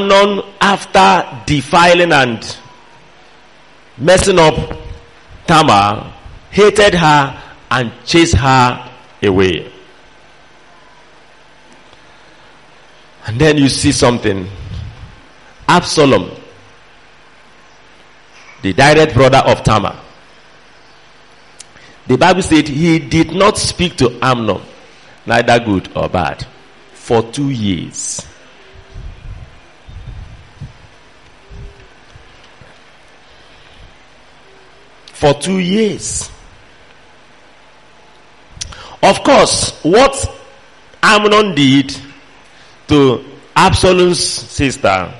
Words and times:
Amnon, 0.00 0.42
after 0.60 1.42
defiling 1.46 2.12
and 2.12 2.56
messing 3.98 4.38
up 4.38 4.54
Tamar, 5.46 6.12
hated 6.50 6.94
her 6.94 7.42
and 7.70 7.92
chased 8.06 8.34
her 8.34 8.90
away. 9.22 9.70
And 13.26 13.38
then 13.38 13.58
you 13.58 13.68
see 13.68 13.92
something. 13.92 14.48
Absalom, 15.68 16.30
the 18.62 18.72
direct 18.72 19.14
brother 19.14 19.38
of 19.38 19.62
Tamar. 19.62 19.96
The 22.06 22.16
Bible 22.16 22.42
said 22.42 22.66
he 22.66 22.98
did 22.98 23.32
not 23.32 23.56
speak 23.58 23.96
to 23.98 24.18
Amnon, 24.22 24.62
neither 25.26 25.60
good 25.60 25.94
or 25.94 26.08
bad, 26.08 26.44
for 26.92 27.22
two 27.30 27.50
years. 27.50 28.26
For 35.20 35.34
two 35.34 35.58
years. 35.58 36.30
Of 39.02 39.22
course, 39.22 39.78
what 39.82 40.16
Amnon 41.02 41.54
did 41.54 41.94
to 42.88 43.24
Absalom's 43.54 44.18
sister 44.22 45.14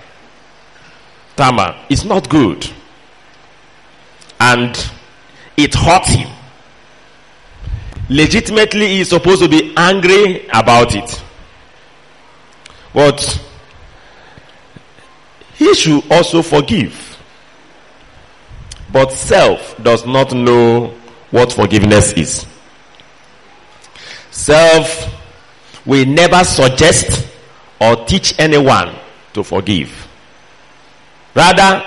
Tamar 1.37 1.75
is 1.89 2.05
not 2.05 2.29
good. 2.29 2.71
And 4.39 4.77
it 5.57 5.75
hurt 5.75 6.07
him. 6.07 6.31
Legitimately, 8.09 8.89
he 8.89 9.01
is 9.01 9.11
supposed 9.11 9.43
to 9.43 9.49
be 9.49 9.73
angry 9.77 10.47
about 10.49 10.95
it. 10.95 11.23
But 12.93 13.41
he 15.55 15.75
should 15.75 16.03
also 16.11 16.43
forgive. 16.43 17.10
But 18.93 19.13
self 19.13 19.81
does 19.83 20.05
not 20.07 20.33
know 20.33 20.95
what 21.31 21.53
forgiveness 21.53 22.13
is. 22.15 22.47
Self 24.31 25.07
will 25.87 26.07
never 26.07 26.45
suggest 26.45 27.29
or 27.81 28.05
teach 28.05 28.39
anyone 28.39 28.95
to 29.33 29.43
forgive. 29.45 30.09
Rather, 31.35 31.83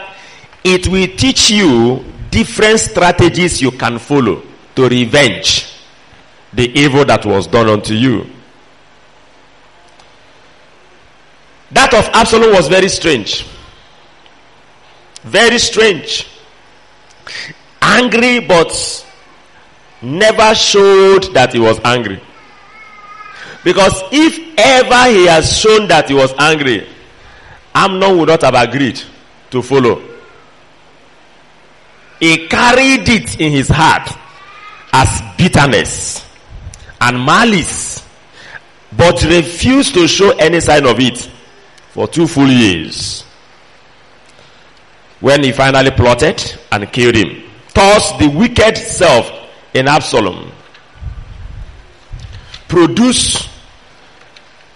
it 0.63 0.87
will 0.87 1.07
teach 1.17 1.51
you 1.51 2.03
different 2.31 2.79
strategies 2.79 3.61
you 3.61 3.71
can 3.71 3.99
follow 3.99 4.41
to 4.75 4.87
revenge 4.89 5.69
the 6.53 6.69
evil 6.79 7.05
that 7.05 7.25
was 7.25 7.47
done 7.47 7.67
unto 7.67 7.93
you. 7.93 8.25
That 11.71 11.93
of 11.93 12.05
Absalom 12.13 12.51
was 12.53 12.67
very 12.67 12.87
strange. 12.89 13.45
Very 15.23 15.57
strange. 15.57 16.27
Angry, 17.81 18.39
but 18.39 18.71
never 20.01 20.53
showed 20.55 21.33
that 21.33 21.53
he 21.53 21.59
was 21.59 21.79
angry. 21.83 22.21
Because 23.63 24.03
if 24.11 24.37
ever 24.57 25.09
he 25.17 25.25
has 25.27 25.57
shown 25.57 25.87
that 25.87 26.09
he 26.09 26.13
was 26.15 26.33
angry, 26.37 26.87
Amnon 27.73 28.17
would 28.17 28.27
not 28.29 28.41
have 28.41 28.55
agreed 28.55 29.01
to 29.51 29.61
follow. 29.61 30.01
He 32.19 32.47
carried 32.47 33.07
it 33.07 33.39
in 33.39 33.51
his 33.51 33.67
heart 33.69 34.09
as 34.91 35.21
bitterness 35.37 36.25
and 37.01 37.17
malice, 37.25 38.05
but 38.95 39.21
refused 39.23 39.93
to 39.95 40.07
show 40.07 40.31
any 40.31 40.59
sign 40.59 40.85
of 40.85 40.99
it 40.99 41.29
for 41.91 42.07
two 42.07 42.27
full 42.27 42.47
years. 42.47 43.22
When 45.23 45.41
he 45.41 45.53
finally 45.53 45.91
plotted 45.91 46.59
and 46.69 46.91
killed 46.91 47.15
him, 47.15 47.49
thus 47.73 48.11
the 48.19 48.27
wicked 48.27 48.75
self 48.77 49.31
in 49.73 49.87
Absalom 49.87 50.51
produced 52.67 53.47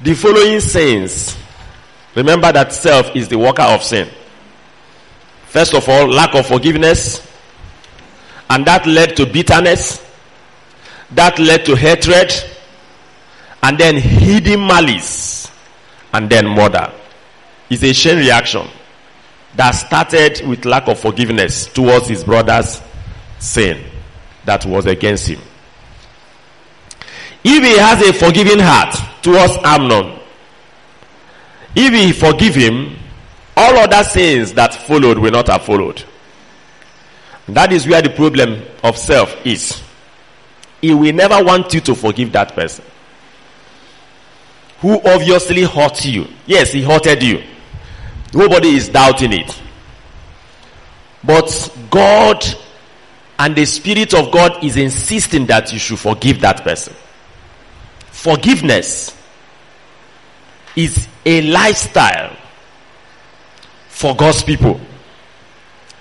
the 0.01 0.13
following 0.13 0.61
sins. 0.61 1.37
Remember 2.15 2.49
that 2.53 2.71
self 2.71 3.13
is 3.13 3.27
the 3.27 3.37
worker 3.37 3.63
of 3.63 3.83
sin. 3.83 4.07
First 5.47 5.73
of 5.73 5.89
all, 5.89 6.07
lack 6.07 6.33
of 6.33 6.47
forgiveness. 6.47 7.29
And 8.49 8.65
that 8.67 8.87
led 8.87 9.17
to 9.17 9.25
bitterness. 9.25 10.01
That 11.11 11.39
led 11.39 11.65
to 11.65 11.75
hatred. 11.75 12.31
And 13.61 13.77
then 13.77 13.97
hidden 13.97 14.61
malice. 14.65 15.51
And 16.13 16.29
then 16.29 16.47
murder. 16.47 16.93
It's 17.69 17.83
a 17.83 17.91
chain 17.91 18.19
reaction 18.19 18.69
that 19.57 19.71
started 19.71 20.47
with 20.47 20.65
lack 20.65 20.87
of 20.87 20.99
forgiveness 20.99 21.65
towards 21.67 22.07
his 22.07 22.23
brother's 22.23 22.79
sin 23.39 23.83
that 24.45 24.65
was 24.65 24.85
against 24.85 25.27
him. 25.27 25.41
If 27.43 27.63
he 27.63 27.77
has 27.77 28.01
a 28.07 28.13
forgiving 28.13 28.59
heart 28.59 28.95
towards 29.23 29.57
Amnon, 29.63 30.19
if 31.75 31.93
he 31.93 32.11
forgive 32.13 32.53
him, 32.55 32.97
all 33.55 33.77
other 33.77 34.03
sins 34.03 34.53
that 34.53 34.73
followed 34.75 35.17
will 35.17 35.31
not 35.31 35.47
have 35.47 35.63
followed. 35.65 36.03
That 37.47 37.71
is 37.73 37.87
where 37.87 38.01
the 38.01 38.11
problem 38.11 38.61
of 38.83 38.95
self 38.97 39.43
is. 39.45 39.81
He 40.81 40.93
will 40.93 41.13
never 41.13 41.43
want 41.43 41.73
you 41.73 41.81
to 41.81 41.95
forgive 41.95 42.31
that 42.33 42.53
person. 42.53 42.85
Who 44.81 45.01
obviously 45.03 45.63
hurt 45.63 46.05
you. 46.05 46.27
Yes, 46.45 46.71
he 46.73 46.83
hurted 46.83 47.23
you. 47.23 47.43
Nobody 48.33 48.75
is 48.75 48.89
doubting 48.89 49.33
it. 49.33 49.61
But 51.23 51.71
God 51.89 52.43
and 53.39 53.55
the 53.55 53.65
Spirit 53.65 54.13
of 54.13 54.31
God 54.31 54.63
is 54.63 54.77
insisting 54.77 55.45
that 55.47 55.71
you 55.71 55.79
should 55.79 55.99
forgive 55.99 56.41
that 56.41 56.63
person. 56.63 56.93
Forgiveness 58.11 59.15
is 60.75 61.07
a 61.25 61.41
lifestyle 61.43 62.35
for 63.89 64.15
God's 64.15 64.43
people. 64.43 64.79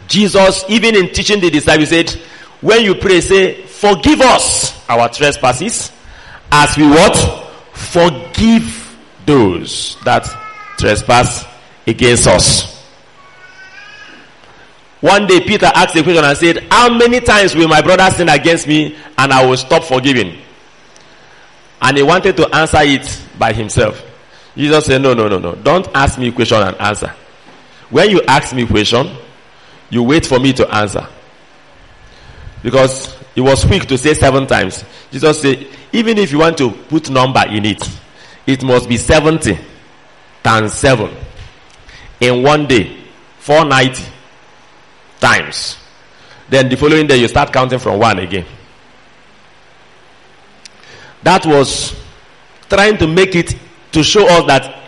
Jesus, 0.09 0.65
even 0.69 0.95
in 0.95 1.13
teaching 1.13 1.41
the 1.41 1.51
disciples, 1.51 1.89
said, 1.89 2.11
when 2.61 2.83
you 2.83 2.95
pray, 2.95 3.21
say, 3.21 3.63
forgive 3.63 4.21
us 4.21 4.79
our 4.89 5.09
trespasses 5.09 5.91
as 6.51 6.77
we 6.77 6.87
what? 6.87 7.17
Forgive 7.73 8.97
those 9.27 9.97
that 10.05 10.25
trespass 10.79 11.45
against 11.87 12.27
us. 12.27 12.77
One 15.01 15.27
day 15.27 15.41
Peter 15.41 15.67
asked 15.67 15.95
a 15.95 16.03
question 16.03 16.25
and 16.25 16.37
said, 16.37 16.67
How 16.71 16.93
many 16.97 17.21
times 17.21 17.55
will 17.55 17.69
my 17.69 17.83
brother 17.83 18.11
sin 18.11 18.29
against 18.29 18.67
me 18.67 18.97
and 19.17 19.33
I 19.33 19.45
will 19.47 19.57
stop 19.57 19.85
forgiving? 19.85 20.39
And 21.81 21.97
he 21.97 22.03
wanted 22.03 22.37
to 22.39 22.55
answer 22.55 22.81
it 22.81 23.23
by 23.39 23.53
himself. 23.53 24.03
Jesus 24.57 24.87
said, 24.87 25.03
No, 25.03 25.15
no, 25.15 25.29
no, 25.29 25.39
no. 25.39 25.55
Don't 25.55 25.87
ask 25.95 26.19
me 26.19 26.33
question 26.33 26.63
and 26.63 26.77
answer. 26.81 27.15
When 27.91 28.11
you 28.11 28.23
ask 28.27 28.55
me 28.55 28.67
question, 28.67 29.17
you 29.91 30.03
wait 30.03 30.27
for 30.27 30.41
me 30.41 30.53
to 30.55 30.69
answer. 30.75 31.07
Because 32.63 33.15
he 33.35 33.41
was 33.41 33.65
quick 33.65 33.85
to 33.87 33.99
say 33.99 34.15
seven 34.15 34.47
times. 34.47 34.83
Jesus 35.13 35.41
said, 35.41 35.67
even 35.93 36.19
if 36.19 36.33
you 36.33 36.39
want 36.39 36.59
to 36.59 36.71
put 36.71 37.11
number 37.11 37.45
in 37.49 37.65
it, 37.65 37.89
it 38.47 38.65
must 38.65 38.89
be 38.89 38.97
70 38.97 39.59
times 40.43 40.73
7 40.73 41.26
in 42.21 42.43
one 42.43 42.67
day, 42.67 43.05
490 43.41 44.03
times. 45.21 45.77
Then 46.49 46.69
the 46.69 46.77
following 46.77 47.07
day 47.07 47.17
you 47.19 47.29
start 47.29 47.53
counting 47.53 47.79
from 47.79 47.99
1 47.99 48.19
again. 48.21 48.47
That 51.23 51.45
was 51.45 51.95
trying 52.69 52.99
to 52.99 53.07
make 53.07 53.35
it 53.35 53.55
to 53.93 54.03
show 54.03 54.27
us 54.29 54.47
that 54.47 54.83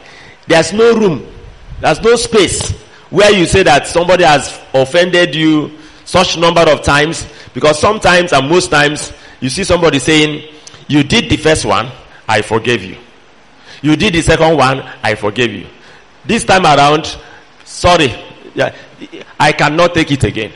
there's 0.46 0.72
no 0.72 0.94
room, 0.96 1.26
there's 1.80 2.00
no 2.00 2.16
space 2.16 2.70
where 3.10 3.32
you 3.32 3.46
say 3.46 3.62
that 3.62 3.86
somebody 3.86 4.24
has 4.24 4.60
offended 4.74 5.34
you 5.34 5.72
such 6.04 6.36
number 6.38 6.60
of 6.62 6.82
times 6.82 7.26
because 7.54 7.78
sometimes 7.78 8.32
and 8.32 8.48
most 8.48 8.70
times 8.70 9.12
you 9.40 9.48
see 9.48 9.64
somebody 9.64 9.98
saying 9.98 10.42
you 10.86 11.02
did 11.02 11.30
the 11.30 11.36
first 11.36 11.64
one 11.64 11.90
i 12.28 12.40
forgave 12.42 12.82
you 12.82 12.96
You 13.82 13.96
did 13.96 14.14
the 14.14 14.22
second 14.22 14.56
one, 14.56 14.82
I 15.02 15.14
forgave 15.14 15.52
you. 15.52 15.66
This 16.28 16.44
time 16.44 16.66
around, 16.66 17.16
sorry, 17.64 18.12
I 19.40 19.52
cannot 19.52 19.94
take 19.94 20.12
it 20.12 20.24
again. 20.24 20.52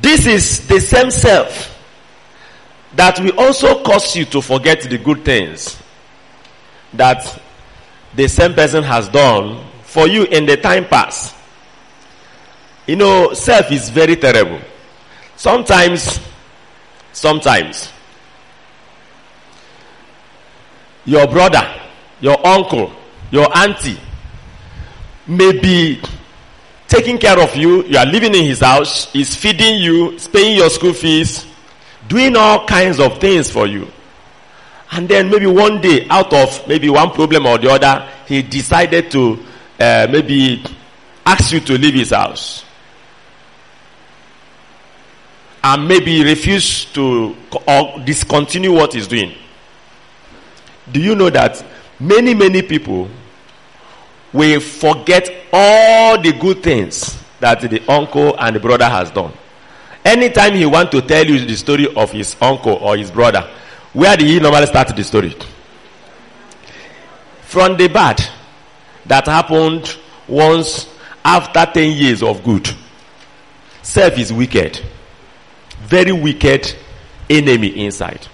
This 0.00 0.24
is 0.26 0.66
the 0.66 0.80
same 0.80 1.10
self 1.10 1.78
that 2.94 3.20
will 3.20 3.38
also 3.38 3.82
cause 3.82 4.16
you 4.16 4.24
to 4.24 4.40
forget 4.40 4.80
the 4.80 4.96
good 4.96 5.22
things 5.22 5.76
that 6.94 7.42
the 8.14 8.26
same 8.26 8.54
person 8.54 8.82
has 8.82 9.06
done 9.10 9.62
for 9.82 10.08
you 10.08 10.24
in 10.24 10.46
the 10.46 10.56
time 10.56 10.86
past. 10.86 11.36
You 12.86 12.96
know, 12.96 13.34
self 13.34 13.70
is 13.70 13.90
very 13.90 14.16
terrible. 14.16 14.62
Sometimes, 15.36 16.20
sometimes, 17.14 17.90
your 21.06 21.26
brother, 21.26 21.62
your 22.20 22.46
uncle, 22.46 22.92
your 23.30 23.48
auntie 23.56 23.98
may 25.26 25.58
be 25.58 26.00
taking 26.88 27.18
care 27.18 27.40
of 27.40 27.54
you. 27.56 27.84
You 27.84 27.98
are 27.98 28.06
living 28.06 28.34
in 28.34 28.44
his 28.44 28.60
house. 28.60 29.10
He's 29.12 29.34
feeding 29.34 29.78
you, 29.80 30.18
paying 30.32 30.56
your 30.56 30.70
school 30.70 30.92
fees, 30.92 31.46
doing 32.08 32.36
all 32.36 32.66
kinds 32.66 33.00
of 33.00 33.18
things 33.18 33.50
for 33.50 33.66
you. 33.66 33.88
And 34.92 35.08
then 35.08 35.30
maybe 35.30 35.46
one 35.46 35.80
day, 35.80 36.06
out 36.08 36.32
of 36.32 36.68
maybe 36.68 36.88
one 36.88 37.10
problem 37.10 37.46
or 37.46 37.58
the 37.58 37.70
other, 37.70 38.08
he 38.26 38.42
decided 38.42 39.10
to 39.10 39.44
uh, 39.80 40.06
maybe 40.10 40.62
ask 41.26 41.52
you 41.52 41.60
to 41.60 41.78
leave 41.78 41.94
his 41.94 42.10
house. 42.10 42.64
And 45.64 45.88
maybe 45.88 46.22
refuse 46.22 46.84
to 46.92 47.34
or 47.66 47.98
discontinue 48.04 48.72
what 48.72 48.92
he's 48.92 49.08
doing. 49.08 49.34
Do 50.92 51.00
you 51.00 51.16
know 51.16 51.30
that 51.30 51.64
many, 51.98 52.34
many 52.34 52.62
people 52.62 53.08
will 54.34 54.60
forget 54.60 55.30
all 55.52 56.20
the 56.20 56.32
good 56.32 56.62
things 56.62 57.16
that 57.40 57.60
the 57.60 57.80
uncle 57.88 58.34
and 58.38 58.56
the 58.56 58.60
brother 58.60 58.86
has 58.88 59.10
done. 59.10 59.32
Anytime 60.04 60.54
he 60.54 60.66
want 60.66 60.90
to 60.92 61.00
tell 61.02 61.24
you 61.24 61.44
the 61.46 61.54
story 61.56 61.86
of 61.94 62.10
his 62.10 62.36
uncle 62.40 62.74
or 62.74 62.96
his 62.96 63.10
brother, 63.10 63.48
where 63.92 64.16
did 64.16 64.26
he 64.26 64.40
normally 64.40 64.66
start 64.66 64.88
the 64.94 65.04
story? 65.04 65.34
From 67.42 67.76
the 67.76 67.88
bad 67.88 68.22
that 69.06 69.26
happened 69.26 69.96
once 70.26 70.88
after 71.24 71.64
10 71.72 71.92
years 71.92 72.22
of 72.22 72.42
good. 72.42 72.68
Self 73.82 74.18
is 74.18 74.32
wicked. 74.32 74.80
Very 75.84 76.12
wicked 76.12 76.74
enemy 77.28 77.84
inside. 77.84 78.26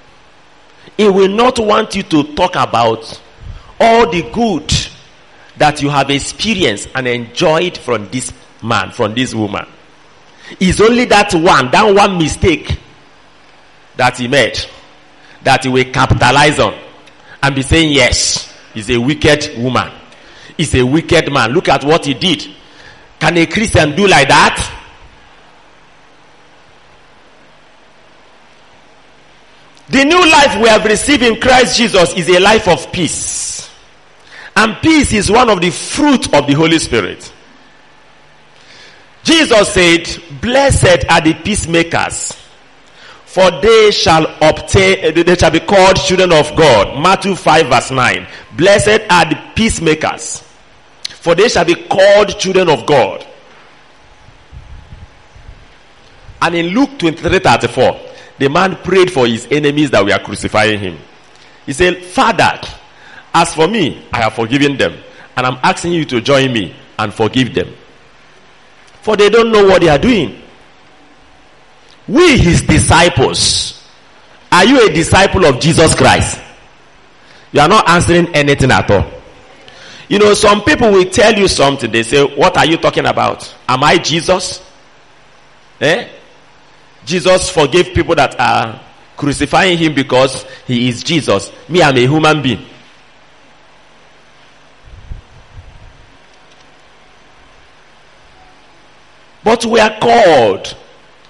He 0.96 1.08
will 1.08 1.28
not 1.28 1.58
want 1.58 1.94
you 1.94 2.02
to 2.04 2.34
talk 2.34 2.56
about 2.56 3.20
all 3.78 4.10
the 4.10 4.22
good 4.32 4.72
that 5.56 5.82
you 5.82 5.88
have 5.88 6.10
experienced 6.10 6.88
and 6.94 7.06
enjoyed 7.06 7.76
from 7.76 8.08
this 8.10 8.32
man, 8.62 8.90
from 8.90 9.14
this 9.14 9.34
woman. 9.34 9.66
It's 10.58 10.80
only 10.80 11.04
that 11.06 11.32
one, 11.34 11.70
that 11.70 11.94
one 11.94 12.18
mistake 12.18 12.78
that 13.96 14.18
he 14.18 14.28
made 14.28 14.58
that 15.42 15.64
he 15.64 15.70
will 15.70 15.84
capitalize 15.92 16.58
on 16.58 16.78
and 17.42 17.54
be 17.54 17.62
saying, 17.62 17.92
yes, 17.92 18.52
he's 18.74 18.90
a 18.90 18.98
wicked 18.98 19.58
woman. 19.58 19.90
He's 20.56 20.74
a 20.74 20.84
wicked 20.84 21.32
man. 21.32 21.52
Look 21.52 21.68
at 21.68 21.84
what 21.84 22.04
he 22.04 22.14
did. 22.14 22.46
Can 23.18 23.36
a 23.38 23.46
Christian 23.46 23.96
do 23.96 24.06
like 24.06 24.28
that? 24.28 24.76
The 29.90 30.04
new 30.04 30.30
life 30.30 30.56
we 30.62 30.68
have 30.68 30.84
received 30.84 31.24
in 31.24 31.40
Christ 31.40 31.76
Jesus 31.76 32.14
is 32.14 32.28
a 32.28 32.38
life 32.38 32.68
of 32.68 32.92
peace. 32.92 33.68
And 34.54 34.76
peace 34.80 35.12
is 35.12 35.28
one 35.28 35.50
of 35.50 35.60
the 35.60 35.70
fruit 35.70 36.32
of 36.32 36.46
the 36.46 36.52
Holy 36.54 36.78
Spirit. 36.78 37.32
Jesus 39.24 39.68
said, 39.74 40.40
Blessed 40.40 41.10
are 41.10 41.20
the 41.20 41.34
peacemakers, 41.34 42.32
for 43.24 43.50
they 43.60 43.90
shall 43.90 44.26
obtain, 44.40 44.98
eh, 45.00 45.22
they 45.24 45.34
shall 45.34 45.50
be 45.50 45.60
called 45.60 45.96
children 45.96 46.32
of 46.32 46.54
God. 46.54 47.02
Matthew 47.02 47.34
5 47.34 47.66
verse 47.66 47.90
9. 47.90 48.28
Blessed 48.56 49.10
are 49.10 49.24
the 49.24 49.42
peacemakers, 49.56 50.44
for 51.02 51.34
they 51.34 51.48
shall 51.48 51.64
be 51.64 51.74
called 51.74 52.38
children 52.38 52.68
of 52.68 52.86
God. 52.86 53.26
And 56.40 56.54
in 56.54 56.66
Luke 56.68 56.96
23 56.96 57.40
34, 57.40 58.09
the 58.40 58.48
man 58.48 58.74
prayed 58.76 59.12
for 59.12 59.26
his 59.26 59.46
enemies 59.50 59.90
that 59.90 60.02
were 60.02 60.18
crucifying 60.24 60.80
him. 60.80 60.98
He 61.66 61.74
said, 61.74 62.02
Father, 62.02 62.58
as 63.34 63.54
for 63.54 63.68
me, 63.68 64.06
I 64.10 64.22
have 64.22 64.32
forgiven 64.32 64.78
them. 64.78 64.96
And 65.36 65.46
I'm 65.46 65.58
asking 65.62 65.92
you 65.92 66.06
to 66.06 66.22
join 66.22 66.50
me 66.50 66.74
and 66.98 67.12
forgive 67.12 67.54
them. 67.54 67.74
For 69.02 69.14
they 69.14 69.28
don't 69.28 69.52
know 69.52 69.66
what 69.66 69.82
they 69.82 69.90
are 69.90 69.98
doing. 69.98 70.40
We, 72.08 72.38
his 72.38 72.62
disciples, 72.62 73.86
are 74.50 74.64
you 74.64 74.88
a 74.88 74.90
disciple 74.90 75.44
of 75.44 75.60
Jesus 75.60 75.94
Christ? 75.94 76.40
You 77.52 77.60
are 77.60 77.68
not 77.68 77.90
answering 77.90 78.34
anything 78.34 78.70
at 78.70 78.90
all. 78.90 79.04
You 80.08 80.18
know, 80.18 80.32
some 80.32 80.62
people 80.62 80.90
will 80.90 81.10
tell 81.10 81.34
you 81.34 81.46
something. 81.46 81.92
They 81.92 82.04
say, 82.04 82.24
What 82.24 82.56
are 82.56 82.64
you 82.66 82.78
talking 82.78 83.04
about? 83.04 83.54
Am 83.68 83.84
I 83.84 83.98
Jesus? 83.98 84.62
Eh? 85.78 86.08
Jesus 87.04 87.50
forgave 87.50 87.94
people 87.94 88.14
that 88.14 88.38
are 88.38 88.80
crucifying 89.16 89.78
him 89.78 89.94
because 89.94 90.44
he 90.66 90.88
is 90.88 91.02
Jesus. 91.02 91.52
Me, 91.68 91.82
I'm 91.82 91.96
a 91.96 92.00
human 92.00 92.42
being. 92.42 92.64
But 99.42 99.64
we 99.64 99.80
are 99.80 99.98
called 99.98 100.76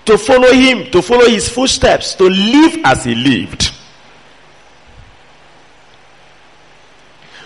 to 0.04 0.18
follow 0.18 0.52
him, 0.52 0.90
to 0.90 1.02
follow 1.02 1.26
his 1.26 1.48
footsteps, 1.48 2.14
to 2.16 2.24
live 2.24 2.80
as 2.84 3.04
he 3.04 3.14
lived. 3.14 3.72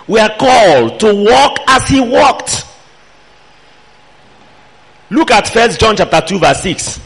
We 0.07 0.21
are 0.21 0.37
called 0.37 1.01
to 1.01 1.15
walk 1.15 1.59
as 1.67 1.89
he 1.89 2.01
walked. 2.01 2.67
Look 5.11 5.31
at 5.31 5.49
First 5.49 5.81
John 5.81 5.97
chapter 5.97 6.21
2 6.21 6.39
verse 6.39 6.61
6. 6.63 7.01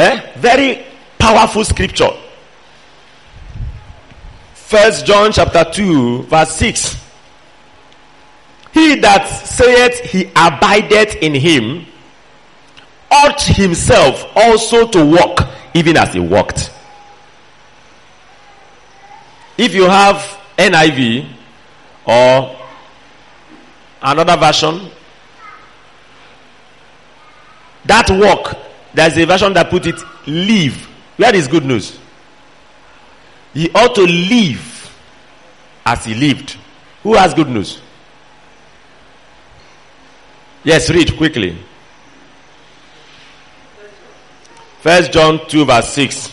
Eh? 0.00 0.32
Very 0.36 0.82
powerful 1.18 1.62
scripture. 1.62 2.08
First 4.54 5.04
John 5.04 5.30
chapter 5.30 5.64
2 5.70 6.22
verse 6.22 6.52
6. 6.56 6.96
He 8.72 8.94
that 8.96 9.26
saith 9.26 10.00
he 10.10 10.30
abideth 10.34 11.16
in 11.16 11.34
him 11.34 11.86
ought 13.10 13.42
himself 13.42 14.24
also 14.34 14.88
to 14.88 15.04
walk 15.04 15.46
even 15.74 15.96
as 15.98 16.14
he 16.14 16.20
walked. 16.20 16.72
If 19.58 19.74
you 19.74 19.84
have 19.84 20.16
NIV 20.56 21.28
or 22.06 22.56
another 24.00 24.36
version, 24.38 24.88
that 27.84 28.08
walk, 28.08 28.56
there's 28.94 29.16
a 29.16 29.24
version 29.24 29.52
that 29.54 29.70
put 29.70 29.86
it 29.86 30.00
live. 30.26 30.76
Where 31.16 31.34
is 31.34 31.46
good 31.48 31.64
news? 31.64 31.98
He 33.52 33.70
ought 33.72 33.94
to 33.94 34.02
live 34.02 34.98
as 35.84 36.04
he 36.04 36.14
lived. 36.14 36.56
Who 37.02 37.14
has 37.14 37.34
good 37.34 37.48
news? 37.48 37.80
Yes, 40.62 40.90
read 40.90 41.16
quickly. 41.16 41.56
First 44.80 45.12
John 45.12 45.46
2 45.46 45.64
verse 45.64 45.88
6. 45.92 46.32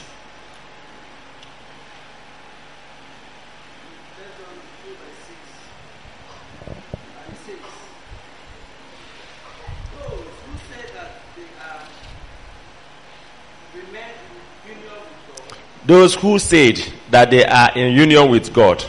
Those 15.87 16.13
who 16.13 16.37
said 16.37 16.79
that 17.09 17.31
they 17.31 17.43
are 17.45 17.71
in 17.75 17.95
union 17.95 18.29
with 18.29 18.53
God 18.53 18.83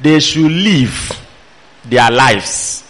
they 0.00 0.20
should 0.20 0.50
live 0.50 1.20
their 1.84 2.10
lives 2.10 2.84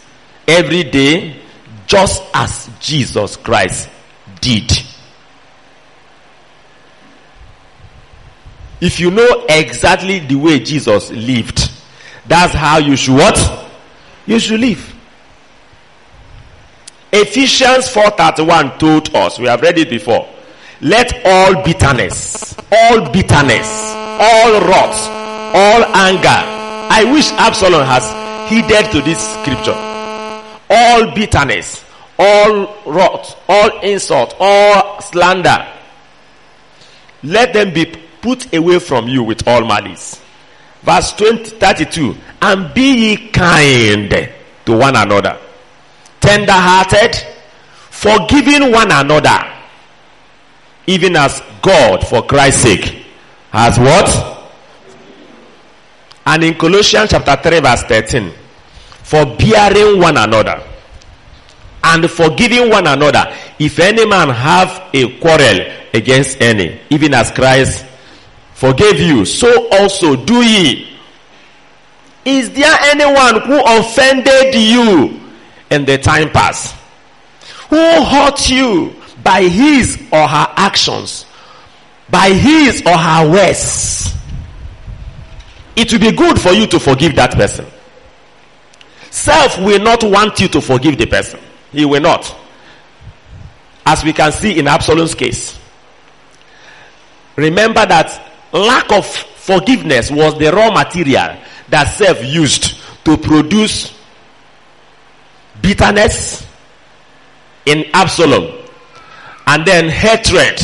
every 0.46 0.85
day 0.85 1.40
just 1.87 2.23
as 2.35 2.68
Jesus 2.80 3.37
Christ 3.37 3.88
did. 4.40 4.70
If 8.80 9.00
you 9.00 9.11
know 9.11 9.46
exactly 9.49 10.18
the 10.20 10.35
way 10.35 10.58
Jesus 10.61 11.11
lived, 11.11 11.70
that's 12.26 12.52
how 12.54 12.78
you 12.78 12.96
should 12.96 13.14
what? 13.14 13.68
You 14.26 14.38
should 14.38 14.61
live. 14.61 14.94
Ephesians 17.23 17.88
4:31 17.88 18.78
told 18.78 19.14
us, 19.14 19.38
we 19.38 19.46
have 19.46 19.62
read 19.62 19.78
it 19.78 19.90
before. 19.90 20.28
Let 20.80 21.25
all 21.25 21.62
bitterness, 21.62 22.54
all 22.70 23.11
bitterness, 23.11 23.68
all 24.20 24.61
wrath, 24.61 25.08
all 25.54 25.85
anger. 25.94 26.28
I 26.88 27.04
wish 27.11 27.30
Absalom 27.32 27.87
has 27.87 28.04
heeded 28.50 28.90
to 28.92 29.00
this 29.00 29.18
scripture. 29.40 29.75
All 30.68 31.14
bitterness, 31.14 31.82
all 32.18 32.75
wrath, 32.87 33.37
all 33.49 33.80
insult, 33.80 34.35
all 34.38 35.00
slander. 35.00 35.66
Let 37.23 37.52
them 37.52 37.73
be 37.73 37.87
put 38.20 38.54
away 38.54 38.78
from 38.78 39.08
you 39.08 39.23
with 39.23 39.46
all 39.49 39.64
malice. 39.64 40.20
Verse 40.82 41.12
20, 41.12 41.56
32. 41.56 42.16
And 42.42 42.75
be 42.75 43.11
ye 43.11 43.28
kind 43.30 44.11
to 44.66 44.76
one 44.76 44.94
another, 44.96 45.38
tender 46.20 46.52
hearted, 46.52 47.16
forgiving 47.90 48.73
one 48.73 48.90
another, 48.90 49.52
even 50.87 51.16
as 51.16 51.42
God, 51.62 52.06
for 52.06 52.23
Christ's 52.23 52.62
sake, 52.62 53.06
has 53.50 53.78
what? 53.78 54.37
And 56.26 56.44
in 56.44 56.54
Colossians 56.54 57.11
chapter 57.11 57.37
3, 57.37 57.61
verse 57.61 57.82
13, 57.85 58.32
forbearing 59.02 60.00
one 60.00 60.16
another 60.16 60.62
and 61.85 62.11
forgiving 62.11 62.68
one 62.68 62.87
another, 62.87 63.32
if 63.58 63.78
any 63.78 64.04
man 64.06 64.28
have 64.28 64.90
a 64.92 65.18
quarrel 65.18 65.61
against 65.94 66.40
any, 66.40 66.80
even 66.90 67.14
as 67.14 67.30
Christ 67.30 67.87
forgave 68.54 68.99
you, 69.00 69.25
so 69.25 69.68
also 69.70 70.16
do 70.16 70.42
ye. 70.42 70.99
Is 72.25 72.50
there 72.52 72.76
anyone 72.82 73.40
who 73.42 73.62
offended 73.64 74.54
you 74.54 75.20
in 75.70 75.85
the 75.85 75.99
time 75.99 76.30
past? 76.30 76.75
Who 77.70 78.04
hurt 78.04 78.49
you 78.49 78.94
by 79.23 79.42
his 79.42 79.96
or 80.12 80.26
her 80.26 80.46
actions? 80.56 81.26
By 82.08 82.30
his 82.30 82.82
or 82.87 82.96
her 82.96 83.30
words? 83.30 84.14
It 85.75 85.92
will 85.92 86.00
be 86.00 86.12
good 86.12 86.40
for 86.40 86.52
you 86.52 86.66
to 86.68 86.78
forgive 86.78 87.16
that 87.16 87.32
person. 87.32 87.66
Self 89.11 89.58
will 89.58 89.80
not 89.82 90.04
want 90.04 90.38
you 90.40 90.49
to 90.49 90.61
forgive 90.61 90.99
the 90.99 91.06
person. 91.06 91.40
He 91.73 91.85
will 91.85 92.00
not. 92.00 92.35
As 93.85 94.04
we 94.04 94.12
can 94.12 94.32
see 94.32 94.58
in 94.58 94.66
Absalom's 94.68 95.14
case. 95.14 95.58
Remember 97.37 97.85
that 97.85 98.32
lack 98.52 98.90
of 98.92 99.06
forgiveness 99.06 100.11
was 100.11 100.38
the 100.38 100.50
raw 100.52 100.70
material 100.70 101.37
that 101.68 101.85
self 101.85 102.23
used 102.25 102.80
to 103.04 103.16
produce 103.16 103.95
bitterness 105.66 106.46
in 107.64 107.85
Absalom 107.92 108.64
and 109.49 109.66
then 109.66 109.88
hatred 109.88 110.61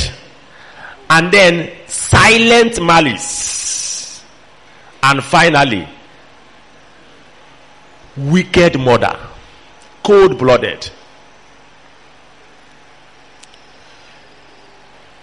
and 1.11 1.33
then 1.33 1.73
silent 1.89 2.81
malice. 2.81 4.23
And 5.03 5.25
finally 5.25 5.89
wicked 8.17 8.79
murder 8.79 9.19
cold 10.05 10.39
blooded 10.39 10.89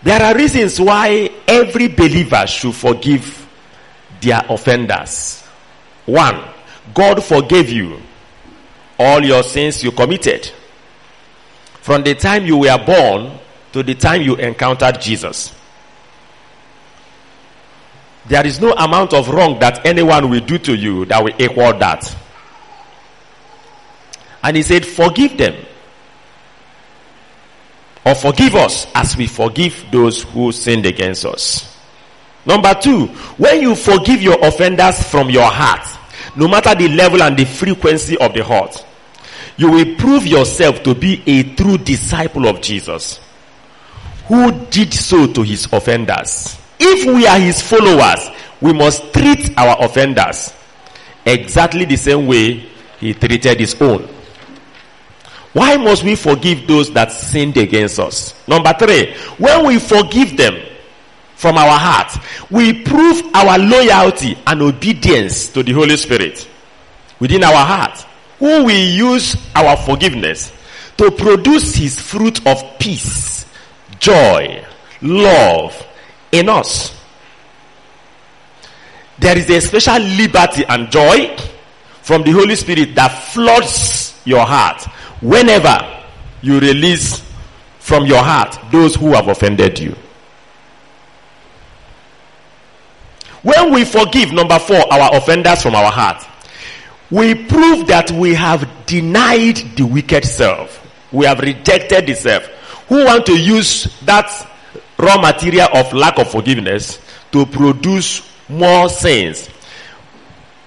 There 0.02 0.22
are 0.22 0.36
reasons 0.36 0.80
why 0.80 1.30
every 1.48 1.90
believer 1.90 2.48
should 2.48 2.74
forgive 2.74 3.48
their 4.22 4.42
offenders. 4.50 5.44
One, 6.06 6.42
God 6.94 7.24
forgave 7.24 7.70
you 7.70 8.02
all 9.00 9.24
your 9.24 9.42
sins 9.44 9.84
you 9.84 9.92
committed. 9.92 10.52
From 11.82 12.04
the 12.04 12.14
time 12.14 12.46
you 12.46 12.58
were 12.58 12.78
born 12.86 13.40
to 13.72 13.82
the 13.82 13.96
time 13.96 14.22
you 14.22 14.36
encountered 14.36 15.00
Jesus. 15.00 15.56
There 18.28 18.46
is 18.46 18.60
no 18.60 18.74
amount 18.74 19.14
of 19.14 19.30
wrong 19.30 19.58
that 19.60 19.86
anyone 19.86 20.30
will 20.30 20.42
do 20.42 20.58
to 20.60 20.76
you 20.76 21.06
that 21.06 21.24
will 21.24 21.34
equal 21.40 21.74
that. 21.80 22.16
And 24.44 24.56
he 24.56 24.64
said, 24.64 24.86
Forgive 24.86 25.38
them 25.38 25.66
or 28.06 28.16
forgive 28.16 28.56
us 28.56 28.88
as 28.94 29.18
we 29.18 29.28
forgive 29.28 29.86
those 29.92 30.24
who 30.24 30.52
sinned 30.52 30.86
against 30.86 31.26
us. 31.26 31.78
Number 32.46 32.74
two, 32.74 33.08
when 33.38 33.62
you 33.62 33.76
forgive 33.76 34.22
your 34.22 34.38
offenders 34.46 35.04
from 35.04 35.30
your 35.30 35.50
heart, 35.50 35.88
no 36.36 36.48
matter 36.48 36.74
the 36.76 36.88
level 36.88 37.22
and 37.22 37.38
the 37.38 37.46
frequency 37.46 38.18
of 38.18 38.34
the 38.34 38.44
hurt, 38.44 38.86
you 39.60 39.70
will 39.70 39.96
prove 39.98 40.26
yourself 40.26 40.82
to 40.84 40.96
be 40.96 41.22
a 41.28 41.44
true 41.54 41.78
disciple 41.78 42.48
of 42.48 42.62
Jesus 42.62 43.20
who 44.28 44.52
did 44.68 44.94
so 44.94 45.28
to 45.28 45.42
his 45.44 45.68
offenders. 45.74 46.58
If 46.80 47.06
we 47.06 47.28
are 47.28 47.38
his 47.38 47.62
followers, 47.62 48.30
we 48.62 48.72
must 48.72 49.12
treat 49.14 49.58
our 49.58 49.76
offenders 49.84 50.54
exactly 51.26 51.84
the 51.84 51.98
same 51.98 52.26
way 52.26 52.70
he 53.02 53.14
treated 53.14 53.60
his 53.60 53.76
own. 53.82 54.08
Why 55.52 55.76
must 55.76 56.06
we 56.06 56.16
forgive 56.16 56.66
those 56.66 56.90
that 56.94 57.12
sinned 57.12 57.58
against 57.58 58.00
us? 58.00 58.34
Number 58.48 58.72
three, 58.80 59.14
when 59.40 59.66
we 59.68 59.78
forgive 59.80 60.38
them 60.38 60.56
from 61.36 61.58
our 61.58 61.78
heart, 61.78 62.16
we 62.50 62.82
prove 62.84 63.24
our 63.34 63.60
loyalty 63.60 64.38
and 64.48 64.62
obedience 64.62 65.50
to 65.50 65.64
the 65.64 65.74
Holy 65.74 65.98
Spirit 65.98 66.48
within 67.20 67.44
our 67.44 67.66
heart, 67.66 68.06
who 68.40 68.64
will 68.66 68.70
use 68.90 69.36
our 69.56 69.78
forgiveness 69.78 70.52
to 70.98 71.12
produce 71.12 71.76
his 71.76 72.00
fruit 72.00 72.46
of 72.48 72.64
peace, 72.80 73.46
joy, 74.00 74.66
love 75.02 75.86
in 76.32 76.50
us. 76.50 76.96
There 79.20 79.38
is 79.38 79.50
a 79.50 79.60
special 79.60 80.00
liberty 80.00 80.64
and 80.68 80.90
joy 80.90 81.36
from 82.02 82.24
the 82.24 82.32
Holy 82.32 82.56
Spirit 82.56 82.96
that 82.96 83.10
floods 83.10 84.20
your 84.26 84.46
heart 84.46 84.84
whenever 85.22 85.78
you 86.42 86.60
release 86.60 87.22
from 87.80 88.06
your 88.06 88.24
heart 88.24 88.58
those 88.72 88.96
who 88.96 89.14
have 89.14 89.28
offended 89.28 89.78
you. 89.80 89.96
When 93.42 93.74
we 93.74 93.86
forgive, 93.86 94.34
number 94.34 94.60
four, 94.60 94.82
our 94.92 95.16
offenders 95.16 95.62
from 95.62 95.76
our 95.76 95.92
heart, 95.92 96.26
we 97.12 97.34
prove 97.36 97.88
that 97.88 98.12
we 98.12 98.34
have 98.36 98.68
denied 98.86 99.58
the 99.76 99.84
wicked 99.84 100.26
self. 100.26 100.86
We 101.12 101.26
have 101.26 101.40
rejected 101.40 102.06
the 102.08 102.16
self. 102.16 102.44
Who 102.88 103.06
want 103.06 103.26
to 103.28 103.40
use 103.40 103.86
that 104.02 104.30
raw 104.98 105.20
material 105.20 105.68
of 105.74 105.92
lack 105.94 106.20
of 106.20 106.30
forgiveness 106.32 107.00
to 107.32 107.46
produce 107.46 108.28
more 108.48 108.90
sins? 108.90 109.50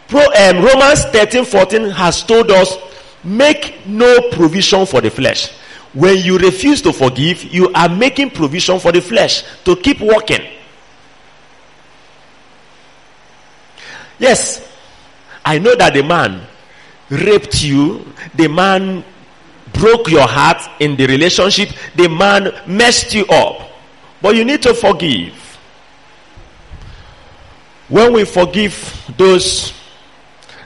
Pro, 0.09 0.21
um, 0.21 0.65
Romans 0.65 1.05
13 1.05 1.45
14 1.45 1.91
has 1.91 2.23
told 2.25 2.51
us 2.51 2.77
make 3.25 3.87
no 3.87 4.31
provision 4.31 4.85
for 4.85 5.01
the 5.01 5.11
flesh. 5.11 5.51
When 5.95 6.19
you 6.19 6.39
refuse 6.39 6.83
to 6.83 6.93
forgive, 6.93 7.45
you 7.45 7.71
are 7.75 7.89
making 7.89 8.31
provision 8.31 8.79
for 8.81 8.93
the 8.93 9.01
flesh 9.01 9.45
to 9.65 9.77
keep 9.77 10.01
walking. 10.01 10.41
Yes, 14.19 14.72
I 15.45 15.59
know 15.59 15.75
that 15.77 15.95
the 15.95 16.03
man 16.03 16.47
raped 17.11 17.63
you, 17.63 18.07
the 18.35 18.49
man 18.49 19.05
broke 19.73 20.09
your 20.11 20.27
heart 20.27 20.63
in 20.81 20.97
the 20.97 21.07
relationship, 21.07 21.71
the 21.97 22.09
man 22.09 22.53
messed 22.67 23.15
you 23.15 23.25
up. 23.27 23.69
But 24.21 24.37
you 24.37 24.45
need 24.45 24.63
to 24.63 24.75
forgive. 24.75 25.35
When 27.89 28.13
we 28.13 28.25
forgive 28.25 29.13
those 29.19 29.73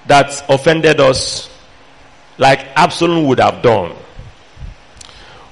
that 0.06 0.45
offended 0.49 1.00
us, 1.00 1.49
like 2.38 2.61
Absalom 2.76 3.25
would 3.26 3.40
have 3.40 3.62
done, 3.62 3.95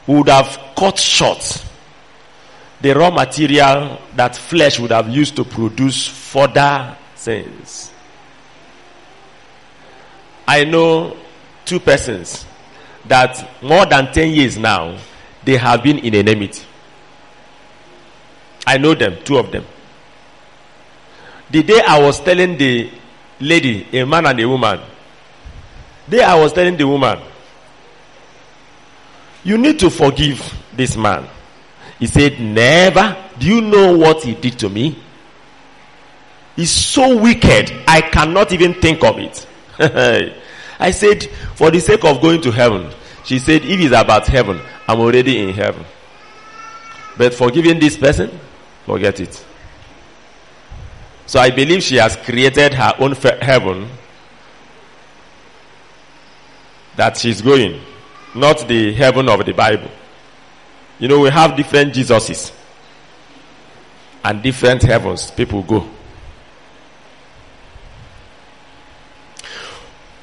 would 0.06 0.28
have 0.28 0.58
cut 0.76 0.98
short 0.98 1.64
the 2.84 2.92
raw 2.94 3.10
material 3.10 3.98
that 4.14 4.36
flesh 4.36 4.78
would 4.78 4.90
have 4.90 5.08
used 5.08 5.34
to 5.36 5.42
produce 5.42 6.06
further 6.06 6.94
sins. 7.14 7.90
I 10.46 10.64
know 10.64 11.16
two 11.64 11.80
persons 11.80 12.44
that 13.06 13.62
more 13.62 13.86
than 13.86 14.12
10 14.12 14.30
years 14.30 14.58
now, 14.58 14.98
they 15.44 15.56
have 15.56 15.82
been 15.82 15.98
in 15.98 16.14
enmity. 16.14 16.62
I 18.66 18.78
know 18.78 18.94
them, 18.94 19.16
two 19.24 19.36
of 19.38 19.50
them. 19.50 19.64
The 21.50 21.62
day 21.62 21.80
I 21.86 22.00
was 22.00 22.20
telling 22.20 22.56
the 22.56 22.90
lady, 23.40 23.86
a 23.98 24.04
man 24.06 24.26
and 24.26 24.40
a 24.40 24.48
woman, 24.48 24.80
day 26.08 26.22
I 26.22 26.34
was 26.34 26.52
telling 26.52 26.76
the 26.76 26.86
woman, 26.86 27.18
you 29.44 29.58
need 29.58 29.78
to 29.80 29.90
forgive 29.90 30.40
this 30.74 30.96
man. 30.96 31.28
He 31.98 32.06
said, 32.06 32.40
Never. 32.40 33.16
Do 33.38 33.46
you 33.46 33.60
know 33.60 33.96
what 33.96 34.22
he 34.22 34.34
did 34.34 34.58
to 34.60 34.68
me? 34.68 34.98
He's 36.56 36.70
so 36.70 37.20
wicked, 37.20 37.72
I 37.86 38.00
cannot 38.00 38.52
even 38.52 38.74
think 38.74 39.02
of 39.04 39.18
it. 39.18 39.46
I 40.78 40.90
said, 40.90 41.24
For 41.54 41.70
the 41.70 41.80
sake 41.80 42.04
of 42.04 42.20
going 42.20 42.40
to 42.42 42.50
heaven, 42.50 42.90
She 43.24 43.38
said, 43.38 43.64
if 43.64 43.80
it's 43.80 43.94
about 43.94 44.26
heaven, 44.26 44.60
I'm 44.86 45.00
already 45.00 45.38
in 45.38 45.54
heaven. 45.54 45.84
But 47.16 47.32
forgiving 47.32 47.80
this 47.80 47.96
person, 47.96 48.38
forget 48.84 49.18
it. 49.18 49.44
So 51.26 51.40
I 51.40 51.50
believe 51.50 51.82
she 51.82 51.96
has 51.96 52.16
created 52.16 52.74
her 52.74 52.92
own 52.98 53.12
heaven 53.12 53.88
that 56.96 57.16
she's 57.16 57.40
going, 57.40 57.80
not 58.34 58.68
the 58.68 58.92
heaven 58.92 59.28
of 59.30 59.44
the 59.44 59.52
Bible. 59.54 59.90
You 60.98 61.08
know, 61.08 61.20
we 61.20 61.30
have 61.30 61.56
different 61.56 61.94
Jesuses 61.94 62.52
and 64.22 64.42
different 64.42 64.82
heavens 64.82 65.30
people 65.30 65.62
go. 65.62 65.88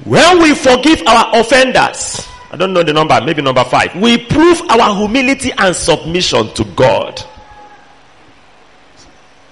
When 0.04 0.42
we 0.42 0.54
forgive 0.54 1.02
our 1.06 1.30
offenders, 1.40 2.26
I 2.50 2.56
don't 2.56 2.72
know 2.72 2.82
the 2.82 2.92
number, 2.92 3.20
maybe 3.24 3.40
number 3.40 3.64
five, 3.64 3.94
we 3.94 4.18
prove 4.18 4.60
our 4.68 4.96
humility 4.96 5.52
and 5.56 5.74
submission 5.74 6.52
to 6.54 6.64
God. 6.64 7.22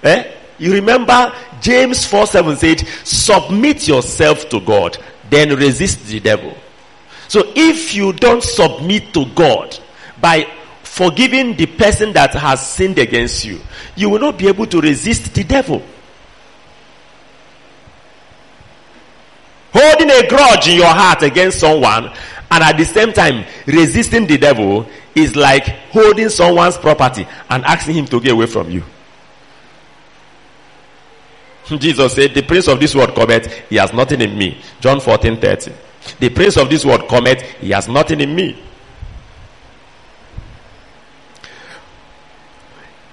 Eh? 0.03 0.31
You 0.57 0.73
remember 0.73 1.33
James 1.61 2.05
4 2.05 2.27
7 2.27 2.55
said, 2.57 2.79
Submit 3.03 3.87
yourself 3.87 4.49
to 4.49 4.59
God, 4.59 4.97
then 5.29 5.55
resist 5.55 6.05
the 6.05 6.19
devil. 6.19 6.55
So 7.27 7.51
if 7.55 7.95
you 7.95 8.11
don't 8.13 8.43
submit 8.43 9.13
to 9.13 9.25
God 9.33 9.79
by 10.19 10.45
forgiving 10.83 11.55
the 11.55 11.65
person 11.65 12.11
that 12.13 12.33
has 12.33 12.65
sinned 12.67 12.99
against 12.99 13.45
you, 13.45 13.61
you 13.95 14.09
will 14.09 14.19
not 14.19 14.37
be 14.37 14.47
able 14.49 14.65
to 14.67 14.81
resist 14.81 15.33
the 15.33 15.43
devil. 15.45 15.81
Holding 19.81 20.11
a 20.11 20.27
grudge 20.27 20.67
in 20.67 20.77
your 20.77 20.85
heart 20.85 21.23
against 21.23 21.59
someone 21.59 22.11
and 22.51 22.63
at 22.63 22.77
the 22.77 22.85
same 22.85 23.13
time 23.13 23.45
resisting 23.65 24.27
the 24.27 24.37
devil 24.37 24.87
is 25.15 25.35
like 25.35 25.63
holding 25.89 26.29
someone's 26.29 26.77
property 26.77 27.27
and 27.49 27.65
asking 27.65 27.95
him 27.95 28.05
to 28.05 28.19
get 28.19 28.33
away 28.33 28.45
from 28.45 28.69
you. 28.69 28.83
Jesus 31.65 32.13
said, 32.13 32.33
The 32.33 32.43
prince 32.43 32.67
of 32.67 32.79
this 32.79 32.93
world 32.93 33.15
cometh, 33.15 33.51
he 33.69 33.77
has 33.77 33.91
nothing 33.91 34.21
in 34.21 34.37
me. 34.37 34.61
John 34.81 34.99
14 34.99 35.39
30. 35.39 35.71
The 36.19 36.29
prince 36.29 36.57
of 36.57 36.69
this 36.69 36.85
world 36.85 37.07
cometh, 37.07 37.41
he 37.41 37.71
has 37.71 37.87
nothing 37.87 38.21
in 38.21 38.35
me. 38.35 38.61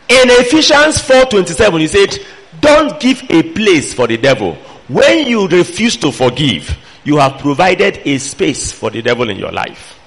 In 0.08 0.30
Ephesians 0.30 0.98
4:27, 0.98 1.80
he 1.80 1.86
said, 1.86 2.18
Don't 2.60 2.98
give 2.98 3.22
a 3.30 3.42
place 3.54 3.94
for 3.94 4.06
the 4.06 4.16
devil. 4.16 4.58
When 4.88 5.26
you 5.26 5.46
refuse 5.46 5.96
to 5.98 6.10
forgive, 6.10 6.76
you 7.04 7.18
have 7.18 7.38
provided 7.38 8.00
a 8.04 8.18
space 8.18 8.72
for 8.72 8.90
the 8.90 9.02
devil 9.02 9.28
in 9.28 9.36
your 9.38 9.52
life. 9.52 9.98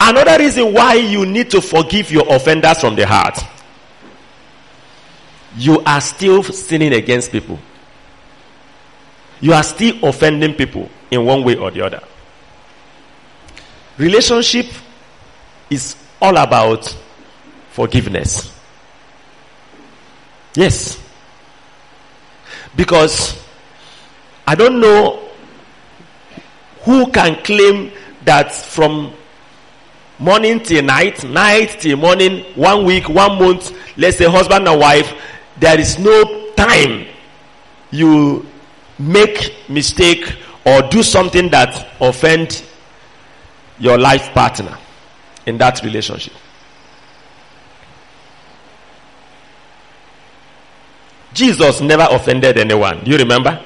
Another 0.00 0.38
reason 0.38 0.72
why 0.72 0.94
you 0.94 1.24
need 1.24 1.50
to 1.50 1.60
forgive 1.60 2.10
your 2.10 2.26
offenders 2.34 2.80
from 2.80 2.94
the 2.96 3.06
heart 3.06 3.38
you 5.56 5.80
are 5.80 6.00
still 6.00 6.42
sinning 6.42 6.92
against 6.92 7.30
people. 7.30 7.58
You 9.40 9.52
are 9.52 9.62
still 9.62 9.96
offending 10.04 10.54
people 10.54 10.88
in 11.10 11.24
one 11.24 11.44
way 11.44 11.56
or 11.56 11.70
the 11.70 11.82
other. 11.82 12.02
Relationship 13.98 14.66
is 15.70 15.96
all 16.20 16.36
about 16.36 16.96
forgiveness. 17.70 18.52
Yes. 20.54 21.00
Because 22.76 23.42
I 24.46 24.54
don't 24.54 24.80
know 24.80 25.28
who 26.82 27.10
can 27.10 27.42
claim 27.42 27.90
that 28.24 28.52
from 28.54 29.12
morning 30.18 30.60
till 30.60 30.82
night, 30.84 31.24
night 31.24 31.76
till 31.80 31.96
morning, 31.96 32.44
one 32.54 32.84
week, 32.84 33.08
one 33.08 33.38
month, 33.38 33.76
let's 33.96 34.16
say 34.18 34.28
husband 34.28 34.68
and 34.68 34.80
wife, 34.80 35.12
there 35.58 35.78
is 35.78 35.98
no 35.98 36.50
time 36.56 37.06
you 37.90 38.46
make 38.98 39.54
mistake 39.68 40.36
or 40.64 40.82
do 40.88 41.02
something 41.02 41.48
that 41.50 41.88
offend 42.00 42.64
your 43.78 43.98
life 43.98 44.32
partner 44.32 44.76
in 45.46 45.58
that 45.58 45.82
relationship. 45.82 46.32
Jesus 51.34 51.80
never 51.80 52.06
offended 52.10 52.56
anyone. 52.56 53.02
Do 53.04 53.10
you 53.10 53.18
remember? 53.18 53.60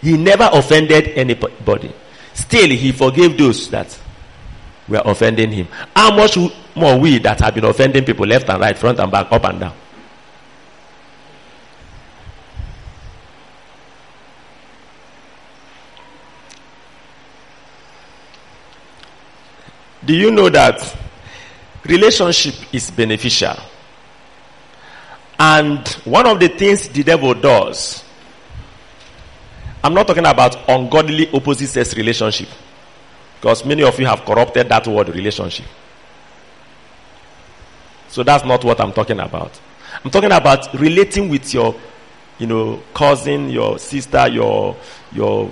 He 0.00 0.16
never 0.16 0.48
offended 0.52 1.08
anybody. 1.08 1.92
Still, 2.32 2.70
he 2.70 2.92
forgave 2.92 3.36
those 3.36 3.68
that 3.70 3.98
were 4.88 5.02
offending 5.04 5.50
him. 5.50 5.68
How 5.94 6.14
much 6.14 6.38
more 6.74 6.98
we 6.98 7.18
that 7.18 7.40
have 7.40 7.54
been 7.54 7.64
offending 7.64 8.04
people 8.04 8.26
left 8.26 8.48
and 8.48 8.60
right, 8.60 8.78
front 8.78 8.98
and 9.00 9.10
back, 9.10 9.30
up 9.30 9.44
and 9.44 9.60
down? 9.60 9.74
Do 20.04 20.14
you 20.14 20.32
know 20.32 20.48
that 20.48 20.96
relationship 21.84 22.54
is 22.74 22.90
beneficial? 22.90 23.56
And 25.44 25.88
one 26.04 26.24
of 26.28 26.38
the 26.38 26.46
things 26.46 26.86
the 26.86 27.02
devil 27.02 27.34
does, 27.34 28.04
I'm 29.82 29.92
not 29.92 30.06
talking 30.06 30.24
about 30.24 30.56
ungodly 30.68 31.28
opposite 31.32 31.66
sex 31.66 31.96
relationship, 31.96 32.46
because 33.40 33.64
many 33.64 33.82
of 33.82 33.98
you 33.98 34.06
have 34.06 34.20
corrupted 34.24 34.68
that 34.68 34.86
word 34.86 35.08
relationship. 35.08 35.66
So 38.06 38.22
that's 38.22 38.44
not 38.44 38.62
what 38.62 38.80
I'm 38.80 38.92
talking 38.92 39.18
about. 39.18 39.60
I'm 40.04 40.12
talking 40.12 40.30
about 40.30 40.72
relating 40.74 41.28
with 41.28 41.52
your, 41.52 41.74
you 42.38 42.46
know, 42.46 42.80
cousin, 42.94 43.50
your 43.50 43.80
sister, 43.80 44.28
your 44.28 44.76
your 45.10 45.50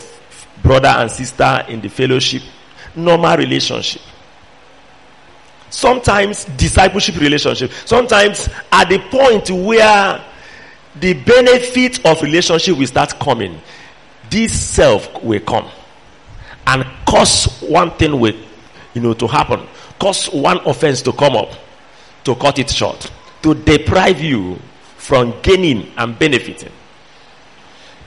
brother 0.62 0.86
and 0.86 1.10
sister 1.10 1.64
in 1.66 1.80
the 1.80 1.88
fellowship, 1.88 2.42
normal 2.94 3.36
relationship 3.36 4.02
sometimes 5.70 6.44
discipleship 6.44 7.16
relationship. 7.16 7.72
Sometimes 7.84 8.48
at 8.70 8.88
the 8.88 8.98
point 9.10 9.50
where 9.50 10.24
the 10.96 11.14
benefit 11.14 12.04
of 12.04 12.20
relationship 12.22 12.76
will 12.76 12.86
start 12.86 13.18
coming 13.18 13.60
this 14.30 14.58
self 14.58 15.22
will 15.22 15.40
come. 15.40 15.68
And 16.66 16.84
cause 17.06 17.60
one 17.62 17.90
thing 17.92 18.18
will 18.18 18.34
you 18.94 19.00
know 19.00 19.12
to 19.14 19.26
happen. 19.26 19.66
Cause 19.98 20.26
one 20.26 20.58
offense 20.66 21.02
to 21.02 21.12
come 21.12 21.36
up 21.36 21.50
to 22.24 22.34
cut 22.36 22.58
it 22.58 22.70
short 22.70 23.10
to 23.42 23.54
deprive 23.54 24.20
you 24.20 24.58
from 24.96 25.34
gaining 25.42 25.90
and 25.96 26.18
benefiting. 26.18 26.72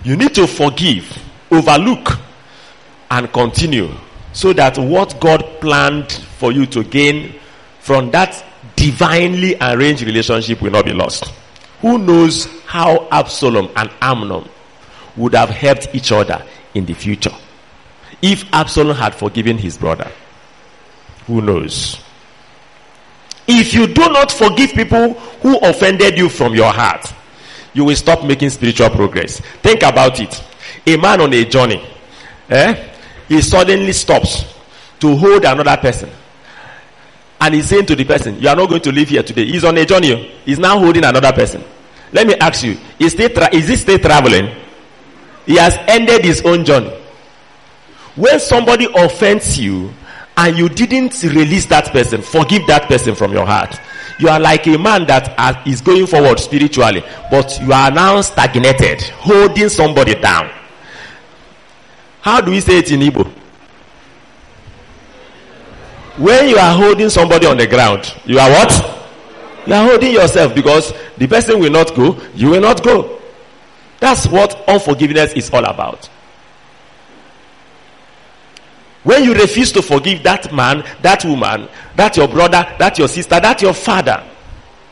You 0.04 0.16
need 0.16 0.34
to 0.36 0.48
forgive 0.48 1.18
overlook 1.52 2.18
and 3.12 3.32
continue 3.32 3.90
so 4.32 4.54
that 4.54 4.78
what 4.78 5.20
god 5.20 5.42
planned 5.62 6.12
for 6.12 6.52
you 6.52 6.66
to 6.66 6.84
gain 6.84 7.36
from 7.84 8.12
that 8.12 8.42
divinely 8.78 9.58
arranged 9.60 10.04
relationship 10.04 10.62
will 10.62 10.72
not 10.72 10.86
be 10.86 10.94
lost. 10.94 11.26
Who 11.82 11.98
knows 11.98 12.46
how 12.66 13.10
Absalom 13.12 13.70
and 13.76 13.92
Amnon 14.02 14.48
would 15.18 15.36
have 15.36 15.50
helped 15.50 15.90
each 15.94 16.14
other 16.14 16.46
in 16.74 16.86
the 16.86 16.94
future 16.94 17.36
if 18.22 18.46
Absalom 18.54 18.96
had 18.96 19.14
forgiven 19.14 19.58
his 19.58 19.78
brother? 19.78 20.10
Who 21.28 21.42
knows? 21.42 22.00
If 23.50 23.74
you 23.74 23.88
do 23.88 24.08
not 24.08 24.32
forgive 24.32 24.72
people 24.72 25.16
who 25.42 25.58
offended 25.58 26.18
you 26.18 26.30
from 26.30 26.56
your 26.56 26.72
heart, 26.72 27.14
you 27.74 27.84
will 27.84 27.98
stop 27.98 28.24
making 28.24 28.52
spiritual 28.52 28.92
progress. 28.92 29.42
Think 29.62 29.84
about 29.84 30.22
it. 30.22 30.42
A 30.88 30.96
man 30.96 31.20
on 31.20 31.34
a 31.34 31.44
journey, 31.44 31.86
eh, 32.50 32.92
he 33.28 33.42
suddenly 33.42 33.92
stops 33.92 34.46
to 35.02 35.18
hold 35.18 35.44
another 35.44 35.76
person 35.76 36.10
and 37.44 37.54
he's 37.56 37.68
saying 37.68 37.86
to 37.88 37.96
the 37.96 38.06
person, 38.06 38.40
You 38.42 38.48
are 38.48 38.56
not 38.56 38.70
going 38.70 38.82
to 38.84 38.92
live 38.94 39.10
here 39.10 39.22
today. 39.22 39.44
He's 39.46 39.66
on 39.66 39.78
a 39.78 39.86
journey. 39.86 40.32
He's 40.46 40.60
now 40.60 40.80
holding 40.80 41.04
another 41.04 41.34
person. 41.34 41.62
Let 42.14 42.26
me 42.26 42.36
ask 42.36 42.64
you, 42.64 42.78
is, 42.98 43.12
still 43.12 43.28
tra- 43.30 43.54
is 43.54 43.68
he 43.68 43.76
still 43.76 44.00
traveling? 44.00 44.56
He 45.46 45.58
has 45.58 45.76
ended 45.90 46.24
his 46.24 46.42
own 46.46 46.64
journey. 46.64 46.98
When 48.16 48.40
somebody 48.40 48.88
offends 48.96 49.60
you 49.60 49.92
and 50.38 50.58
you 50.58 50.70
didn't 50.70 51.22
release 51.22 51.66
that 51.66 51.88
person, 51.92 52.22
forgive 52.22 52.66
that 52.68 52.88
person 52.88 53.14
from 53.14 53.34
your 53.34 53.46
heart. 53.46 53.78
You 54.20 54.30
are 54.30 54.40
like 54.40 54.66
a 54.68 54.78
man 54.78 55.06
that 55.08 55.68
is 55.68 55.82
going 55.82 56.08
forward 56.08 56.40
spiritually, 56.40 57.04
but 57.30 57.60
you 57.62 57.74
are 57.74 57.92
now 57.92 58.22
stagnated, 58.22 59.02
holding 59.02 59.68
somebody 59.68 60.16
down. 60.16 60.50
How 62.22 62.40
do 62.40 62.52
we 62.52 62.62
say 62.62 62.78
it 62.78 62.90
in 62.90 63.02
Igbo? 63.02 63.43
When 66.18 66.48
you 66.50 66.58
are 66.58 66.76
holding 66.76 67.10
somebody 67.10 67.48
on 67.48 67.58
the 67.58 67.68
ground, 67.68 68.14
you 68.26 68.40
are 68.40 68.50
what? 68.50 69.02
You 69.66 69.74
are 69.74 69.88
holding 69.88 70.12
yourself 70.14 70.54
because 70.54 70.94
the 71.18 71.28
person 71.28 71.60
will 71.60 71.72
not 71.72 71.96
go, 71.96 72.20
you 72.36 72.50
will 72.52 72.62
not 72.62 72.84
go. 72.84 73.20
That's 74.00 74.28
what 74.28 74.68
unforgiveness 74.68 75.34
is 75.34 75.50
all 75.50 75.64
about. 75.66 76.10
When 79.04 79.24
you 79.24 79.34
refuse 79.34 79.72
to 79.74 79.82
forgive 79.82 80.24
that 80.24 80.54
man, 80.54 80.84
that 81.02 81.26
woman, 81.26 81.68
that 81.96 82.16
your 82.16 82.28
brother, 82.28 82.66
that 82.80 82.98
your 82.98 83.08
sister, 83.08 83.40
that 83.40 83.62
your 83.62 83.74
father. 83.74 84.24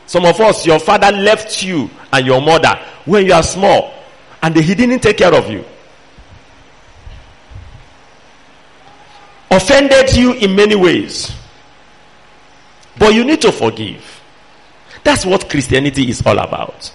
Some 0.06 0.24
of 0.26 0.38
us, 0.40 0.66
your 0.66 0.78
father 0.78 1.10
left 1.12 1.62
you 1.62 1.88
and 2.12 2.26
your 2.26 2.42
mother 2.42 2.78
when 3.06 3.24
you 3.24 3.32
are 3.32 3.42
small 3.42 3.94
and 4.42 4.54
he 4.56 4.74
didn't 4.74 5.00
take 5.00 5.16
care 5.18 5.34
of 5.34 5.48
you. 5.50 5.64
Offended 9.52 10.16
you 10.16 10.32
in 10.32 10.56
many 10.56 10.74
ways. 10.74 11.30
But 12.98 13.12
you 13.12 13.22
need 13.22 13.42
to 13.42 13.52
forgive. 13.52 14.22
That's 15.04 15.26
what 15.26 15.50
Christianity 15.50 16.08
is 16.08 16.22
all 16.24 16.38
about. 16.38 16.90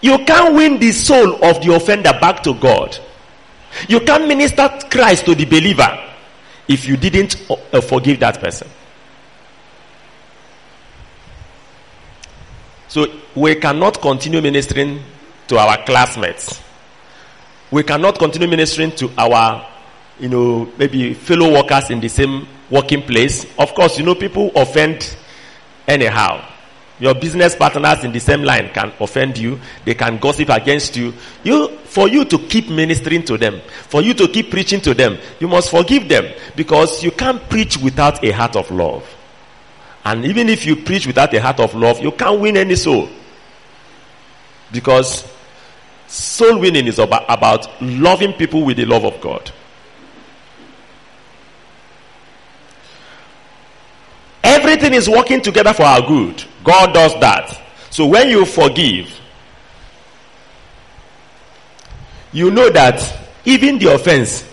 You 0.00 0.18
can't 0.24 0.54
win 0.54 0.78
the 0.78 0.92
soul 0.92 1.44
of 1.44 1.64
the 1.64 1.74
offender 1.74 2.12
back 2.20 2.44
to 2.44 2.54
God. 2.54 2.96
You 3.88 3.98
can't 4.00 4.28
minister 4.28 4.68
Christ 4.88 5.24
to 5.24 5.34
the 5.34 5.46
believer 5.46 6.12
if 6.68 6.86
you 6.86 6.96
didn't 6.96 7.50
uh, 7.50 7.80
forgive 7.80 8.20
that 8.20 8.38
person. 8.38 8.68
So 12.86 13.06
we 13.34 13.56
cannot 13.56 14.00
continue 14.00 14.40
ministering 14.40 15.02
to 15.48 15.58
our 15.58 15.82
classmates. 15.84 16.63
We 17.70 17.82
cannot 17.82 18.18
continue 18.18 18.48
ministering 18.48 18.92
to 18.92 19.10
our, 19.18 19.66
you 20.20 20.28
know, 20.28 20.70
maybe 20.78 21.14
fellow 21.14 21.52
workers 21.52 21.90
in 21.90 22.00
the 22.00 22.08
same 22.08 22.46
working 22.70 23.02
place. 23.02 23.46
Of 23.58 23.74
course, 23.74 23.98
you 23.98 24.04
know, 24.04 24.14
people 24.14 24.50
offend 24.54 25.16
anyhow. 25.86 26.50
Your 27.00 27.14
business 27.14 27.56
partners 27.56 28.04
in 28.04 28.12
the 28.12 28.20
same 28.20 28.42
line 28.42 28.70
can 28.72 28.92
offend 29.00 29.36
you. 29.36 29.58
They 29.84 29.94
can 29.94 30.18
gossip 30.18 30.48
against 30.50 30.96
you. 30.96 31.12
You, 31.42 31.68
for 31.78 32.08
you 32.08 32.24
to 32.24 32.38
keep 32.38 32.68
ministering 32.68 33.24
to 33.24 33.36
them, 33.36 33.60
for 33.88 34.00
you 34.00 34.14
to 34.14 34.28
keep 34.28 34.50
preaching 34.50 34.80
to 34.82 34.94
them, 34.94 35.18
you 35.40 35.48
must 35.48 35.70
forgive 35.70 36.08
them 36.08 36.32
because 36.54 37.02
you 37.02 37.10
can't 37.10 37.42
preach 37.48 37.76
without 37.78 38.24
a 38.24 38.30
heart 38.30 38.54
of 38.54 38.70
love. 38.70 39.04
And 40.04 40.24
even 40.24 40.48
if 40.48 40.66
you 40.66 40.76
preach 40.76 41.06
without 41.06 41.34
a 41.34 41.40
heart 41.40 41.58
of 41.58 41.74
love, 41.74 42.00
you 42.00 42.12
can't 42.12 42.38
win 42.40 42.56
any 42.56 42.76
soul. 42.76 43.08
Because 44.70 45.24
soul 46.14 46.60
winning 46.60 46.86
is 46.86 46.98
about, 46.98 47.24
about 47.28 47.82
loving 47.82 48.32
people 48.32 48.64
with 48.64 48.76
the 48.76 48.84
love 48.84 49.04
of 49.04 49.20
God. 49.20 49.50
Everything 54.42 54.94
is 54.94 55.08
working 55.08 55.40
together 55.40 55.72
for 55.72 55.82
our 55.82 56.06
good. 56.06 56.44
God 56.62 56.92
does 56.92 57.18
that. 57.20 57.60
So 57.90 58.06
when 58.06 58.28
you 58.28 58.44
forgive, 58.44 59.20
you 62.32 62.50
know 62.50 62.70
that 62.70 63.18
even 63.44 63.78
the 63.78 63.94
offense, 63.94 64.48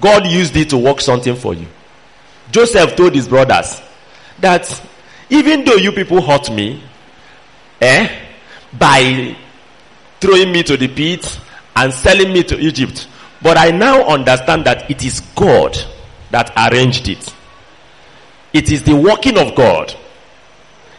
God 0.00 0.26
used 0.26 0.56
it 0.56 0.70
to 0.70 0.78
work 0.78 1.00
something 1.00 1.36
for 1.36 1.54
you. 1.54 1.66
Joseph 2.50 2.96
told 2.96 3.14
his 3.14 3.28
brothers 3.28 3.80
that 4.40 4.82
even 5.28 5.64
though 5.64 5.74
you 5.74 5.92
people 5.92 6.20
hurt 6.20 6.50
me, 6.50 6.82
eh, 7.80 8.08
by 8.78 9.36
throwing 10.22 10.52
me 10.52 10.62
to 10.62 10.76
the 10.76 10.86
pit 10.86 11.40
and 11.74 11.92
selling 11.92 12.32
me 12.32 12.44
to 12.44 12.56
Egypt, 12.58 13.08
but 13.42 13.58
I 13.58 13.72
now 13.72 14.04
understand 14.06 14.64
that 14.66 14.88
it 14.88 15.04
is 15.04 15.18
God 15.34 15.76
that 16.30 16.52
arranged 16.56 17.08
it. 17.08 17.34
It 18.52 18.70
is 18.70 18.84
the 18.84 18.94
working 18.94 19.36
of 19.36 19.56
God. 19.56 19.92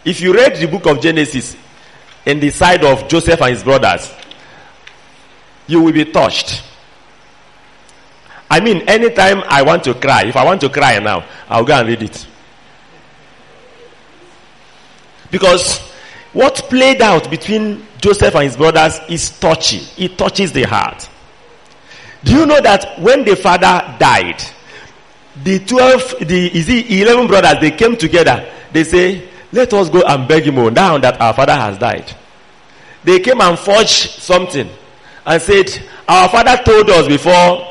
If 0.03 0.19
you 0.19 0.33
read 0.33 0.57
the 0.57 0.67
book 0.67 0.85
of 0.87 1.01
Genesis 1.01 1.55
in 2.25 2.41
the 2.41 2.49
side 2.49 2.83
of 2.83 3.07
Joseph 3.07 3.41
and 3.41 3.51
his 3.51 3.63
brothers, 3.63 4.11
you 5.67 5.81
will 5.81 5.93
be 5.93 6.03
touched. 6.03 6.61
I 8.49 8.59
mean, 8.59 8.81
anytime 8.89 9.41
I 9.47 9.61
want 9.61 9.85
to 9.85 9.93
cry, 9.93 10.25
if 10.25 10.35
I 10.35 10.43
want 10.43 10.59
to 10.61 10.69
cry 10.69 10.99
now, 10.99 11.25
I'll 11.47 11.63
go 11.63 11.73
and 11.75 11.87
read 11.87 12.03
it. 12.03 12.27
Because 15.31 15.92
what 16.33 16.55
played 16.69 17.01
out 17.01 17.29
between 17.29 17.85
Joseph 17.99 18.35
and 18.35 18.43
his 18.43 18.57
brothers 18.57 18.99
is 19.07 19.29
touchy. 19.39 19.81
It 20.03 20.17
touches 20.17 20.51
the 20.51 20.63
heart. 20.63 21.07
Do 22.23 22.33
you 22.33 22.45
know 22.45 22.59
that 22.59 22.99
when 22.99 23.23
the 23.23 23.35
father 23.35 23.95
died, 23.99 24.41
the 25.41 25.59
12, 25.59 26.27
the, 26.27 26.57
is 26.57 26.69
it 26.69 26.89
11 26.89 27.27
brothers, 27.27 27.59
they 27.59 27.71
came 27.71 27.97
together. 27.97 28.51
They 28.71 28.83
say, 28.83 29.29
let 29.51 29.73
us 29.73 29.89
go 29.89 30.01
and 30.01 30.27
beg 30.27 30.43
him 30.43 30.57
oh, 30.57 30.69
now 30.69 30.97
that 30.97 31.19
our 31.21 31.33
father 31.33 31.53
has 31.55 31.77
died. 31.77 32.11
They 33.03 33.19
came 33.19 33.41
and 33.41 33.57
forged 33.57 34.11
something 34.19 34.69
and 35.25 35.41
said, 35.41 35.69
our 36.07 36.29
father 36.29 36.61
told 36.63 36.89
us 36.89 37.07
before 37.07 37.67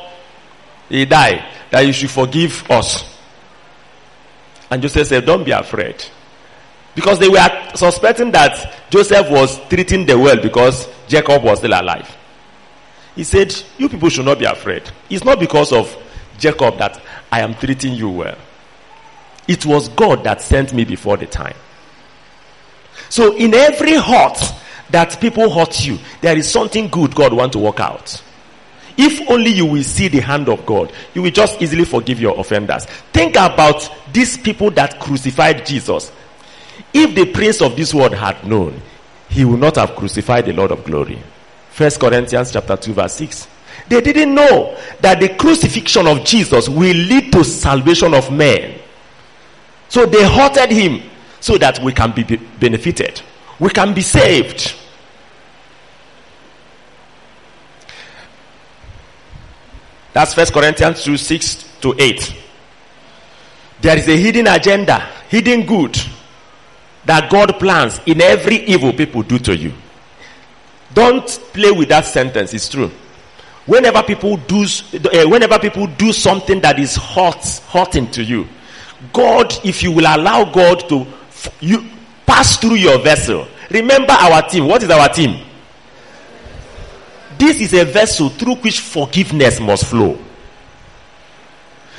he 0.88 1.04
died 1.04 1.44
that 1.70 1.80
you 1.86 1.92
should 1.92 2.10
forgive 2.10 2.70
us. 2.70 3.04
And 4.70 4.80
Joseph 4.82 5.08
said, 5.08 5.26
don't 5.26 5.44
be 5.44 5.50
afraid. 5.50 6.04
Because 6.94 7.18
they 7.18 7.28
were 7.28 7.48
suspecting 7.74 8.30
that 8.32 8.90
Joseph 8.90 9.30
was 9.30 9.58
treating 9.68 10.04
the 10.04 10.18
well 10.18 10.40
because 10.40 10.88
Jacob 11.08 11.42
was 11.42 11.58
still 11.58 11.72
alive. 11.72 12.16
He 13.14 13.24
said, 13.24 13.54
you 13.78 13.88
people 13.88 14.08
should 14.08 14.24
not 14.24 14.38
be 14.38 14.44
afraid. 14.44 14.82
It's 15.08 15.24
not 15.24 15.40
because 15.40 15.72
of 15.72 15.94
Jacob 16.38 16.78
that 16.78 17.00
I 17.30 17.40
am 17.40 17.54
treating 17.54 17.94
you 17.94 18.10
well. 18.10 18.36
It 19.48 19.66
was 19.66 19.88
God 19.90 20.24
that 20.24 20.40
sent 20.40 20.72
me 20.72 20.84
before 20.84 21.16
the 21.16 21.26
time. 21.26 21.56
So 23.08 23.36
in 23.36 23.54
every 23.54 23.94
hurt 23.94 24.38
that 24.90 25.20
people 25.20 25.50
hurt 25.50 25.84
you, 25.84 25.98
there 26.20 26.36
is 26.36 26.50
something 26.50 26.88
good 26.88 27.14
God 27.14 27.32
want 27.32 27.52
to 27.52 27.58
work 27.58 27.80
out. 27.80 28.22
If 28.96 29.28
only 29.30 29.50
you 29.50 29.66
will 29.66 29.82
see 29.82 30.08
the 30.08 30.20
hand 30.20 30.48
of 30.48 30.66
God, 30.66 30.92
you 31.14 31.22
will 31.22 31.30
just 31.30 31.60
easily 31.62 31.84
forgive 31.84 32.20
your 32.20 32.38
offenders. 32.38 32.84
Think 33.12 33.36
about 33.36 33.90
these 34.12 34.36
people 34.36 34.70
that 34.72 35.00
crucified 35.00 35.64
Jesus. 35.64 36.12
If 36.92 37.14
the 37.14 37.26
prince 37.32 37.62
of 37.62 37.76
this 37.76 37.94
world 37.94 38.14
had 38.14 38.46
known, 38.46 38.80
he 39.28 39.44
would 39.44 39.60
not 39.60 39.76
have 39.76 39.96
crucified 39.96 40.46
the 40.46 40.52
Lord 40.52 40.72
of 40.72 40.84
glory. 40.84 41.18
First 41.70 41.98
Corinthians 41.98 42.52
chapter 42.52 42.76
2 42.76 42.92
verse 42.92 43.14
6. 43.14 43.48
They 43.88 44.00
didn't 44.00 44.34
know 44.34 44.76
that 45.00 45.20
the 45.20 45.30
crucifixion 45.30 46.06
of 46.06 46.22
Jesus 46.24 46.68
will 46.68 46.94
lead 46.94 47.32
to 47.32 47.42
salvation 47.42 48.12
of 48.12 48.30
men. 48.30 48.78
So 49.88 50.04
they 50.06 50.22
hurted 50.28 50.70
him 50.70 51.02
so 51.40 51.56
that 51.58 51.78
we 51.82 51.92
can 51.92 52.12
be 52.12 52.22
benefited. 52.60 53.22
We 53.58 53.70
can 53.70 53.94
be 53.94 54.02
saved. 54.02 54.74
That's 60.12 60.34
First 60.34 60.52
Corinthians 60.52 61.02
2 61.04 61.16
6 61.16 61.80
to 61.80 61.94
8. 61.98 62.36
There 63.80 63.98
is 63.98 64.08
a 64.08 64.16
hidden 64.16 64.46
agenda, 64.46 65.08
hidden 65.28 65.64
good 65.64 65.98
that 67.04 67.30
God 67.30 67.58
plans 67.58 68.00
in 68.06 68.20
every 68.20 68.56
evil 68.64 68.92
people 68.92 69.22
do 69.22 69.38
to 69.40 69.56
you. 69.56 69.72
Don't 70.94 71.26
play 71.52 71.70
with 71.72 71.88
that 71.88 72.04
sentence, 72.06 72.52
it's 72.54 72.68
true. 72.68 72.90
Whenever 73.66 74.02
people 74.02 74.36
do 74.36 74.64
uh, 74.64 75.28
whenever 75.28 75.58
people 75.58 75.86
do 75.86 76.12
something 76.12 76.60
that 76.60 76.78
is 76.80 76.96
hot 76.96 77.44
hurting 77.68 78.10
to 78.10 78.24
you 78.24 78.48
god 79.12 79.54
if 79.64 79.84
you 79.84 79.92
will 79.92 80.04
allow 80.04 80.44
god 80.44 80.88
to 80.88 81.02
f- 81.28 81.56
you 81.60 81.84
pass 82.26 82.56
through 82.56 82.74
your 82.74 82.98
vessel. 82.98 83.46
Remember 83.70 84.12
our 84.12 84.42
team. 84.48 84.66
What 84.66 84.82
is 84.82 84.90
our 84.90 85.08
team? 85.08 85.44
This 87.38 87.60
is 87.60 87.72
a 87.74 87.84
vessel 87.84 88.28
through 88.30 88.56
which 88.56 88.80
forgiveness 88.80 89.58
must 89.60 89.86
flow. 89.86 90.18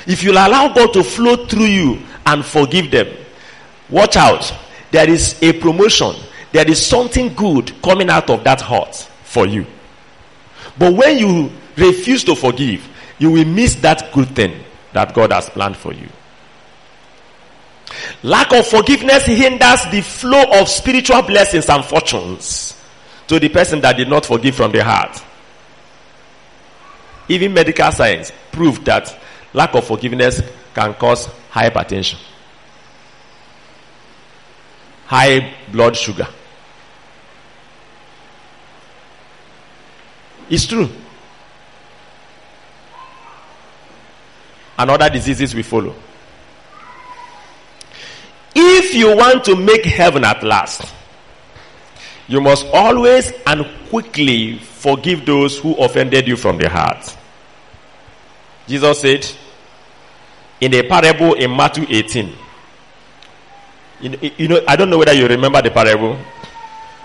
If 0.06 0.22
you 0.22 0.32
allow 0.32 0.72
god 0.74 0.92
to 0.92 1.02
flow 1.02 1.46
through 1.46 1.66
you 1.66 1.98
and 2.26 2.44
forgive 2.44 2.90
them 2.90 3.08
watch 3.90 4.16
out 4.16 4.52
there 4.94 5.10
is 5.10 5.36
a 5.42 5.52
promotion 5.58 6.14
there 6.52 6.70
is 6.70 6.84
something 6.84 7.34
good 7.34 7.72
coming 7.82 8.08
out 8.08 8.30
of 8.30 8.44
that 8.44 8.60
heart 8.60 8.94
for 9.24 9.46
you 9.46 9.66
but 10.78 10.94
when 10.94 11.18
you 11.18 11.50
refuse 11.76 12.24
to 12.24 12.34
forgive, 12.34 12.88
you 13.18 13.30
will 13.30 13.44
miss 13.44 13.76
that 13.76 14.12
good 14.12 14.28
thing 14.34 14.62
that 14.92 15.14
God 15.14 15.32
has 15.32 15.48
planned 15.48 15.76
for 15.76 15.92
you. 15.92 16.08
Lack 18.22 18.52
of 18.52 18.66
forgiveness 18.66 19.24
hinders 19.26 19.84
the 19.90 20.00
flow 20.00 20.44
of 20.60 20.68
spiritual 20.68 21.22
blessings 21.22 21.68
and 21.68 21.84
fortunes 21.84 22.76
to 23.28 23.38
the 23.38 23.48
person 23.48 23.80
that 23.82 23.96
did 23.96 24.08
not 24.08 24.26
forgive 24.26 24.54
from 24.54 24.72
the 24.72 24.82
heart. 24.82 25.22
Even 27.28 27.54
medical 27.54 27.90
science 27.92 28.32
proved 28.52 28.84
that 28.84 29.16
lack 29.52 29.74
of 29.74 29.86
forgiveness 29.86 30.42
can 30.74 30.92
cause 30.94 31.28
hypertension, 31.50 32.18
high 35.06 35.54
blood 35.70 35.96
sugar. 35.96 36.28
It's 40.50 40.66
true. 40.66 40.88
And 44.76 44.90
other 44.90 45.08
diseases 45.08 45.54
will 45.54 45.62
follow. 45.62 45.94
If 48.54 48.94
you 48.94 49.16
want 49.16 49.44
to 49.44 49.56
make 49.56 49.84
heaven 49.84 50.24
at 50.24 50.42
last, 50.42 50.92
you 52.28 52.40
must 52.40 52.66
always 52.72 53.32
and 53.46 53.66
quickly 53.88 54.58
forgive 54.58 55.26
those 55.26 55.58
who 55.58 55.74
offended 55.76 56.26
you 56.26 56.36
from 56.36 56.58
the 56.58 56.68
heart. 56.68 57.16
Jesus 58.66 59.00
said 59.00 59.26
in 60.60 60.74
a 60.74 60.82
parable 60.88 61.34
in 61.34 61.54
Matthew 61.54 61.86
18. 61.88 62.32
You 64.04 64.10
know, 64.10 64.18
you 64.36 64.48
know, 64.48 64.60
I 64.68 64.76
don't 64.76 64.90
know 64.90 64.98
whether 64.98 65.14
you 65.14 65.26
remember 65.26 65.62
the 65.62 65.70
parable 65.70 66.18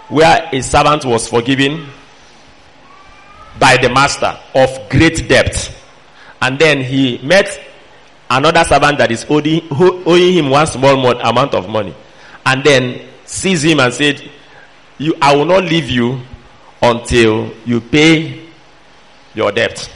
where 0.10 0.50
a 0.52 0.62
servant 0.62 1.06
was 1.06 1.30
forgiven 1.30 1.88
by 3.58 3.78
the 3.78 3.88
master 3.90 4.38
of 4.54 4.90
great 4.90 5.30
debt. 5.30 5.74
And 6.42 6.60
then 6.60 6.82
he 6.82 7.20
met 7.20 7.58
another 8.30 8.66
servant 8.66 8.98
that 8.98 9.12
is 9.12 9.26
owing, 9.30 9.62
owing 9.72 10.34
him 10.34 10.50
one 10.50 10.68
small 10.68 11.10
amount 11.22 11.54
of 11.54 11.70
money. 11.70 11.96
And 12.46 12.66
then 12.66 13.08
sees 13.24 13.64
him 13.64 13.80
and 13.80 13.94
said, 13.94 14.22
you, 14.98 15.16
I 15.22 15.34
will 15.38 15.46
not 15.46 15.64
leave 15.64 15.90
you 15.90 16.20
until 16.82 17.54
you 17.66 17.80
pay 17.80 18.46
your 19.34 19.54
debt. 19.54 19.90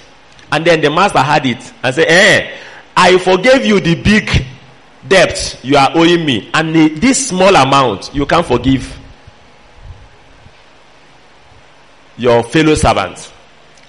And 0.54 0.64
then 0.64 0.80
the 0.80 0.90
master 0.90 1.20
had 1.20 1.46
it 1.46 1.74
and 1.84 1.94
said, 1.94 2.08
eh, 2.08 2.58
I 2.96 3.18
forgave 3.18 3.66
you 3.66 3.82
the 3.82 3.96
big 4.02 4.46
debt 5.08 5.60
you 5.64 5.78
are 5.78 5.92
owing 5.96 6.26
me. 6.26 6.50
And 6.54 6.76
this 7.02 7.28
small 7.28 7.56
amount 7.56 8.14
you 8.14 8.26
can't 8.26 8.46
forgive 8.46 9.00
your 12.18 12.44
fellow 12.44 12.76
servant. 12.76 13.32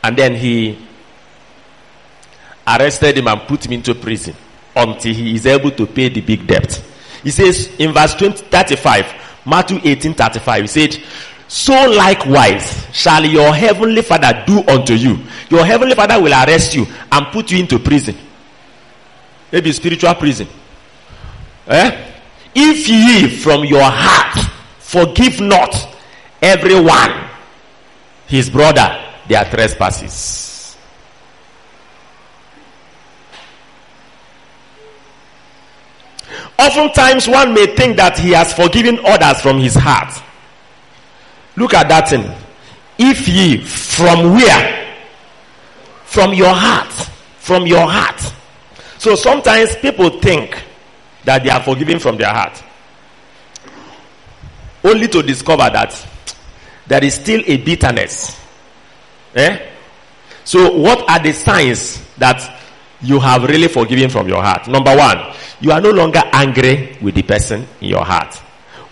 And 0.02 0.16
then 0.16 0.34
he 0.34 0.78
arrested 2.66 3.18
him 3.18 3.28
and 3.28 3.40
put 3.42 3.66
him 3.66 3.72
into 3.72 3.94
prison 3.94 4.34
until 4.76 5.14
he 5.14 5.34
is 5.34 5.46
able 5.46 5.70
to 5.70 5.86
pay 5.86 6.08
the 6.08 6.20
big 6.20 6.46
debt. 6.46 6.82
He 7.22 7.30
says 7.30 7.70
in 7.78 7.92
verse 7.92 8.14
20, 8.14 8.44
35, 8.44 9.14
Matthew 9.46 9.80
18 9.82 10.14
35, 10.14 10.60
he 10.62 10.66
said, 10.66 11.02
So 11.48 11.72
likewise 11.90 12.86
shall 12.92 13.24
your 13.24 13.54
heavenly 13.54 14.02
Father 14.02 14.42
do 14.46 14.62
unto 14.66 14.94
you. 14.94 15.18
Your 15.48 15.64
heavenly 15.64 15.94
Father 15.94 16.20
will 16.20 16.32
arrest 16.32 16.74
you 16.74 16.86
and 17.12 17.26
put 17.28 17.50
you 17.50 17.58
into 17.58 17.78
prison. 17.78 18.16
Maybe 19.52 19.72
spiritual 19.72 20.14
prison. 20.16 20.48
Eh? 21.66 22.12
If 22.54 22.88
ye 22.88 23.28
from 23.28 23.64
your 23.64 23.84
heart 23.84 24.38
forgive 24.78 25.40
not 25.40 25.74
everyone 26.40 27.28
his 28.26 28.48
brother 28.50 29.00
their 29.28 29.44
trespasses. 29.44 30.76
Oftentimes, 36.58 37.28
one 37.28 37.52
may 37.52 37.66
think 37.74 37.96
that 37.96 38.18
he 38.18 38.30
has 38.30 38.52
forgiven 38.52 38.98
others 39.04 39.40
from 39.40 39.58
his 39.58 39.74
heart. 39.74 40.22
Look 41.56 41.74
at 41.74 41.88
that 41.88 42.08
thing. 42.08 42.30
If 42.98 43.26
ye 43.28 43.58
from 43.58 44.34
where? 44.34 44.96
From 46.04 46.32
your 46.32 46.54
heart. 46.54 46.92
From 47.38 47.66
your 47.66 47.88
heart. 47.88 48.20
So 48.98 49.14
sometimes 49.16 49.76
people 49.76 50.20
think 50.20 50.62
that 51.24 51.42
they 51.42 51.50
are 51.50 51.62
forgiven 51.62 51.98
from 51.98 52.16
their 52.16 52.28
heart. 52.32 52.62
Only 54.82 55.08
to 55.08 55.22
discover 55.22 55.68
that 55.70 56.06
there 56.86 57.02
is 57.02 57.14
still 57.14 57.42
a 57.46 57.56
bitterness. 57.56 58.38
Eh? 59.34 59.70
So, 60.44 60.76
what 60.76 61.08
are 61.08 61.18
the 61.22 61.32
signs 61.32 62.04
that 62.18 62.60
you 63.00 63.18
have 63.18 63.44
really 63.44 63.68
forgiven 63.68 64.10
from 64.10 64.28
your 64.28 64.42
heart? 64.42 64.68
Number 64.68 64.94
one, 64.94 65.34
you 65.60 65.72
are 65.72 65.80
no 65.80 65.90
longer 65.90 66.22
angry 66.32 66.98
with 67.00 67.14
the 67.14 67.22
person 67.22 67.66
in 67.80 67.88
your 67.88 68.04
heart, 68.04 68.34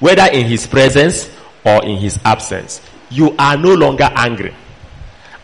whether 0.01 0.25
in 0.33 0.47
his 0.47 0.66
presence 0.66 1.31
or 1.64 1.85
in 1.85 1.99
his 1.99 2.18
absence. 2.25 2.81
You 3.11 3.35
are 3.38 3.59
no 3.59 3.75
longer 3.75 4.09
angry. 4.14 4.55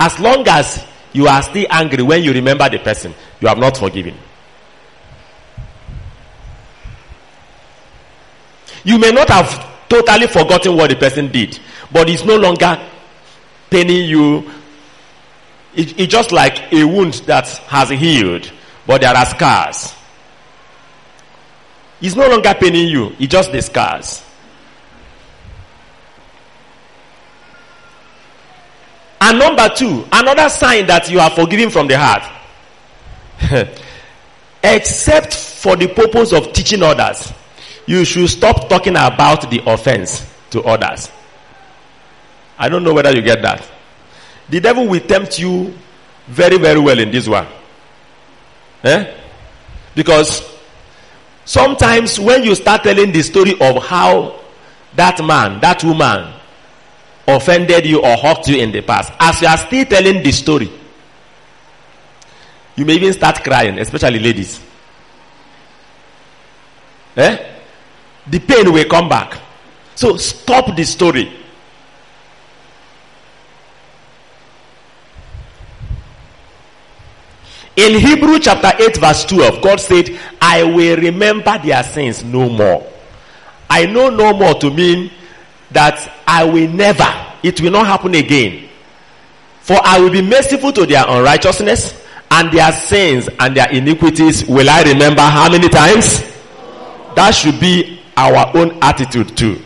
As 0.00 0.18
long 0.18 0.46
as 0.48 0.82
you 1.12 1.26
are 1.26 1.42
still 1.42 1.66
angry 1.70 2.02
when 2.02 2.22
you 2.22 2.32
remember 2.32 2.68
the 2.70 2.78
person, 2.78 3.12
you 3.40 3.48
have 3.48 3.58
not 3.58 3.76
forgiven. 3.76 4.14
You 8.88 8.98
may 8.98 9.10
not 9.10 9.28
have 9.28 9.86
totally 9.86 10.26
forgotten 10.28 10.74
what 10.74 10.88
the 10.88 10.96
person 10.96 11.30
did, 11.30 11.60
but 11.92 12.08
it's 12.08 12.24
no 12.24 12.36
longer 12.36 12.80
paining 13.68 14.08
you. 14.08 14.50
It, 15.74 16.00
it's 16.00 16.10
just 16.10 16.32
like 16.32 16.72
a 16.72 16.84
wound 16.84 17.12
that 17.26 17.46
has 17.46 17.90
healed, 17.90 18.50
but 18.86 19.02
there 19.02 19.14
are 19.14 19.26
scars. 19.26 19.94
It's 22.00 22.16
no 22.16 22.28
longer 22.30 22.54
paining 22.58 22.88
you, 22.88 23.14
it's 23.18 23.30
just 23.30 23.52
the 23.52 23.60
scars. 23.60 24.24
And 29.20 29.38
number 29.38 29.68
two, 29.68 30.06
another 30.10 30.48
sign 30.48 30.86
that 30.86 31.10
you 31.10 31.20
are 31.20 31.28
forgiven 31.28 31.68
from 31.68 31.88
the 31.88 31.98
heart. 31.98 32.22
Except 34.64 35.34
for 35.36 35.76
the 35.76 35.88
purpose 35.88 36.32
of 36.32 36.54
teaching 36.54 36.82
others, 36.82 37.34
you 37.88 38.04
should 38.04 38.28
stop 38.28 38.68
talking 38.68 38.92
about 38.96 39.50
the 39.50 39.62
offense 39.66 40.22
to 40.50 40.62
others. 40.62 41.10
I 42.58 42.68
don't 42.68 42.84
know 42.84 42.92
whether 42.92 43.10
you 43.16 43.22
get 43.22 43.40
that. 43.40 43.66
The 44.50 44.60
devil 44.60 44.86
will 44.86 45.00
tempt 45.00 45.38
you 45.38 45.74
very, 46.26 46.58
very 46.58 46.78
well 46.78 46.98
in 46.98 47.10
this 47.10 47.26
one. 47.26 47.46
Eh? 48.84 49.10
Because 49.94 50.42
sometimes 51.46 52.20
when 52.20 52.42
you 52.44 52.54
start 52.54 52.82
telling 52.82 53.10
the 53.10 53.22
story 53.22 53.54
of 53.58 53.82
how 53.82 54.38
that 54.94 55.24
man, 55.24 55.58
that 55.60 55.82
woman 55.82 56.34
offended 57.26 57.86
you 57.86 58.02
or 58.02 58.18
hurt 58.18 58.46
you 58.48 58.58
in 58.58 58.70
the 58.70 58.82
past, 58.82 59.14
as 59.18 59.40
you 59.40 59.48
are 59.48 59.56
still 59.56 59.86
telling 59.86 60.22
the 60.22 60.30
story, 60.32 60.70
you 62.76 62.84
may 62.84 62.96
even 62.96 63.14
start 63.14 63.42
crying, 63.42 63.78
especially 63.78 64.18
ladies. 64.18 64.60
Eh? 67.16 67.54
The 68.30 68.38
pain 68.40 68.72
will 68.72 68.84
come 68.84 69.08
back. 69.08 69.38
So 69.94 70.16
stop 70.16 70.76
the 70.76 70.84
story. 70.84 71.32
In 77.76 78.00
Hebrew 78.00 78.40
chapter 78.40 78.72
8 78.76 78.96
verse 78.96 79.24
12, 79.26 79.62
God 79.62 79.78
said, 79.78 80.18
I 80.42 80.64
will 80.64 80.96
remember 80.96 81.58
their 81.58 81.82
sins 81.84 82.24
no 82.24 82.48
more. 82.48 82.84
I 83.70 83.86
know 83.86 84.10
no 84.10 84.32
more 84.32 84.54
to 84.54 84.70
mean 84.70 85.12
that 85.70 86.22
I 86.26 86.44
will 86.44 86.68
never, 86.68 87.06
it 87.42 87.60
will 87.60 87.70
not 87.70 87.86
happen 87.86 88.14
again. 88.14 88.68
For 89.60 89.76
I 89.82 90.00
will 90.00 90.10
be 90.10 90.22
merciful 90.22 90.72
to 90.72 90.86
their 90.86 91.04
unrighteousness 91.06 92.04
and 92.30 92.50
their 92.52 92.72
sins 92.72 93.28
and 93.38 93.56
their 93.56 93.70
iniquities 93.70 94.46
will 94.46 94.68
I 94.68 94.82
remember 94.82 95.22
how 95.22 95.50
many 95.50 95.68
times? 95.68 96.22
That 97.14 97.30
should 97.32 97.60
be 97.60 97.97
our 98.18 98.50
own 98.56 98.76
attitude 98.82 99.36
too. 99.36 99.62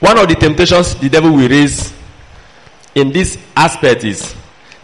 One 0.00 0.16
of 0.16 0.26
the 0.28 0.36
temptations 0.36 0.94
the 0.94 1.10
devil 1.10 1.32
will 1.32 1.48
raise 1.48 1.92
in 2.94 3.12
this 3.12 3.36
aspect 3.54 4.04
is 4.04 4.34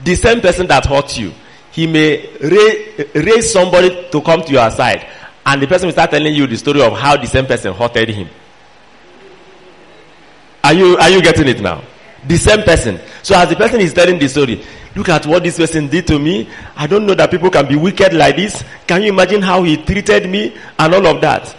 the 0.02 0.14
same 0.16 0.40
person 0.42 0.66
that 0.66 0.84
hurt 0.84 1.16
you. 1.16 1.32
He 1.72 1.86
may 1.86 2.28
raise, 3.14 3.50
somebody 3.50 4.08
to 4.10 4.20
come 4.20 4.42
to 4.42 4.52
your 4.52 4.70
side, 4.70 5.06
and 5.46 5.62
the 5.62 5.66
person 5.66 5.86
will 5.86 5.92
start 5.92 6.10
telling 6.10 6.34
you 6.34 6.46
the 6.46 6.56
story 6.58 6.82
of 6.82 6.92
how 6.92 7.16
the 7.16 7.26
same 7.26 7.46
person 7.46 7.72
hurted 7.72 8.10
him. 8.10 8.28
Are 10.62 10.74
you 10.74 10.96
are 10.98 11.08
you 11.10 11.22
getting 11.22 11.48
it 11.48 11.60
now? 11.60 11.82
The 12.26 12.36
same 12.38 12.62
person. 12.62 13.00
So 13.22 13.36
as 13.36 13.48
the 13.48 13.56
person 13.56 13.80
is 13.80 13.92
telling 13.92 14.18
the 14.18 14.28
story, 14.28 14.64
look 14.96 15.08
at 15.10 15.26
what 15.26 15.42
this 15.42 15.58
person 15.58 15.88
did 15.88 16.06
to 16.06 16.18
me. 16.18 16.48
I 16.76 16.86
don't 16.86 17.06
know 17.06 17.14
that 17.14 17.30
people 17.30 17.50
can 17.50 17.66
be 17.68 17.76
wicked 17.76 18.14
like 18.14 18.36
this. 18.36 18.64
Can 18.86 19.02
you 19.02 19.12
imagine 19.12 19.42
how 19.42 19.62
he 19.62 19.76
treated 19.76 20.28
me 20.30 20.56
and 20.78 20.94
all 20.94 21.06
of 21.06 21.20
that? 21.20 21.54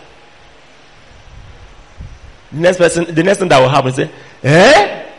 The 2.52 2.58
next 2.60 2.78
person, 2.78 3.14
the 3.14 3.24
next 3.24 3.40
thing 3.40 3.50
that 3.50 3.60
will 3.60 3.70
happen 3.70 3.92
is 3.92 4.10
Eh? 4.44 5.12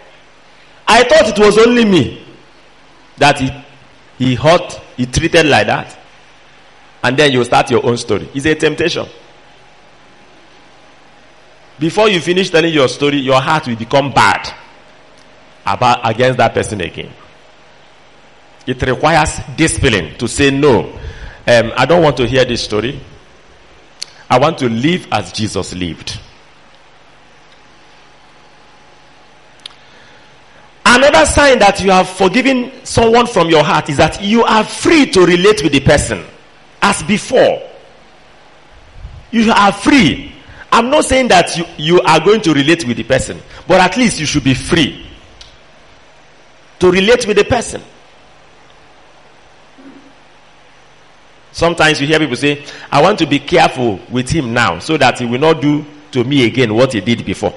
I 0.89 1.03
thought 1.05 1.29
it 1.29 1.39
was 1.39 1.59
only 1.59 1.85
me 1.85 2.25
that 3.19 3.39
he 3.41 3.51
he 4.19 4.35
hurt, 4.35 4.81
he 4.97 5.07
treated 5.07 5.47
like 5.47 5.67
that. 5.67 5.99
And 7.03 7.17
then 7.17 7.31
you 7.33 7.45
start 7.45 7.71
your 7.71 7.85
own 7.85 7.97
story. 7.99 8.29
It's 8.35 8.47
a 8.47 8.55
temptation. 8.55 9.07
Before 11.79 12.09
you 12.09 12.21
finish 12.21 12.51
telling 12.51 12.73
your 12.73 12.89
story, 12.89 13.19
your 13.19 13.41
heart 13.41 13.67
will 13.69 13.77
become 13.77 14.13
bad 14.13 14.53
about 15.67 16.09
against 16.09 16.39
that 16.39 16.55
person 16.55 16.81
again. 16.81 17.13
It 18.67 18.81
requires 18.83 19.39
discipline 19.57 20.17
to 20.19 20.29
say 20.29 20.51
no. 20.51 20.93
Um, 21.47 21.73
I 21.77 21.87
don't 21.87 22.03
want 22.03 22.17
to 22.19 22.27
hear 22.27 22.45
this 22.45 22.63
story. 22.63 23.01
I 24.29 24.39
want 24.39 24.59
to 24.59 24.69
live 24.69 25.07
as 25.13 25.33
Jesus 25.33 25.73
lived. 25.75 26.19
Another 30.85 31.27
sign 31.27 31.59
that 31.59 31.81
you 31.83 31.91
have 31.91 32.09
forgiven 32.09 32.73
someone 32.85 33.27
from 33.27 33.51
your 33.51 33.63
heart 33.63 33.89
is 33.89 33.97
that 33.99 34.23
you 34.23 34.43
are 34.45 34.65
free 34.65 35.07
to 35.11 35.27
relate 35.27 35.63
with 35.63 35.73
the 35.73 35.81
person 35.81 36.25
as 36.83 37.03
before. 37.05 37.63
You 39.31 39.53
are 39.53 39.73
free. 39.73 40.33
I'm 40.73 40.91
not 40.91 41.05
saying 41.05 41.29
that 41.29 41.57
you, 41.57 41.65
you 41.77 42.01
are 42.01 42.21
going 42.21 42.41
to 42.43 42.55
relate 42.55 42.87
with 42.87 42.97
the 42.97 43.05
person, 43.05 43.41
but 43.69 43.81
at 43.81 43.97
least 43.97 44.19
you 44.19 44.27
should 44.27 44.45
be 44.45 44.55
free 44.55 45.06
to 46.79 46.91
relate 46.91 47.27
with 47.27 47.37
the 47.37 47.45
person. 47.45 47.83
Sometimes 51.53 52.01
you 52.01 52.07
hear 52.07 52.19
people 52.19 52.37
say, 52.37 52.63
I 52.93 53.01
want 53.01 53.19
to 53.21 53.27
be 53.27 53.39
careful 53.39 53.99
with 54.11 54.29
him 54.29 54.53
now 54.53 54.79
so 54.79 54.99
that 54.99 55.19
he 55.19 55.25
will 55.25 55.39
not 55.41 55.63
do 55.63 55.87
to 56.11 56.23
me 56.23 56.45
again 56.47 56.75
what 56.75 56.93
he 56.93 57.01
did 57.01 57.25
before. 57.25 57.55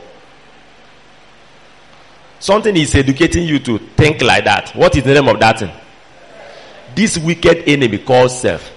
Something 2.39 2.77
is 2.77 2.95
educating 2.95 3.43
you 3.43 3.59
to 3.59 3.77
think 3.77 4.21
like 4.21 4.45
that. 4.45 4.69
What 4.73 4.95
is 4.95 5.03
the 5.03 5.13
name 5.13 5.27
of 5.27 5.37
that 5.41 5.59
thing? 5.59 5.71
This 6.95 7.17
wicked 7.17 7.67
enemy 7.67 7.97
called 7.97 8.31
self. 8.31 8.71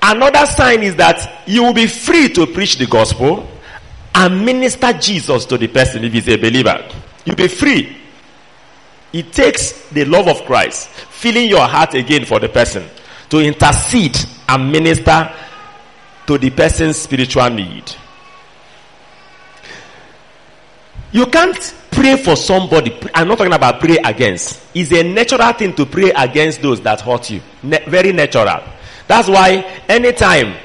Another 0.00 0.46
sign 0.46 0.82
is 0.82 0.96
that 0.96 1.42
you 1.46 1.62
will 1.64 1.74
be 1.74 1.86
free 1.86 2.30
to 2.30 2.46
preach 2.46 2.78
the 2.78 2.86
gospel 2.86 3.46
and 4.18 4.44
minister 4.44 4.92
Jesus 4.94 5.44
to 5.46 5.56
the 5.56 5.68
person 5.68 6.02
if 6.02 6.12
he's 6.12 6.28
a 6.28 6.36
believer. 6.36 6.84
You'll 7.24 7.36
be 7.36 7.46
free. 7.46 7.96
It 9.12 9.32
takes 9.32 9.88
the 9.90 10.04
love 10.04 10.26
of 10.26 10.42
Christ, 10.44 10.88
filling 10.88 11.48
your 11.48 11.66
heart 11.66 11.94
again 11.94 12.24
for 12.24 12.40
the 12.40 12.48
person, 12.48 12.84
to 13.30 13.38
intercede 13.38 14.18
and 14.48 14.72
minister 14.72 15.32
to 16.26 16.36
the 16.36 16.50
person's 16.50 16.96
spiritual 16.96 17.48
need. 17.50 17.84
You 21.12 21.26
can't 21.26 21.74
pray 21.92 22.16
for 22.16 22.34
somebody. 22.34 22.98
I'm 23.14 23.28
not 23.28 23.38
talking 23.38 23.52
about 23.52 23.78
pray 23.78 23.98
against. 24.04 24.60
It's 24.74 24.90
a 24.92 25.04
natural 25.04 25.52
thing 25.52 25.74
to 25.76 25.86
pray 25.86 26.10
against 26.10 26.60
those 26.60 26.80
that 26.80 27.00
hurt 27.02 27.30
you. 27.30 27.40
Ne- 27.62 27.84
very 27.86 28.12
natural. 28.12 28.64
That's 29.06 29.28
why 29.28 29.82
anytime 29.88 30.56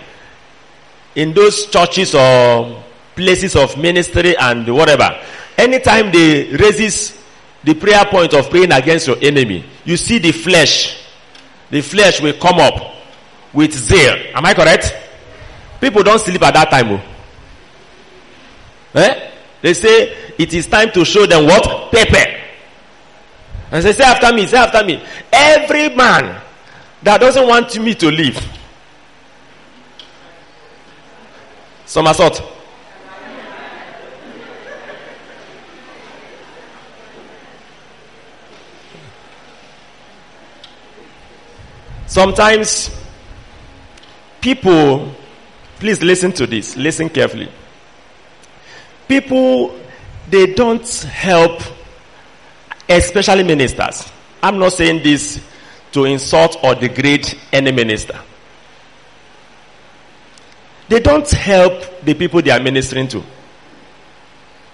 in 1.15 1.33
those 1.33 1.67
churches 1.67 2.15
or 2.15 2.82
places 3.15 3.55
of 3.55 3.77
ministry 3.77 4.35
and 4.37 4.67
whatever, 4.73 5.09
anytime 5.57 6.11
they 6.11 6.51
raises 6.55 7.17
the 7.63 7.73
prayer 7.73 8.05
point 8.05 8.33
of 8.33 8.49
praying 8.49 8.71
against 8.71 9.07
your 9.07 9.17
enemy, 9.21 9.65
you 9.85 9.97
see 9.97 10.19
the 10.19 10.31
flesh. 10.31 10.99
The 11.69 11.81
flesh 11.81 12.21
will 12.21 12.33
come 12.33 12.59
up 12.59 12.95
with 13.53 13.73
zeal. 13.73 14.15
Am 14.35 14.45
I 14.45 14.53
correct? 14.53 14.95
People 15.79 16.03
don't 16.03 16.19
sleep 16.19 16.41
at 16.43 16.53
that 16.53 16.69
time. 16.69 16.89
Oh. 16.91 17.01
Eh? 18.95 19.31
They 19.61 19.73
say 19.73 20.33
it 20.37 20.53
is 20.53 20.67
time 20.67 20.91
to 20.91 21.05
show 21.05 21.25
them 21.25 21.45
what? 21.45 21.91
Paper. 21.91 22.41
And 23.71 23.83
they 23.83 23.93
say 23.93 24.03
after 24.03 24.31
me, 24.33 24.45
say 24.45 24.57
after 24.57 24.83
me. 24.85 25.03
Every 25.31 25.89
man 25.95 26.41
that 27.01 27.19
doesn't 27.19 27.47
want 27.47 27.79
me 27.79 27.95
to 27.95 28.11
leave. 28.11 28.39
Somersault. 31.85 32.52
Sometimes 42.13 42.91
people, 44.39 45.15
please 45.77 45.99
listen 46.03 46.31
to 46.33 46.45
this, 46.45 46.77
listen 46.77 47.09
carefully. 47.09 47.49
People, 49.07 49.79
they 50.29 50.53
don't 50.53 50.87
help, 51.05 51.59
especially 52.87 53.41
ministers. 53.41 54.11
I'm 54.43 54.59
not 54.59 54.73
saying 54.73 55.01
this 55.01 55.43
to 55.93 56.05
insult 56.05 56.63
or 56.63 56.75
degrade 56.75 57.35
any 57.51 57.71
minister. 57.71 58.19
They 60.89 60.99
don't 60.99 61.27
help 61.31 62.01
the 62.03 62.13
people 62.13 62.43
they 62.43 62.51
are 62.51 62.61
ministering 62.61 63.07
to. 63.07 63.23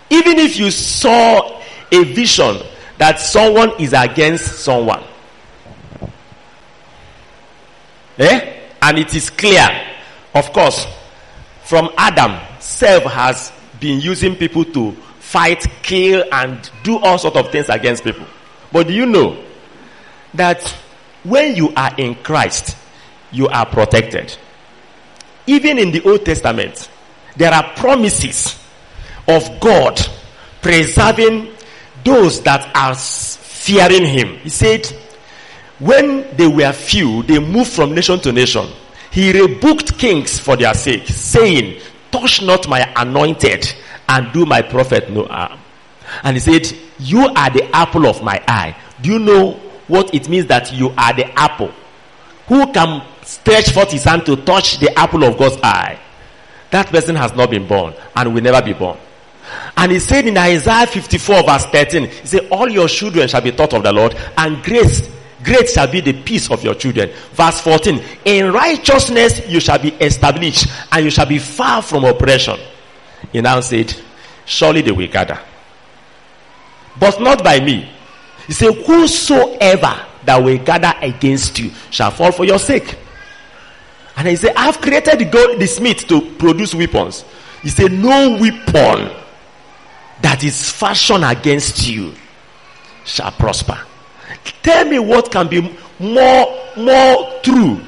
Even 0.09 0.39
if 0.39 0.57
you 0.57 0.71
saw 0.71 1.61
a 1.89 2.03
vision 2.03 2.57
that 2.97 3.21
someone 3.21 3.79
is 3.79 3.93
against 3.93 4.59
someone, 4.59 5.05
eh? 8.19 8.61
and 8.81 8.97
it 8.97 9.13
is 9.15 9.29
clear, 9.29 9.67
of 10.35 10.51
course, 10.53 10.85
from 11.63 11.89
Adam, 11.97 12.39
self 12.59 13.03
has 13.03 13.51
been 13.79 13.99
using 13.99 14.35
people 14.35 14.65
to 14.65 14.91
fight, 15.19 15.65
kill, 15.81 16.23
and 16.31 16.69
do 16.83 16.97
all 16.97 17.17
sorts 17.17 17.37
of 17.37 17.51
things 17.51 17.69
against 17.69 18.03
people. 18.03 18.25
But 18.71 18.87
do 18.87 18.93
you 18.93 19.05
know 19.05 19.43
that 20.33 20.63
when 21.23 21.55
you 21.55 21.73
are 21.75 21.91
in 21.97 22.15
Christ, 22.15 22.75
you 23.31 23.47
are 23.47 23.65
protected. 23.65 24.35
Even 25.47 25.77
in 25.77 25.91
the 25.91 26.01
Old 26.03 26.25
Testament, 26.25 26.89
there 27.35 27.53
are 27.53 27.73
promises 27.75 28.57
of 29.27 29.59
God 29.59 29.99
preserving 30.61 31.53
those 32.03 32.41
that 32.43 32.71
are 32.75 32.95
fearing 32.95 34.05
Him. 34.05 34.37
He 34.37 34.49
said, 34.49 34.87
when 35.79 36.35
they 36.35 36.47
were 36.47 36.71
few, 36.73 37.23
they 37.23 37.39
moved 37.39 37.71
from 37.71 37.95
nation 37.95 38.19
to 38.21 38.31
nation. 38.31 38.67
He 39.11 39.31
rebuked 39.31 39.97
kings 39.97 40.39
for 40.39 40.55
their 40.55 40.73
sake, 40.73 41.07
saying, 41.07 41.81
Touch 42.11 42.41
not 42.41 42.67
my 42.67 42.91
anointed 42.95 43.73
and 44.07 44.31
do 44.33 44.45
my 44.45 44.61
prophet 44.61 45.09
no 45.09 45.25
harm. 45.25 45.59
And 46.23 46.35
he 46.35 46.39
said, 46.39 46.77
You 46.99 47.27
are 47.27 47.49
the 47.49 47.69
apple 47.73 48.07
of 48.07 48.23
my 48.23 48.43
eye. 48.47 48.75
Do 49.01 49.13
you 49.13 49.19
know 49.19 49.59
what 49.89 50.13
it 50.13 50.29
means 50.29 50.45
that 50.45 50.71
you 50.71 50.93
are 50.97 51.13
the 51.13 51.27
apple. 51.37 51.73
Who 52.47 52.71
can 52.71 53.03
stretch 53.23 53.71
forth 53.71 53.91
his 53.91 54.03
hand 54.03 54.25
to 54.27 54.37
touch 54.37 54.79
the 54.79 54.97
apple 54.97 55.23
of 55.23 55.37
God's 55.37 55.57
eye? 55.61 55.99
That 56.71 56.87
person 56.87 57.15
has 57.15 57.33
not 57.33 57.49
been 57.49 57.67
born 57.67 57.93
and 58.15 58.33
will 58.33 58.41
never 58.41 58.61
be 58.61 58.73
born. 58.73 58.97
And 59.75 59.91
he 59.91 59.99
said 59.99 60.27
in 60.27 60.37
Isaiah 60.37 60.85
54 60.85 61.43
verse 61.43 61.65
13, 61.65 62.07
he 62.07 62.27
said, 62.27 62.47
all 62.51 62.69
your 62.69 62.87
children 62.87 63.27
shall 63.27 63.41
be 63.41 63.51
taught 63.51 63.73
of 63.73 63.81
the 63.81 63.91
Lord 63.91 64.15
and 64.37 64.61
grace, 64.63 65.09
great 65.43 65.69
shall 65.69 65.89
be 65.89 66.01
the 66.01 66.13
peace 66.23 66.49
of 66.51 66.63
your 66.63 66.75
children. 66.75 67.11
Verse 67.33 67.61
14, 67.61 68.01
in 68.25 68.51
righteousness 68.51 69.47
you 69.47 69.59
shall 69.59 69.79
be 69.79 69.89
established 69.95 70.67
and 70.91 71.05
you 71.05 71.11
shall 71.11 71.25
be 71.25 71.39
far 71.39 71.81
from 71.81 72.05
oppression. 72.05 72.59
He 73.31 73.41
now 73.41 73.59
said, 73.59 73.95
surely 74.45 74.81
they 74.81 74.91
will 74.91 75.07
gather. 75.07 75.39
But 76.99 77.21
not 77.21 77.43
by 77.43 77.59
me. 77.59 77.89
He 78.47 78.53
said, 78.53 78.73
Whosoever 78.85 80.05
that 80.25 80.37
will 80.43 80.57
gather 80.57 80.93
against 81.01 81.59
you 81.59 81.71
shall 81.91 82.11
fall 82.11 82.31
for 82.31 82.45
your 82.45 82.59
sake. 82.59 82.97
And 84.17 84.27
he 84.27 84.35
said, 84.35 84.53
I've 84.55 84.81
created 84.81 85.19
the, 85.19 85.25
God, 85.25 85.59
the 85.59 85.67
smith 85.67 86.07
to 86.07 86.21
produce 86.35 86.75
weapons. 86.75 87.23
He 87.61 87.69
said, 87.69 87.91
No 87.91 88.31
weapon 88.31 89.15
that 90.21 90.43
is 90.43 90.69
fashioned 90.69 91.23
against 91.23 91.87
you 91.87 92.13
shall 93.05 93.31
prosper. 93.31 93.79
Tell 94.63 94.85
me 94.85 94.99
what 94.99 95.31
can 95.31 95.47
be 95.47 95.61
more, 95.99 96.71
more 96.77 97.39
true 97.41 97.81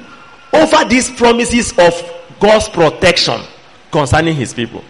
over 0.53 0.85
these 0.85 1.09
promises 1.11 1.71
of 1.77 2.01
God's 2.39 2.67
protection 2.69 3.41
concerning 3.91 4.35
his 4.35 4.53
people. 4.53 4.83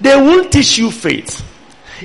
They 0.00 0.16
won't 0.16 0.52
teach 0.52 0.78
you 0.78 0.90
faith. 0.90 1.40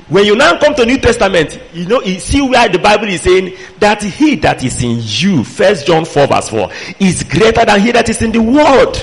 When 0.09 0.25
you 0.25 0.35
now 0.35 0.59
come 0.59 0.75
to 0.75 0.85
New 0.85 0.99
Testament, 0.99 1.59
you 1.73 1.87
know, 1.87 2.01
you 2.01 2.19
see 2.19 2.41
where 2.41 2.69
the 2.69 2.77
Bible 2.77 3.07
is 3.07 3.21
saying 3.21 3.57
that 3.79 4.03
he 4.03 4.35
that 4.35 4.63
is 4.63 4.83
in 4.83 4.99
you, 5.01 5.43
first 5.43 5.87
John 5.87 6.05
4 6.05 6.27
verse 6.27 6.49
4, 6.49 6.69
is 6.99 7.23
greater 7.23 7.65
than 7.65 7.81
he 7.81 7.91
that 7.91 8.07
is 8.07 8.21
in 8.21 8.31
the 8.31 8.41
world. 8.41 8.95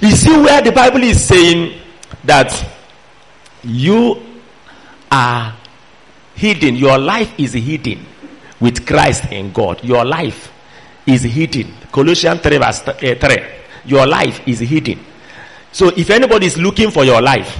You 0.00 0.10
see 0.12 0.36
where 0.36 0.62
the 0.62 0.70
Bible 0.70 1.02
is 1.02 1.22
saying 1.22 1.80
that 2.24 2.64
you 3.64 4.22
are 5.10 5.56
hidden, 6.36 6.76
your 6.76 6.98
life 6.98 7.32
is 7.38 7.54
hidden 7.54 8.06
with 8.60 8.86
Christ 8.86 9.30
in 9.32 9.52
God. 9.52 9.82
Your 9.84 10.04
life 10.04 10.52
is 11.06 11.22
hidden. 11.22 11.74
Colossians 11.90 12.40
3 12.40 12.58
verse 12.58 12.82
eh, 13.02 13.14
3. 13.14 13.36
Your 13.86 14.06
life 14.06 14.46
is 14.46 14.60
hidden. 14.60 15.04
So 15.72 15.88
if 15.96 16.10
anybody 16.10 16.46
is 16.46 16.58
looking 16.58 16.90
for 16.90 17.04
your 17.04 17.20
life, 17.22 17.58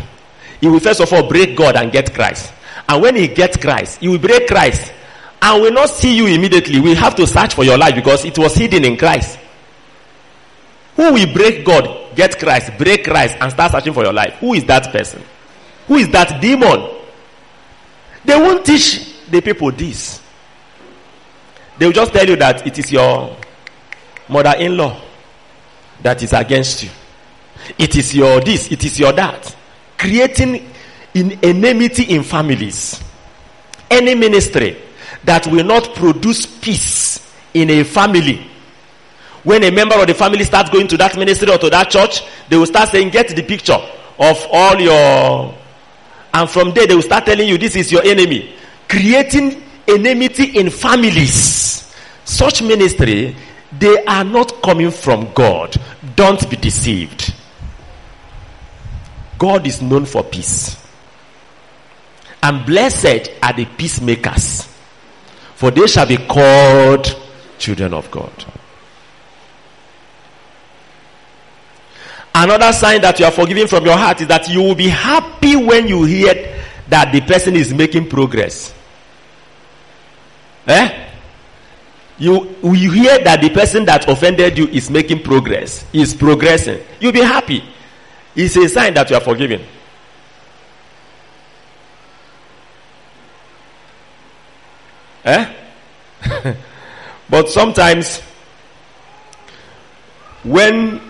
he 0.60 0.68
will 0.68 0.80
first 0.80 1.00
of 1.00 1.12
all 1.12 1.28
break 1.28 1.56
God 1.56 1.76
and 1.76 1.92
get 1.92 2.12
Christ. 2.14 2.52
And 2.88 3.02
when 3.02 3.16
he 3.16 3.28
gets 3.28 3.56
Christ, 3.56 4.00
he 4.00 4.08
will 4.08 4.18
break 4.18 4.48
Christ 4.48 4.92
and 5.40 5.62
will 5.62 5.72
not 5.72 5.90
see 5.90 6.16
you 6.16 6.26
immediately. 6.26 6.80
We 6.80 6.94
have 6.94 7.14
to 7.16 7.26
search 7.26 7.54
for 7.54 7.64
your 7.64 7.78
life 7.78 7.94
because 7.94 8.24
it 8.24 8.38
was 8.38 8.54
hidden 8.54 8.84
in 8.84 8.96
Christ. 8.96 9.38
Who 10.96 11.12
will 11.12 11.32
break 11.32 11.64
God, 11.64 12.16
get 12.16 12.38
Christ, 12.38 12.72
break 12.76 13.04
Christ, 13.04 13.36
and 13.40 13.52
start 13.52 13.72
searching 13.72 13.92
for 13.92 14.02
your 14.02 14.12
life? 14.12 14.34
Who 14.40 14.54
is 14.54 14.64
that 14.64 14.90
person? 14.90 15.22
Who 15.86 15.96
is 15.96 16.08
that 16.10 16.40
demon? 16.40 16.90
They 18.24 18.36
won't 18.36 18.64
teach 18.66 19.26
the 19.30 19.40
people 19.40 19.70
this. 19.70 20.20
They 21.78 21.86
will 21.86 21.92
just 21.92 22.12
tell 22.12 22.26
you 22.26 22.36
that 22.36 22.66
it 22.66 22.78
is 22.78 22.92
your 22.92 23.36
mother 24.28 24.54
in 24.58 24.76
law 24.76 25.00
that 26.02 26.22
is 26.22 26.32
against 26.32 26.84
you. 26.84 26.90
It 27.78 27.96
is 27.96 28.14
your 28.14 28.40
this, 28.40 28.70
it 28.70 28.84
is 28.84 28.98
your 28.98 29.12
that 29.12 29.54
creating 29.96 30.70
in 31.14 31.32
enmity 31.42 32.04
in 32.04 32.22
families. 32.22 33.02
Any 33.90 34.14
ministry 34.14 34.76
that 35.24 35.46
will 35.46 35.64
not 35.64 35.94
produce 35.94 36.46
peace 36.46 37.32
in 37.54 37.70
a 37.70 37.82
family 37.82 38.48
When 39.44 39.62
a 39.64 39.70
member 39.70 39.94
of 39.94 40.06
the 40.06 40.14
family 40.14 40.44
starts 40.44 40.70
going 40.70 40.88
to 40.88 40.96
that 40.98 41.16
ministry 41.16 41.50
or 41.50 41.58
to 41.58 41.70
that 41.70 41.90
church, 41.90 42.22
they 42.48 42.56
will 42.56 42.66
start 42.66 42.90
saying, 42.90 43.10
get 43.10 43.28
the 43.28 43.42
picture 43.42 43.78
of 44.18 44.46
all 44.52 44.78
your, 44.80 45.54
and 46.34 46.50
from 46.50 46.74
there 46.74 46.86
they 46.86 46.94
will 46.94 47.02
start 47.02 47.24
telling 47.24 47.48
you 47.48 47.56
this 47.56 47.76
is 47.76 47.90
your 47.92 48.02
enemy. 48.02 48.54
Creating 48.88 49.62
enmity 49.88 50.58
in 50.58 50.70
families. 50.70 51.92
Such 52.24 52.62
ministry, 52.62 53.34
they 53.78 54.04
are 54.04 54.24
not 54.24 54.62
coming 54.62 54.90
from 54.90 55.32
God. 55.32 55.74
Don't 56.14 56.48
be 56.50 56.56
deceived. 56.56 57.34
God 59.38 59.66
is 59.66 59.80
known 59.80 60.04
for 60.04 60.22
peace. 60.24 60.76
And 62.42 62.64
blessed 62.66 63.30
are 63.42 63.52
the 63.52 63.64
peacemakers, 63.64 64.68
for 65.54 65.70
they 65.70 65.86
shall 65.86 66.06
be 66.06 66.16
called 66.16 67.06
children 67.58 67.94
of 67.94 68.10
God. 68.10 68.32
Another 72.34 72.72
sign 72.72 73.00
that 73.00 73.18
you 73.18 73.24
are 73.24 73.32
forgiving 73.32 73.66
from 73.66 73.84
your 73.84 73.96
heart 73.96 74.20
is 74.20 74.28
that 74.28 74.48
you 74.48 74.62
will 74.62 74.76
be 74.76 74.88
happy 74.88 75.56
when 75.56 75.88
you 75.88 76.04
hear 76.04 76.62
that 76.88 77.12
the 77.12 77.20
person 77.22 77.56
is 77.56 77.74
making 77.74 78.08
progress. 78.08 78.72
Eh? 80.66 81.06
You, 82.18 82.56
you 82.62 82.90
hear 82.90 83.18
that 83.22 83.40
the 83.40 83.50
person 83.50 83.84
that 83.84 84.08
offended 84.08 84.58
you 84.58 84.66
is 84.68 84.90
making 84.90 85.22
progress, 85.22 85.84
is 85.92 86.14
progressing. 86.14 86.80
You'll 86.98 87.12
be 87.12 87.20
happy. 87.22 87.62
It's 88.34 88.56
a 88.56 88.68
sign 88.68 88.94
that 88.94 89.08
you 89.08 89.16
are 89.16 89.20
forgiven. 89.20 89.64
Eh? 95.24 95.54
but 97.30 97.48
sometimes, 97.48 98.20
when 100.42 101.00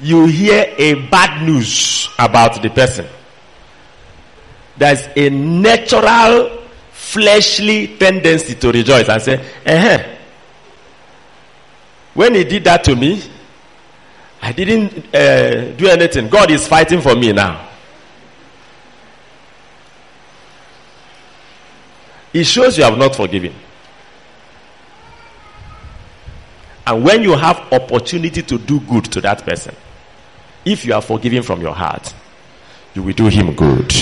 you 0.00 0.26
hear 0.26 0.72
a 0.78 0.94
bad 1.08 1.42
news 1.46 2.08
about 2.18 2.62
the 2.62 2.70
person, 2.70 3.06
there's 4.78 5.08
a 5.14 5.28
natural 5.28 6.62
fleshly 6.90 7.96
tendency 7.98 8.54
to 8.54 8.72
rejoice 8.72 9.08
and 9.08 9.22
say, 9.22 9.44
eh. 9.66 10.13
When 12.14 12.34
he 12.34 12.44
did 12.44 12.64
that 12.64 12.84
to 12.84 12.96
me, 12.96 13.22
I 14.40 14.52
didn't 14.52 15.14
uh, 15.14 15.72
do 15.72 15.88
anything. 15.88 16.28
God 16.28 16.50
is 16.50 16.66
fighting 16.66 17.00
for 17.00 17.14
me 17.14 17.32
now. 17.32 17.68
It 22.32 22.44
shows 22.44 22.76
you 22.78 22.84
have 22.84 22.98
not 22.98 23.14
forgiven. 23.14 23.54
And 26.86 27.02
when 27.04 27.22
you 27.22 27.32
have 27.36 27.72
opportunity 27.72 28.42
to 28.42 28.58
do 28.58 28.80
good 28.80 29.04
to 29.12 29.20
that 29.22 29.44
person, 29.44 29.74
if 30.64 30.84
you 30.84 30.94
are 30.94 31.02
forgiving 31.02 31.42
from 31.42 31.60
your 31.62 31.74
heart, 31.74 32.12
you 32.94 33.02
will 33.02 33.12
do 33.14 33.26
him 33.26 33.54
good. 33.54 33.92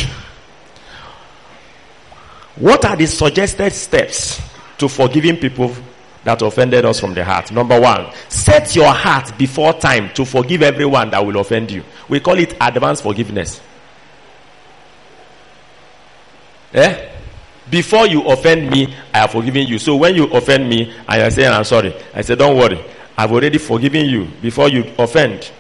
What 2.57 2.85
are 2.85 2.97
the 2.97 3.07
suggested 3.07 3.73
steps 3.73 4.41
to 4.79 4.89
forgiving 4.89 5.37
people 5.37 5.75
that 6.25 6.41
offended 6.43 6.85
us 6.85 7.01
from 7.01 7.15
the 7.15 7.25
heart? 7.25 7.51
Number 7.53 7.81
one, 7.81 8.13
set 8.29 8.75
your 8.77 8.93
heart 8.93 9.37
before 9.39 9.73
time 9.75 10.13
to 10.15 10.25
forgive 10.25 10.63
everyone 10.63 11.11
that 11.11 11.25
will 11.25 11.39
offend 11.41 11.71
you. 11.71 11.83
We 12.09 12.21
call 12.21 12.39
it 12.39 12.57
advanced 12.61 13.03
forgiveness. 13.03 13.61
Eh? 16.75 17.09
Before 17.71 18.07
you 18.07 18.23
offend 18.29 18.71
me, 18.71 18.95
I 19.15 19.19
have 19.21 19.31
forgiven 19.33 19.67
you. 19.67 19.79
So 19.79 19.97
when 19.97 20.15
you 20.15 20.25
offend 20.33 20.69
me 20.69 20.93
you 21.09 21.31
say 21.31 21.47
I'm 21.47 21.65
sorry, 21.65 21.95
I 22.15 22.23
say, 22.23 22.35
don't 22.35 22.57
worry. 22.57 22.83
I've 23.17 23.33
already 23.33 23.59
forgiven 23.59 24.07
you 24.07 24.25
before 24.41 24.69
you 24.69 24.93
offend. 24.99 25.51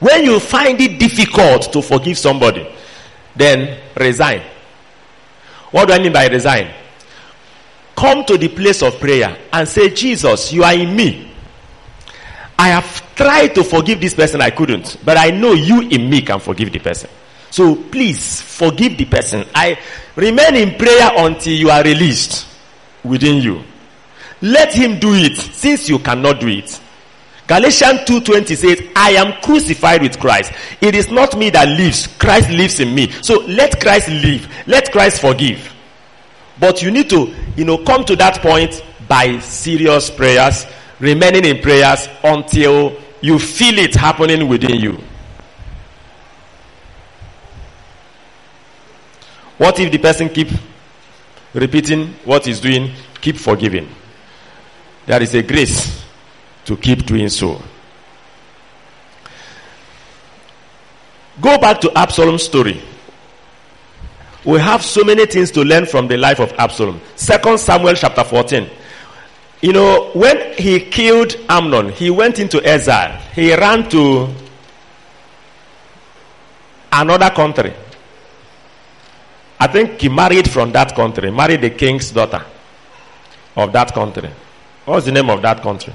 When 0.00 0.24
you 0.24 0.38
find 0.38 0.78
it 0.80 0.98
difficult 0.98 1.72
to 1.72 1.80
forgive 1.80 2.18
somebody, 2.18 2.66
then 3.34 3.80
resign. 3.96 4.42
What 5.74 5.88
do 5.88 5.94
I 5.94 5.98
mean 5.98 6.12
by 6.12 6.28
resign? 6.28 6.72
Come 7.96 8.24
to 8.26 8.38
the 8.38 8.46
place 8.46 8.80
of 8.80 9.00
prayer 9.00 9.36
and 9.52 9.66
say, 9.66 9.90
Jesus, 9.90 10.52
you 10.52 10.62
are 10.62 10.72
in 10.72 10.94
me. 10.94 11.32
I 12.56 12.68
have 12.68 13.16
tried 13.16 13.56
to 13.56 13.64
forgive 13.64 14.00
this 14.00 14.14
person, 14.14 14.40
I 14.40 14.50
couldn't. 14.50 14.98
But 15.04 15.18
I 15.18 15.30
know 15.30 15.52
you 15.52 15.80
in 15.80 16.08
me 16.08 16.22
can 16.22 16.38
forgive 16.38 16.70
the 16.70 16.78
person. 16.78 17.10
So 17.50 17.74
please 17.74 18.40
forgive 18.40 18.96
the 18.96 19.06
person. 19.06 19.46
I 19.52 19.76
remain 20.14 20.54
in 20.54 20.78
prayer 20.78 21.10
until 21.16 21.52
you 21.54 21.70
are 21.70 21.82
released 21.82 22.46
within 23.02 23.42
you. 23.42 23.64
Let 24.42 24.72
him 24.72 25.00
do 25.00 25.12
it 25.14 25.36
since 25.36 25.88
you 25.88 25.98
cannot 25.98 26.38
do 26.38 26.46
it. 26.46 26.80
Galatians 27.46 28.00
2:20 28.06 28.54
says, 28.56 28.82
"I 28.96 29.10
am 29.12 29.34
crucified 29.42 30.00
with 30.02 30.18
Christ. 30.18 30.52
It 30.80 30.94
is 30.94 31.10
not 31.10 31.36
me 31.36 31.50
that 31.50 31.68
lives; 31.68 32.08
Christ 32.18 32.48
lives 32.48 32.80
in 32.80 32.94
me. 32.94 33.10
So 33.20 33.40
let 33.46 33.80
Christ 33.80 34.08
live. 34.08 34.48
Let 34.66 34.90
Christ 34.90 35.20
forgive." 35.20 35.70
But 36.58 36.82
you 36.82 36.90
need 36.90 37.10
to, 37.10 37.34
you 37.56 37.64
know, 37.64 37.78
come 37.78 38.04
to 38.04 38.16
that 38.16 38.40
point 38.40 38.82
by 39.06 39.38
serious 39.40 40.08
prayers, 40.08 40.66
remaining 41.00 41.44
in 41.44 41.60
prayers 41.60 42.08
until 42.22 42.96
you 43.20 43.38
feel 43.38 43.78
it 43.78 43.94
happening 43.94 44.48
within 44.48 44.76
you. 44.80 45.02
What 49.58 49.78
if 49.78 49.92
the 49.92 49.98
person 49.98 50.30
keep 50.30 50.48
repeating 51.52 52.14
what 52.24 52.46
he's 52.46 52.60
doing, 52.60 52.92
keep 53.20 53.36
forgiving? 53.36 53.88
There 55.06 55.22
is 55.22 55.34
a 55.34 55.42
grace 55.42 56.03
to 56.64 56.76
keep 56.76 57.04
doing 57.06 57.28
so. 57.28 57.60
Go 61.40 61.58
back 61.58 61.80
to 61.80 61.92
Absalom's 61.96 62.42
story. 62.44 62.80
We 64.44 64.58
have 64.60 64.82
so 64.82 65.02
many 65.04 65.26
things 65.26 65.50
to 65.52 65.62
learn 65.62 65.86
from 65.86 66.06
the 66.06 66.16
life 66.16 66.38
of 66.38 66.52
Absalom. 66.58 67.00
Second 67.16 67.58
Samuel 67.58 67.94
chapter 67.94 68.22
14. 68.22 68.68
You 69.62 69.72
know, 69.72 70.10
when 70.12 70.52
he 70.54 70.80
killed 70.80 71.34
Amnon, 71.48 71.90
he 71.90 72.10
went 72.10 72.38
into 72.38 72.62
exile. 72.64 73.18
He 73.34 73.54
ran 73.54 73.88
to 73.90 74.28
another 76.92 77.30
country. 77.30 77.72
I 79.58 79.66
think 79.66 80.00
he 80.00 80.08
married 80.10 80.50
from 80.50 80.72
that 80.72 80.94
country, 80.94 81.30
married 81.30 81.62
the 81.62 81.70
king's 81.70 82.10
daughter 82.10 82.44
of 83.56 83.72
that 83.72 83.94
country. 83.94 84.30
What's 84.84 85.06
the 85.06 85.12
name 85.12 85.30
of 85.30 85.40
that 85.42 85.62
country? 85.62 85.94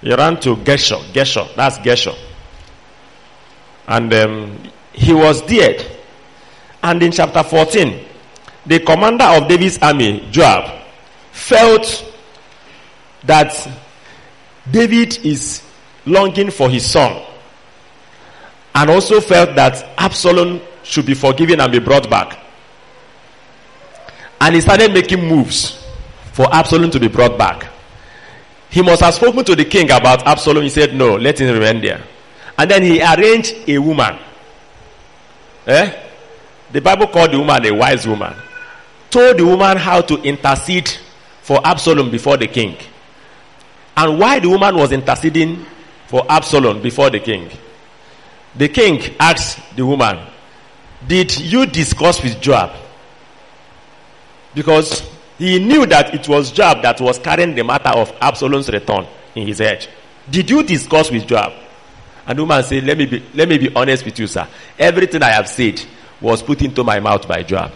He 0.00 0.14
ran 0.14 0.38
to 0.40 0.56
Geshur. 0.56 1.00
Geshur. 1.12 1.54
That's 1.56 1.78
Geshur. 1.78 2.16
And 3.86 4.12
um, 4.14 4.58
he 4.92 5.12
was 5.12 5.42
dead. 5.42 5.84
And 6.82 7.02
in 7.02 7.10
chapter 7.12 7.42
14, 7.42 8.04
the 8.66 8.80
commander 8.80 9.24
of 9.24 9.48
David's 9.48 9.78
army, 9.78 10.28
Joab, 10.30 10.82
felt 11.32 12.04
that 13.24 13.68
David 14.70 15.24
is 15.24 15.62
longing 16.06 16.50
for 16.50 16.70
his 16.70 16.88
son. 16.88 17.24
And 18.74 18.90
also 18.90 19.20
felt 19.20 19.56
that 19.56 19.82
Absalom 19.98 20.60
should 20.84 21.06
be 21.06 21.14
forgiven 21.14 21.60
and 21.60 21.72
be 21.72 21.80
brought 21.80 22.08
back. 22.08 22.38
And 24.40 24.54
he 24.54 24.60
started 24.60 24.92
making 24.92 25.26
moves 25.26 25.84
for 26.32 26.46
Absalom 26.54 26.90
to 26.92 27.00
be 27.00 27.08
brought 27.08 27.36
back. 27.36 27.68
He 28.70 28.82
must 28.82 29.00
have 29.02 29.14
spoken 29.14 29.44
to 29.44 29.56
the 29.56 29.64
king 29.64 29.90
about 29.90 30.26
Absalom. 30.26 30.62
He 30.62 30.68
said, 30.68 30.94
No, 30.94 31.16
let 31.16 31.40
him 31.40 31.52
remain 31.54 31.80
there. 31.80 32.02
And 32.56 32.70
then 32.70 32.82
he 32.82 33.00
arranged 33.02 33.54
a 33.66 33.78
woman. 33.78 34.18
Eh? 35.66 36.04
The 36.72 36.80
Bible 36.80 37.06
called 37.06 37.32
the 37.32 37.38
woman 37.38 37.64
a 37.64 37.70
wise 37.74 38.06
woman. 38.06 38.34
Told 39.10 39.38
the 39.38 39.46
woman 39.46 39.76
how 39.78 40.00
to 40.02 40.20
intercede 40.22 40.90
for 41.42 41.66
Absalom 41.66 42.10
before 42.10 42.36
the 42.36 42.46
king. 42.46 42.76
And 43.96 44.18
why 44.18 44.38
the 44.38 44.48
woman 44.50 44.76
was 44.76 44.92
interceding 44.92 45.64
for 46.08 46.24
Absalom 46.28 46.82
before 46.82 47.10
the 47.10 47.20
king. 47.20 47.50
The 48.54 48.68
king 48.68 49.00
asked 49.18 49.58
the 49.76 49.86
woman, 49.86 50.18
Did 51.06 51.38
you 51.38 51.64
discuss 51.64 52.22
with 52.22 52.40
Joab? 52.40 52.72
Because 54.54 55.08
he 55.38 55.58
knew 55.58 55.86
that 55.86 56.14
it 56.14 56.28
was 56.28 56.50
Joab 56.50 56.82
that 56.82 57.00
was 57.00 57.18
carrying 57.18 57.54
the 57.54 57.62
matter 57.64 57.90
of 57.90 58.12
Absalom's 58.20 58.68
return 58.68 59.06
in 59.34 59.46
his 59.46 59.58
head. 59.58 59.86
Did 60.30 60.50
you 60.50 60.62
discuss 60.62 61.10
with 61.10 61.26
Joab? 61.26 61.52
And 62.26 62.38
the 62.38 62.42
woman 62.42 62.62
said, 62.62 62.84
let 62.84 62.98
me 62.98 63.06
be, 63.06 63.24
let 63.34 63.48
me 63.48 63.56
be 63.56 63.74
honest 63.74 64.04
with 64.04 64.18
you, 64.18 64.26
sir. 64.26 64.46
Everything 64.78 65.22
I 65.22 65.30
have 65.30 65.48
said 65.48 65.80
was 66.20 66.42
put 66.42 66.60
into 66.60 66.84
my 66.84 67.00
mouth 67.00 67.26
by 67.26 67.42
Joab. 67.42 67.72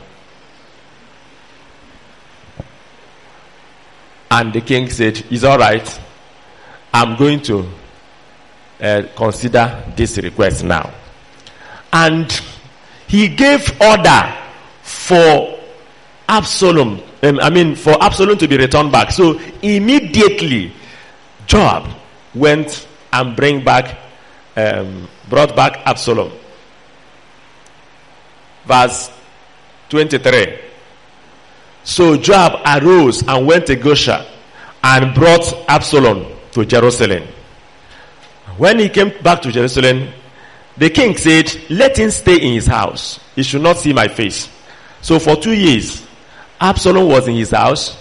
And 4.30 4.52
the 4.52 4.60
king 4.60 4.90
said, 4.90 5.24
it's 5.30 5.44
all 5.44 5.58
right. 5.58 6.00
I'm 6.92 7.16
going 7.16 7.40
to 7.42 7.68
uh, 8.80 9.02
consider 9.14 9.84
this 9.96 10.18
request 10.18 10.64
now. 10.64 10.92
And 11.92 12.30
he 13.06 13.28
gave 13.28 13.80
order 13.80 14.34
for 14.82 15.60
Absalom, 16.28 17.02
um, 17.22 17.38
I 17.40 17.50
mean, 17.50 17.76
for 17.76 18.02
Absalom 18.02 18.36
to 18.38 18.48
be 18.48 18.56
returned 18.56 18.90
back. 18.90 19.12
So 19.12 19.38
immediately, 19.62 20.72
Joab 21.46 21.88
went 22.34 22.86
and 23.12 23.36
bring 23.36 23.64
back, 23.64 23.98
um, 24.56 25.08
brought 25.28 25.54
back 25.54 25.80
Absalom. 25.86 26.32
Verse 28.64 29.10
23. 29.90 30.58
So 31.84 32.16
Joab 32.16 32.60
arose 32.64 33.26
and 33.26 33.46
went 33.46 33.66
to 33.66 33.76
Geshur 33.76 34.26
and 34.82 35.14
brought 35.14 35.52
Absalom 35.68 36.26
to 36.52 36.64
Jerusalem. 36.64 37.24
When 38.56 38.78
he 38.78 38.88
came 38.88 39.12
back 39.22 39.42
to 39.42 39.52
Jerusalem, 39.52 40.08
the 40.76 40.90
king 40.90 41.16
said, 41.16 41.52
Let 41.70 41.96
him 41.98 42.10
stay 42.10 42.36
in 42.36 42.54
his 42.54 42.66
house. 42.66 43.20
He 43.34 43.42
should 43.42 43.62
not 43.62 43.78
see 43.78 43.92
my 43.92 44.08
face. 44.08 44.48
So 45.00 45.18
for 45.18 45.36
two 45.36 45.52
years, 45.52 46.01
Absalom 46.62 47.08
was 47.08 47.26
in 47.26 47.34
his 47.34 47.50
house 47.50 47.96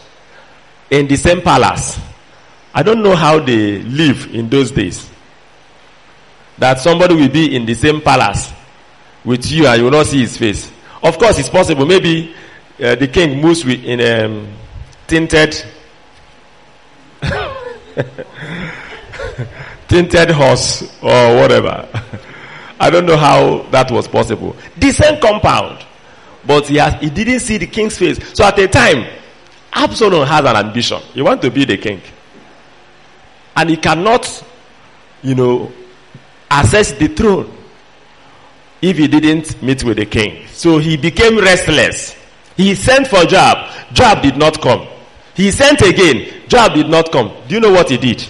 in 0.91 1.07
the 1.07 1.16
same 1.16 1.41
palace. 1.41 1.99
I 2.74 2.84
don't 2.84 3.01
know 3.01 3.16
how 3.16 3.39
they 3.39 3.82
live 3.82 4.34
in 4.36 4.49
those 4.49 4.70
days. 4.70 5.09
That 6.59 6.80
somebody 6.80 7.16
will 7.16 7.30
be 7.30 7.55
in 7.55 7.66
the 7.66 7.74
same 7.74 8.01
palace 8.01 8.51
with 9.26 9.49
you 9.51 9.66
and 9.66 9.80
you 9.80 9.86
will 9.86 9.91
not 9.91 10.05
see 10.05 10.20
his 10.20 10.38
face. 10.38 10.72
Of 11.01 11.18
course, 11.18 11.39
it's 11.39 11.49
possible. 11.49 11.88
Maybe 11.88 12.36
uh, 12.80 12.93
the 12.95 13.07
king 13.07 13.41
moves 13.41 13.66
with, 13.66 13.84
in 13.84 13.99
a 13.99 14.26
um, 14.26 14.47
tinted 15.07 15.66
tinted 19.88 20.30
horse 20.30 20.84
or 21.01 21.36
whatever. 21.36 21.89
I 22.80 22.89
don't 22.91 23.05
know 23.07 23.18
how 23.18 23.64
that 23.72 23.89
was 23.91 24.07
possible. 24.07 24.55
The 24.78 24.91
same 24.91 25.20
compound, 25.20 25.84
but 26.45 26.67
he 26.67 26.77
has, 26.77 26.99
he 27.01 27.09
didn't 27.09 27.39
see 27.39 27.57
the 27.57 27.67
king's 27.67 27.97
face. 27.97 28.19
So 28.33 28.43
at 28.43 28.55
the 28.55 28.67
time, 28.67 29.07
Absalom 29.73 30.27
has 30.27 30.39
an 30.45 30.55
ambition. 30.55 30.99
He 31.13 31.21
wants 31.21 31.43
to 31.43 31.51
be 31.51 31.65
the 31.65 31.77
king, 31.77 32.01
and 33.55 33.69
he 33.69 33.77
cannot, 33.77 34.43
you 35.21 35.35
know, 35.35 35.71
access 36.49 36.91
the 36.93 37.07
throne 37.07 37.57
if 38.81 38.97
he 38.97 39.07
didn't 39.07 39.61
meet 39.61 39.83
with 39.83 39.97
the 39.97 40.05
king. 40.05 40.47
So 40.47 40.79
he 40.79 40.97
became 40.97 41.37
restless. 41.37 42.15
He 42.57 42.75
sent 42.75 43.07
for 43.07 43.23
Joab. 43.25 43.93
Joab 43.93 44.21
did 44.21 44.37
not 44.37 44.59
come. 44.61 44.87
He 45.35 45.51
sent 45.51 45.81
again. 45.81 46.43
Joab 46.47 46.73
did 46.73 46.89
not 46.89 47.11
come. 47.11 47.31
Do 47.47 47.55
you 47.55 47.61
know 47.61 47.71
what 47.71 47.89
he 47.89 47.97
did? 47.97 48.25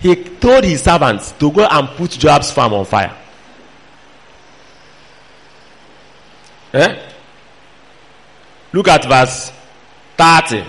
He 0.00 0.14
told 0.14 0.64
his 0.64 0.82
servants 0.82 1.32
to 1.32 1.50
go 1.50 1.66
and 1.66 1.88
put 1.88 2.12
Joab's 2.12 2.50
farm 2.50 2.72
on 2.74 2.84
fire. 2.84 3.16
Eh? 6.72 7.10
Look 8.72 8.88
at 8.88 9.04
verse 9.04 9.52
30. 10.16 10.64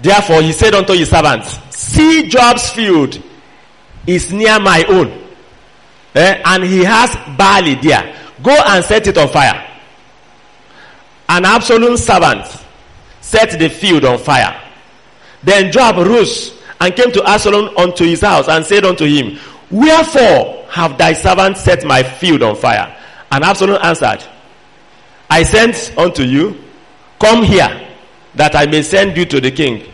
Therefore 0.00 0.42
he 0.42 0.52
said 0.52 0.74
unto 0.74 0.92
his 0.94 1.10
servants, 1.10 1.58
See 1.76 2.28
Joab's 2.28 2.70
field 2.70 3.22
is 4.06 4.32
near 4.32 4.58
my 4.60 4.84
own. 4.88 5.08
Eh? 6.14 6.42
And 6.44 6.64
he 6.64 6.84
has 6.84 7.14
barley 7.36 7.74
there. 7.76 8.14
Go 8.42 8.56
and 8.66 8.84
set 8.84 9.06
it 9.06 9.18
on 9.18 9.28
fire. 9.28 9.62
An 11.28 11.44
Absalom 11.44 11.96
servant 11.96 12.46
set 13.20 13.58
the 13.58 13.68
field 13.68 14.04
on 14.04 14.18
fire. 14.18 14.62
Then 15.42 15.72
Joab 15.72 15.96
rose 15.96 16.56
and 16.80 16.94
came 16.94 17.12
to 17.12 17.22
Absalom 17.24 17.76
unto 17.76 18.04
his 18.04 18.20
house 18.20 18.48
and 18.48 18.64
said 18.64 18.84
unto 18.84 19.04
him, 19.04 19.38
Wherefore 19.70 20.66
have 20.70 20.96
thy 20.96 21.12
servant 21.12 21.56
set 21.56 21.84
my 21.84 22.02
field 22.02 22.42
on 22.42 22.56
fire? 22.56 22.96
And 23.32 23.42
Absalom 23.44 23.78
answered, 23.82 24.24
I 25.28 25.42
sent 25.42 25.92
unto 25.98 26.22
you, 26.22 26.62
Come 27.18 27.44
here, 27.44 27.88
that 28.34 28.54
I 28.54 28.66
may 28.66 28.82
send 28.82 29.16
you 29.16 29.24
to 29.26 29.40
the 29.40 29.50
king. 29.50 29.90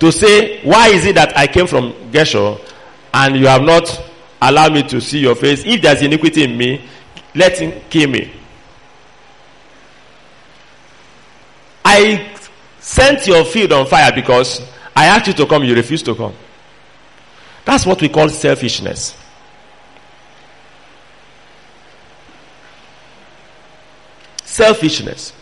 To 0.00 0.12
say, 0.12 0.62
Why 0.62 0.88
is 0.88 1.04
it 1.06 1.14
that 1.14 1.36
I 1.36 1.46
came 1.46 1.66
from 1.66 1.92
Geshur 2.12 2.60
and 3.12 3.36
you 3.36 3.46
have 3.46 3.62
not 3.62 4.00
allowed 4.40 4.74
me 4.74 4.82
to 4.84 5.00
see 5.00 5.20
your 5.20 5.34
face? 5.34 5.64
If 5.64 5.82
there's 5.82 6.02
iniquity 6.02 6.44
in 6.44 6.56
me, 6.56 6.84
let 7.34 7.58
him 7.58 7.80
kill 7.88 8.10
me. 8.10 8.32
I 11.84 12.34
sent 12.78 13.26
your 13.26 13.44
field 13.44 13.72
on 13.72 13.86
fire 13.86 14.12
because 14.14 14.60
I 14.94 15.06
asked 15.06 15.26
you 15.28 15.32
to 15.34 15.46
come, 15.46 15.64
you 15.64 15.74
refused 15.74 16.04
to 16.06 16.14
come. 16.14 16.34
That's 17.64 17.86
what 17.86 18.00
we 18.00 18.08
call 18.08 18.28
selfishness. 18.28 19.16
Selfishness. 24.58 25.32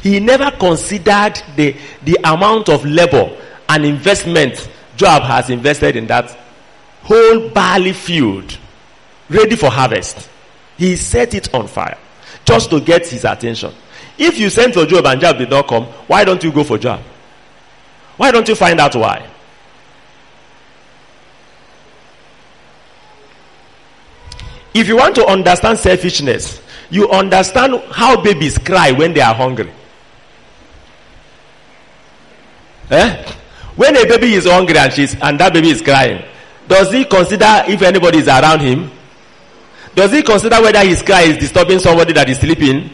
He 0.00 0.18
never 0.18 0.50
considered 0.50 1.34
the, 1.56 1.76
the 2.02 2.16
amount 2.24 2.70
of 2.70 2.86
labor 2.86 3.36
and 3.68 3.84
investment 3.84 4.66
Joab 4.96 5.24
has 5.24 5.50
invested 5.50 5.94
in 5.94 6.06
that 6.06 6.30
whole 7.02 7.50
barley 7.50 7.92
field 7.92 8.56
ready 9.28 9.56
for 9.56 9.70
harvest. 9.70 10.30
He 10.78 10.96
set 10.96 11.34
it 11.34 11.52
on 11.54 11.66
fire 11.68 11.98
just 12.46 12.70
to 12.70 12.80
get 12.80 13.06
his 13.06 13.26
attention. 13.26 13.74
If 14.16 14.38
you 14.38 14.48
sent 14.48 14.72
for 14.72 14.86
Joab 14.86 15.04
and 15.04 15.20
Joab 15.20 15.36
did 15.36 15.50
not 15.50 15.68
come, 15.68 15.84
why 16.06 16.24
don't 16.24 16.42
you 16.42 16.50
go 16.50 16.64
for 16.64 16.78
Joab? 16.78 17.02
Why 18.16 18.30
don't 18.30 18.48
you 18.48 18.54
find 18.54 18.80
out 18.80 18.96
why? 18.96 19.28
If 24.72 24.88
you 24.88 24.96
want 24.96 25.14
to 25.16 25.26
understand 25.26 25.78
selfishness, 25.78 26.62
you 26.90 27.08
understand 27.10 27.80
how 27.90 28.20
babies 28.22 28.58
cry 28.58 28.92
when 28.92 29.12
they 29.12 29.20
are 29.20 29.34
hungry. 29.34 29.70
Eh? 32.90 33.32
When 33.74 33.96
a 33.96 34.06
baby 34.06 34.34
is 34.34 34.46
hungry 34.46 34.78
and 34.78 34.92
she's 34.92 35.14
and 35.20 35.38
that 35.40 35.52
baby 35.52 35.70
is 35.70 35.82
crying, 35.82 36.24
does 36.68 36.90
he 36.92 37.04
consider 37.04 37.64
if 37.68 37.82
anybody 37.82 38.18
is 38.18 38.28
around 38.28 38.60
him? 38.60 38.90
Does 39.94 40.12
he 40.12 40.22
consider 40.22 40.60
whether 40.60 40.80
his 40.84 41.02
cry 41.02 41.22
is 41.22 41.38
disturbing 41.38 41.78
somebody 41.78 42.12
that 42.12 42.28
is 42.28 42.38
sleeping? 42.38 42.90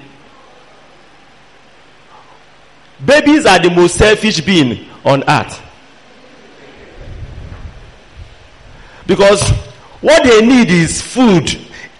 Babies 3.04 3.44
are 3.46 3.58
the 3.58 3.70
most 3.70 3.96
selfish 3.96 4.40
being 4.40 4.86
on 5.04 5.24
earth. 5.28 5.60
Because 9.06 9.50
what 10.00 10.22
they 10.22 10.46
need 10.46 10.70
is 10.70 11.02
food. 11.02 11.48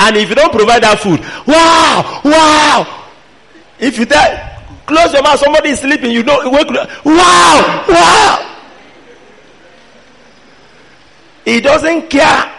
And 0.03 0.17
if 0.17 0.29
you 0.29 0.35
don't 0.35 0.51
provide 0.51 0.83
that 0.83 0.99
food, 0.99 1.21
wow, 1.47 2.21
wow. 2.25 3.09
If 3.79 3.99
you 3.99 4.05
tell, 4.05 4.59
close 4.85 5.13
your 5.13 5.23
mouth, 5.23 5.39
somebody 5.39 5.71
is 5.71 5.79
sleeping, 5.79 6.11
you 6.11 6.25
don't 6.25 6.53
wake 6.53 6.67
wow, 7.05 7.85
wow. 7.89 8.49
He 11.45 11.61
doesn't 11.61 12.11
care 12.11 12.53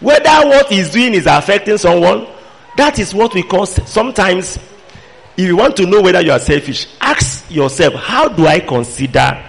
whether 0.00 0.48
what 0.48 0.66
he's 0.68 0.90
doing 0.90 1.14
is 1.14 1.26
affecting 1.26 1.78
someone. 1.78 2.26
That 2.76 2.98
is 2.98 3.14
what 3.14 3.32
we 3.34 3.44
call 3.44 3.66
sometimes 3.66 4.58
if 5.36 5.46
you 5.46 5.56
want 5.56 5.76
to 5.76 5.86
know 5.86 6.02
whether 6.02 6.20
you 6.20 6.32
are 6.32 6.40
selfish, 6.40 6.88
ask 7.00 7.48
yourself, 7.48 7.94
how 7.94 8.26
do 8.26 8.48
I 8.48 8.58
consider 8.58 9.40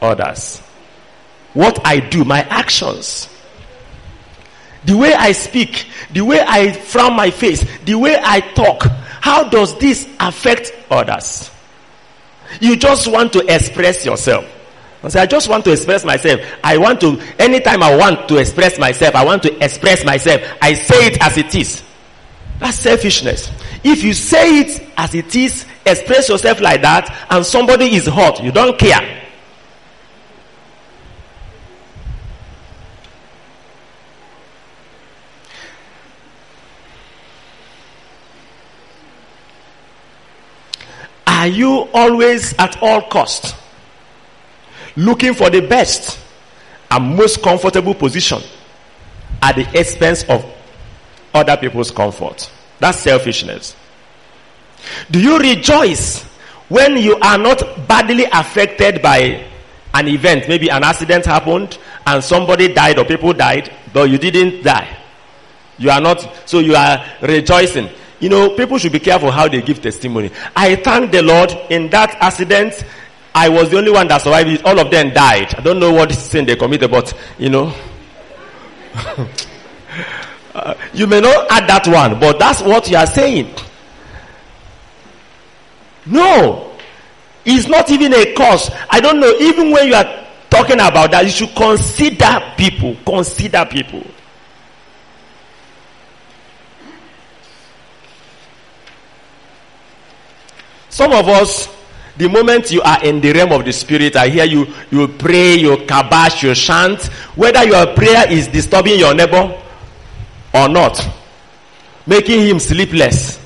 others? 0.00 0.58
What 1.54 1.78
I 1.86 2.00
do, 2.00 2.24
my 2.24 2.40
actions. 2.40 3.28
The 4.84 4.96
way 4.96 5.14
I 5.14 5.32
speak, 5.32 5.86
the 6.12 6.22
way 6.22 6.40
I 6.40 6.72
frown 6.72 7.14
my 7.14 7.30
face, 7.30 7.64
the 7.84 7.94
way 7.94 8.18
I 8.20 8.40
talk, 8.40 8.84
how 9.20 9.48
does 9.48 9.78
this 9.78 10.08
affect 10.18 10.72
others? 10.90 11.50
You 12.60 12.76
just 12.76 13.10
want 13.10 13.32
to 13.34 13.54
express 13.54 14.04
yourself. 14.04 14.44
I 15.04 15.08
say, 15.08 15.20
I 15.20 15.26
just 15.26 15.48
want 15.48 15.64
to 15.64 15.72
express 15.72 16.04
myself. 16.04 16.40
I 16.62 16.78
want 16.78 17.00
to, 17.00 17.20
anytime 17.38 17.82
I 17.82 17.96
want 17.96 18.28
to 18.28 18.36
express 18.36 18.78
myself, 18.78 19.14
I 19.14 19.24
want 19.24 19.42
to 19.44 19.64
express 19.64 20.04
myself. 20.04 20.42
I 20.60 20.74
say 20.74 21.06
it 21.06 21.22
as 21.22 21.38
it 21.38 21.54
is. 21.54 21.82
That's 22.58 22.78
selfishness. 22.78 23.50
If 23.82 24.04
you 24.04 24.12
say 24.14 24.60
it 24.60 24.88
as 24.96 25.14
it 25.14 25.34
is, 25.34 25.66
express 25.84 26.28
yourself 26.28 26.60
like 26.60 26.82
that, 26.82 27.26
and 27.30 27.44
somebody 27.44 27.96
is 27.96 28.06
hurt, 28.06 28.40
you 28.42 28.52
don't 28.52 28.78
care. 28.78 29.21
Are 41.42 41.48
you 41.48 41.88
always 41.92 42.54
at 42.56 42.80
all 42.80 43.02
cost 43.02 43.56
looking 44.94 45.34
for 45.34 45.50
the 45.50 45.60
best 45.60 46.20
and 46.88 47.16
most 47.16 47.42
comfortable 47.42 47.94
position 47.94 48.40
at 49.42 49.56
the 49.56 49.66
expense 49.76 50.22
of 50.28 50.44
other 51.34 51.56
people's 51.56 51.90
comfort? 51.90 52.48
That's 52.78 52.98
selfishness. 53.00 53.74
Do 55.10 55.20
you 55.20 55.36
rejoice 55.36 56.22
when 56.68 56.96
you 56.98 57.16
are 57.16 57.38
not 57.38 57.88
badly 57.88 58.26
affected 58.32 59.02
by 59.02 59.44
an 59.94 60.06
event? 60.06 60.46
Maybe 60.48 60.70
an 60.70 60.84
accident 60.84 61.26
happened 61.26 61.76
and 62.06 62.22
somebody 62.22 62.72
died 62.72 63.00
or 63.00 63.04
people 63.04 63.32
died, 63.32 63.68
but 63.92 64.08
you 64.08 64.16
didn't 64.16 64.62
die. 64.62 64.96
You 65.76 65.90
are 65.90 66.00
not, 66.00 66.48
so 66.48 66.60
you 66.60 66.76
are 66.76 67.04
rejoicing. 67.20 67.88
You 68.22 68.28
know, 68.28 68.50
people 68.50 68.78
should 68.78 68.92
be 68.92 69.00
careful 69.00 69.32
how 69.32 69.48
they 69.48 69.60
give 69.60 69.82
testimony. 69.82 70.30
I 70.54 70.76
thank 70.76 71.10
the 71.10 71.22
Lord 71.22 71.50
in 71.70 71.90
that 71.90 72.16
accident. 72.20 72.84
I 73.34 73.48
was 73.48 73.70
the 73.70 73.78
only 73.78 73.90
one 73.90 74.06
that 74.06 74.22
survived. 74.22 74.62
All 74.64 74.78
of 74.78 74.92
them 74.92 75.12
died. 75.12 75.52
I 75.56 75.60
don't 75.60 75.80
know 75.80 75.92
what 75.92 76.12
sin 76.12 76.46
they 76.46 76.54
committed, 76.54 76.88
but 76.88 77.12
you 77.36 77.48
know. 77.48 77.74
uh, 80.54 80.74
you 80.94 81.08
may 81.08 81.20
not 81.20 81.50
add 81.50 81.68
that 81.68 81.88
one, 81.88 82.20
but 82.20 82.38
that's 82.38 82.62
what 82.62 82.88
you 82.88 82.96
are 82.96 83.08
saying. 83.08 83.52
No. 86.06 86.76
It's 87.44 87.66
not 87.66 87.90
even 87.90 88.14
a 88.14 88.34
cause. 88.34 88.70
I 88.88 89.00
don't 89.00 89.18
know. 89.18 89.32
Even 89.40 89.72
when 89.72 89.88
you 89.88 89.94
are 89.94 90.28
talking 90.48 90.78
about 90.78 91.10
that, 91.10 91.24
you 91.24 91.30
should 91.30 91.52
consider 91.56 92.40
people. 92.56 92.96
Consider 93.04 93.64
people. 93.64 94.04
Some 100.92 101.12
of 101.14 101.26
us, 101.26 101.70
the 102.18 102.28
moment 102.28 102.70
you 102.70 102.82
are 102.82 103.02
in 103.02 103.18
the 103.22 103.32
realm 103.32 103.50
of 103.52 103.64
the 103.64 103.72
spirit, 103.72 104.14
I 104.14 104.28
hear 104.28 104.44
you, 104.44 104.66
you 104.90 105.08
pray, 105.08 105.54
you 105.54 105.74
kabash, 105.86 106.42
you 106.42 106.54
chant, 106.54 107.04
whether 107.34 107.64
your 107.64 107.94
prayer 107.94 108.30
is 108.30 108.46
disturbing 108.48 108.98
your 108.98 109.14
neighbor 109.14 109.58
or 110.52 110.68
not, 110.68 111.00
making 112.06 112.40
him 112.46 112.58
sleepless. 112.58 113.40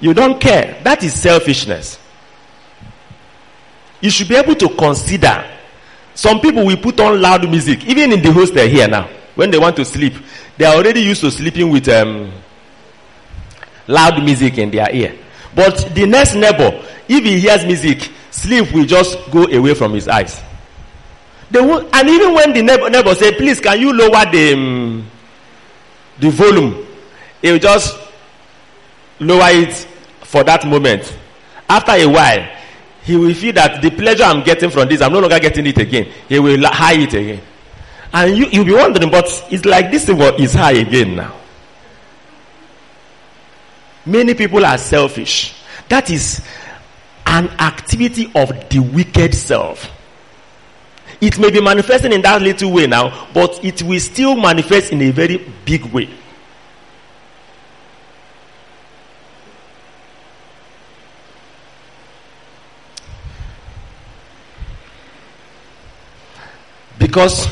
You 0.00 0.12
don't 0.12 0.40
care. 0.40 0.80
That 0.82 1.04
is 1.04 1.14
selfishness. 1.14 2.00
You 4.00 4.10
should 4.10 4.28
be 4.28 4.34
able 4.34 4.56
to 4.56 4.68
consider. 4.70 5.48
Some 6.14 6.40
people 6.40 6.66
will 6.66 6.78
put 6.78 6.98
on 6.98 7.22
loud 7.22 7.48
music, 7.48 7.86
even 7.86 8.12
in 8.12 8.22
the 8.22 8.32
hostel 8.32 8.66
here 8.66 8.88
now, 8.88 9.08
when 9.36 9.52
they 9.52 9.58
want 9.58 9.76
to 9.76 9.84
sleep. 9.84 10.14
They 10.58 10.64
are 10.64 10.74
already 10.74 11.02
used 11.02 11.20
to 11.20 11.30
sleeping 11.30 11.70
with 11.70 11.88
um, 11.88 12.32
loud 13.86 14.20
music 14.24 14.58
in 14.58 14.72
their 14.72 14.92
ear. 14.92 15.16
But 15.56 15.94
the 15.94 16.04
next 16.06 16.34
neighbor, 16.34 16.84
if 17.08 17.24
he 17.24 17.40
hears 17.40 17.64
music, 17.64 18.10
sleep 18.30 18.70
will 18.74 18.84
just 18.84 19.16
go 19.30 19.44
away 19.44 19.72
from 19.72 19.94
his 19.94 20.06
eyes. 20.06 20.42
They 21.50 21.60
will, 21.62 21.88
and 21.94 22.08
even 22.10 22.34
when 22.34 22.52
the 22.52 22.60
neighbor, 22.60 22.90
neighbor 22.90 23.14
say, 23.14 23.32
please, 23.34 23.58
can 23.58 23.80
you 23.80 23.90
lower 23.94 24.30
the, 24.30 24.52
um, 24.52 25.10
the 26.20 26.28
volume? 26.28 26.86
He 27.40 27.52
will 27.52 27.58
just 27.58 27.96
lower 29.18 29.48
it 29.48 29.72
for 30.24 30.44
that 30.44 30.66
moment. 30.66 31.16
After 31.70 31.92
a 31.92 32.04
while, 32.06 32.48
he 33.04 33.16
will 33.16 33.32
feel 33.32 33.54
that 33.54 33.80
the 33.80 33.90
pleasure 33.90 34.24
I'm 34.24 34.42
getting 34.44 34.68
from 34.68 34.86
this, 34.90 35.00
I'm 35.00 35.12
no 35.12 35.20
longer 35.20 35.38
getting 35.38 35.66
it 35.66 35.78
again. 35.78 36.12
He 36.28 36.38
will 36.38 36.66
high 36.66 36.98
it 36.98 37.14
again. 37.14 37.40
And 38.12 38.36
you, 38.36 38.46
you'll 38.52 38.66
be 38.66 38.74
wondering, 38.74 39.10
but 39.10 39.24
it's 39.50 39.64
like 39.64 39.90
this 39.90 40.06
is 40.06 40.52
high 40.52 40.72
again 40.72 41.16
now. 41.16 41.34
Many 44.06 44.34
people 44.34 44.64
are 44.64 44.78
selfish. 44.78 45.52
That 45.88 46.08
is 46.10 46.40
an 47.26 47.48
activity 47.58 48.30
of 48.34 48.68
the 48.70 48.78
wicked 48.78 49.34
self. 49.34 49.90
It 51.20 51.38
may 51.38 51.50
be 51.50 51.60
manifesting 51.60 52.12
in 52.12 52.22
that 52.22 52.40
little 52.40 52.72
way 52.72 52.86
now, 52.86 53.28
but 53.34 53.64
it 53.64 53.82
will 53.82 53.98
still 53.98 54.36
manifest 54.36 54.92
in 54.92 55.02
a 55.02 55.10
very 55.10 55.38
big 55.64 55.84
way. 55.86 56.08
Because 66.98 67.48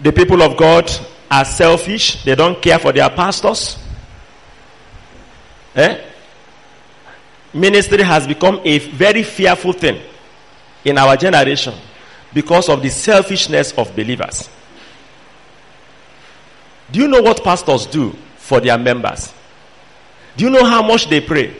the 0.00 0.12
people 0.12 0.42
of 0.42 0.56
God 0.56 0.90
are 1.30 1.44
selfish, 1.44 2.22
they 2.24 2.34
don't 2.34 2.60
care 2.62 2.78
for 2.78 2.92
their 2.92 3.10
pastors, 3.10 3.83
Eh? 5.76 6.00
Ministry 7.52 8.02
has 8.02 8.26
become 8.26 8.60
a 8.64 8.78
very 8.78 9.22
fearful 9.22 9.72
thing 9.72 10.00
in 10.84 10.98
our 10.98 11.16
generation 11.16 11.74
because 12.32 12.68
of 12.68 12.82
the 12.82 12.90
selfishness 12.90 13.72
of 13.72 13.94
believers. 13.94 14.48
Do 16.90 17.00
you 17.00 17.08
know 17.08 17.22
what 17.22 17.42
pastors 17.42 17.86
do 17.86 18.14
for 18.36 18.60
their 18.60 18.76
members? 18.76 19.32
Do 20.36 20.44
you 20.44 20.50
know 20.50 20.64
how 20.64 20.82
much 20.82 21.08
they 21.08 21.20
pray? 21.20 21.56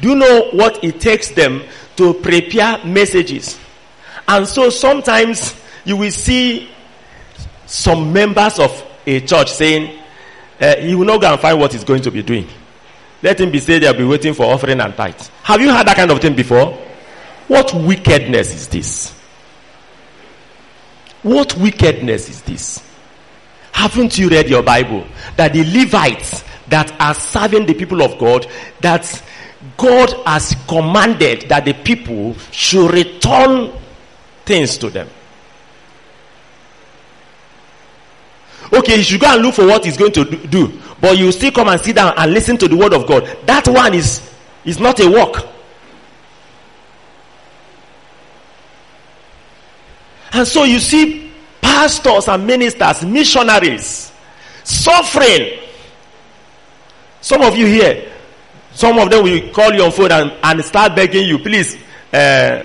Do 0.00 0.10
you 0.10 0.14
know 0.16 0.50
what 0.52 0.82
it 0.84 1.00
takes 1.00 1.30
them 1.30 1.62
to 1.96 2.14
prepare 2.14 2.84
messages? 2.84 3.58
And 4.28 4.46
so 4.46 4.70
sometimes 4.70 5.54
you 5.84 5.96
will 5.96 6.10
see 6.10 6.68
some 7.66 8.12
members 8.12 8.58
of 8.58 8.84
a 9.06 9.20
church 9.20 9.52
saying, 9.52 9.98
uh, 10.60 10.76
he 10.76 10.94
will 10.94 11.04
not 11.06 11.20
go 11.20 11.32
and 11.32 11.40
find 11.40 11.58
what 11.60 11.72
he's 11.72 11.84
going 11.84 12.02
to 12.02 12.10
be 12.10 12.22
doing. 12.22 12.48
Let 13.26 13.40
him 13.40 13.50
be 13.50 13.58
said 13.58 13.82
they'll 13.82 13.92
be 13.92 14.04
waiting 14.04 14.34
for 14.34 14.44
offering 14.44 14.80
and 14.80 14.96
tithe. 14.96 15.20
Have 15.42 15.60
you 15.60 15.72
heard 15.74 15.84
that 15.88 15.96
kind 15.96 16.12
of 16.12 16.20
thing 16.20 16.36
before? 16.36 16.78
What 17.48 17.74
wickedness 17.74 18.54
is 18.54 18.68
this? 18.68 19.10
What 21.24 21.56
wickedness 21.56 22.28
is 22.28 22.42
this? 22.42 22.88
Haven't 23.72 24.16
you 24.16 24.28
read 24.28 24.48
your 24.48 24.62
Bible? 24.62 25.04
That 25.36 25.54
the 25.54 25.64
Levites 25.64 26.44
that 26.68 26.94
are 27.00 27.14
serving 27.14 27.66
the 27.66 27.74
people 27.74 28.00
of 28.00 28.16
God, 28.16 28.46
that 28.80 29.22
God 29.76 30.12
has 30.24 30.54
commanded 30.68 31.48
that 31.48 31.64
the 31.64 31.74
people 31.74 32.36
should 32.52 32.92
return 32.92 33.72
things 34.44 34.78
to 34.78 34.88
them. 34.88 35.10
Okay, 38.72 38.98
you 38.98 39.02
should 39.02 39.20
go 39.20 39.34
and 39.34 39.42
look 39.42 39.56
for 39.56 39.66
what 39.66 39.84
he's 39.84 39.96
going 39.96 40.12
to 40.12 40.24
do 40.46 40.80
but 41.00 41.18
you 41.18 41.30
still 41.32 41.52
come 41.52 41.68
and 41.68 41.80
sit 41.80 41.96
down 41.96 42.14
and 42.16 42.32
listen 42.32 42.56
to 42.58 42.68
the 42.68 42.76
word 42.76 42.92
of 42.92 43.06
God. 43.06 43.24
That 43.46 43.68
one 43.68 43.94
is, 43.94 44.28
is 44.64 44.78
not 44.78 44.98
a 45.00 45.10
work. 45.10 45.46
And 50.32 50.46
so 50.46 50.64
you 50.64 50.78
see 50.78 51.32
pastors 51.60 52.28
and 52.28 52.46
ministers, 52.46 53.04
missionaries, 53.04 54.12
suffering. 54.64 55.58
Some 57.20 57.42
of 57.42 57.56
you 57.56 57.66
here, 57.66 58.12
some 58.72 58.98
of 58.98 59.10
them 59.10 59.24
will 59.24 59.50
call 59.52 59.72
you 59.72 59.82
on 59.82 59.92
phone 59.92 60.12
and, 60.12 60.32
and 60.42 60.64
start 60.64 60.94
begging 60.94 61.26
you, 61.26 61.38
please, 61.38 61.76
uh, 62.12 62.62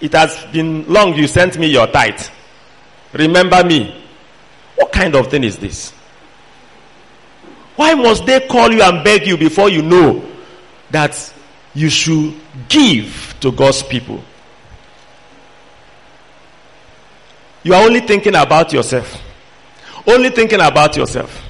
it 0.00 0.12
has 0.12 0.44
been 0.52 0.86
long 0.92 1.14
you 1.14 1.26
sent 1.26 1.58
me 1.58 1.68
your 1.68 1.86
tithe. 1.86 2.20
Remember 3.12 3.64
me. 3.64 4.04
What 4.74 4.92
kind 4.92 5.14
of 5.14 5.28
thing 5.28 5.44
is 5.44 5.56
this? 5.58 5.94
Why 7.76 7.94
must 7.94 8.24
they 8.26 8.40
call 8.40 8.72
you 8.72 8.82
and 8.82 9.04
beg 9.04 9.26
you 9.26 9.36
before 9.36 9.68
you 9.68 9.82
know 9.82 10.24
that 10.90 11.32
you 11.74 11.90
should 11.90 12.34
give 12.68 13.36
to 13.40 13.52
God's 13.52 13.82
people? 13.82 14.22
You 17.62 17.74
are 17.74 17.82
only 17.84 18.00
thinking 18.00 18.34
about 18.34 18.72
yourself. 18.72 19.22
Only 20.06 20.30
thinking 20.30 20.60
about 20.60 20.96
yourself. 20.96 21.42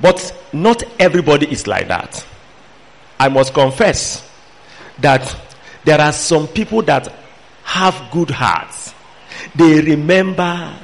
But 0.00 0.32
not 0.52 0.82
everybody 1.00 1.50
is 1.50 1.66
like 1.66 1.88
that. 1.88 2.24
I 3.18 3.28
must 3.28 3.52
confess 3.52 4.28
that 5.00 5.34
there 5.84 6.00
are 6.00 6.12
some 6.12 6.46
people 6.46 6.82
that 6.82 7.12
have 7.64 8.10
good 8.12 8.30
hearts. 8.30 8.94
They 9.54 9.80
remember 9.80 10.78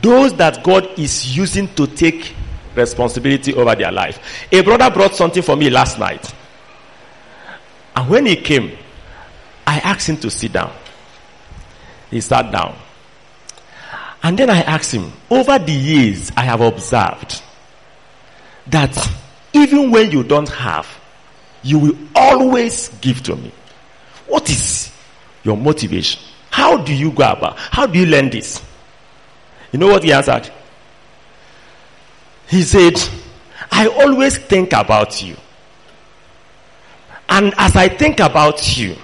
those 0.00 0.34
that 0.36 0.62
God 0.62 0.98
is 0.98 1.36
using 1.36 1.68
to 1.74 1.86
take 1.86 2.34
responsibility 2.74 3.54
over 3.54 3.74
their 3.74 3.90
life. 3.92 4.46
A 4.52 4.60
brother 4.62 4.90
brought 4.90 5.14
something 5.14 5.42
for 5.42 5.56
me 5.56 5.70
last 5.70 5.98
night. 5.98 6.32
And 7.96 8.08
when 8.08 8.26
he 8.26 8.36
came, 8.36 8.76
I 9.66 9.78
asked 9.80 10.08
him 10.08 10.16
to 10.18 10.30
sit 10.30 10.52
down. 10.52 10.72
He 12.10 12.20
sat 12.20 12.50
down. 12.50 12.76
And 14.22 14.38
then 14.38 14.50
I 14.50 14.60
asked 14.60 14.92
him, 14.92 15.12
over 15.30 15.58
the 15.58 15.72
years, 15.72 16.30
I 16.36 16.42
have 16.42 16.60
observed 16.60 17.42
that 18.66 19.10
even 19.52 19.90
when 19.90 20.10
you 20.10 20.22
don't 20.22 20.48
have, 20.48 20.86
you 21.62 21.78
will 21.78 21.98
always 22.14 22.88
give 23.00 23.22
to 23.24 23.36
me. 23.36 23.52
What 24.26 24.48
is 24.48 24.92
your 25.42 25.56
motivation? 25.56 26.20
How 26.50 26.76
do 26.78 26.94
you 26.94 27.10
go 27.10 27.30
about? 27.30 27.58
How 27.58 27.86
do 27.86 27.98
you 27.98 28.06
learn 28.06 28.30
this? 28.30 28.62
You 29.72 29.78
know 29.78 29.86
what 29.86 30.02
he 30.02 30.12
answered? 30.12 30.50
He 32.48 32.62
said, 32.62 32.94
I 33.70 33.86
always 33.86 34.36
think 34.38 34.72
about 34.72 35.22
you. 35.22 35.36
And 37.28 37.54
as 37.56 37.76
I 37.76 37.88
think 37.88 38.18
about 38.18 38.76
you, 38.76 38.96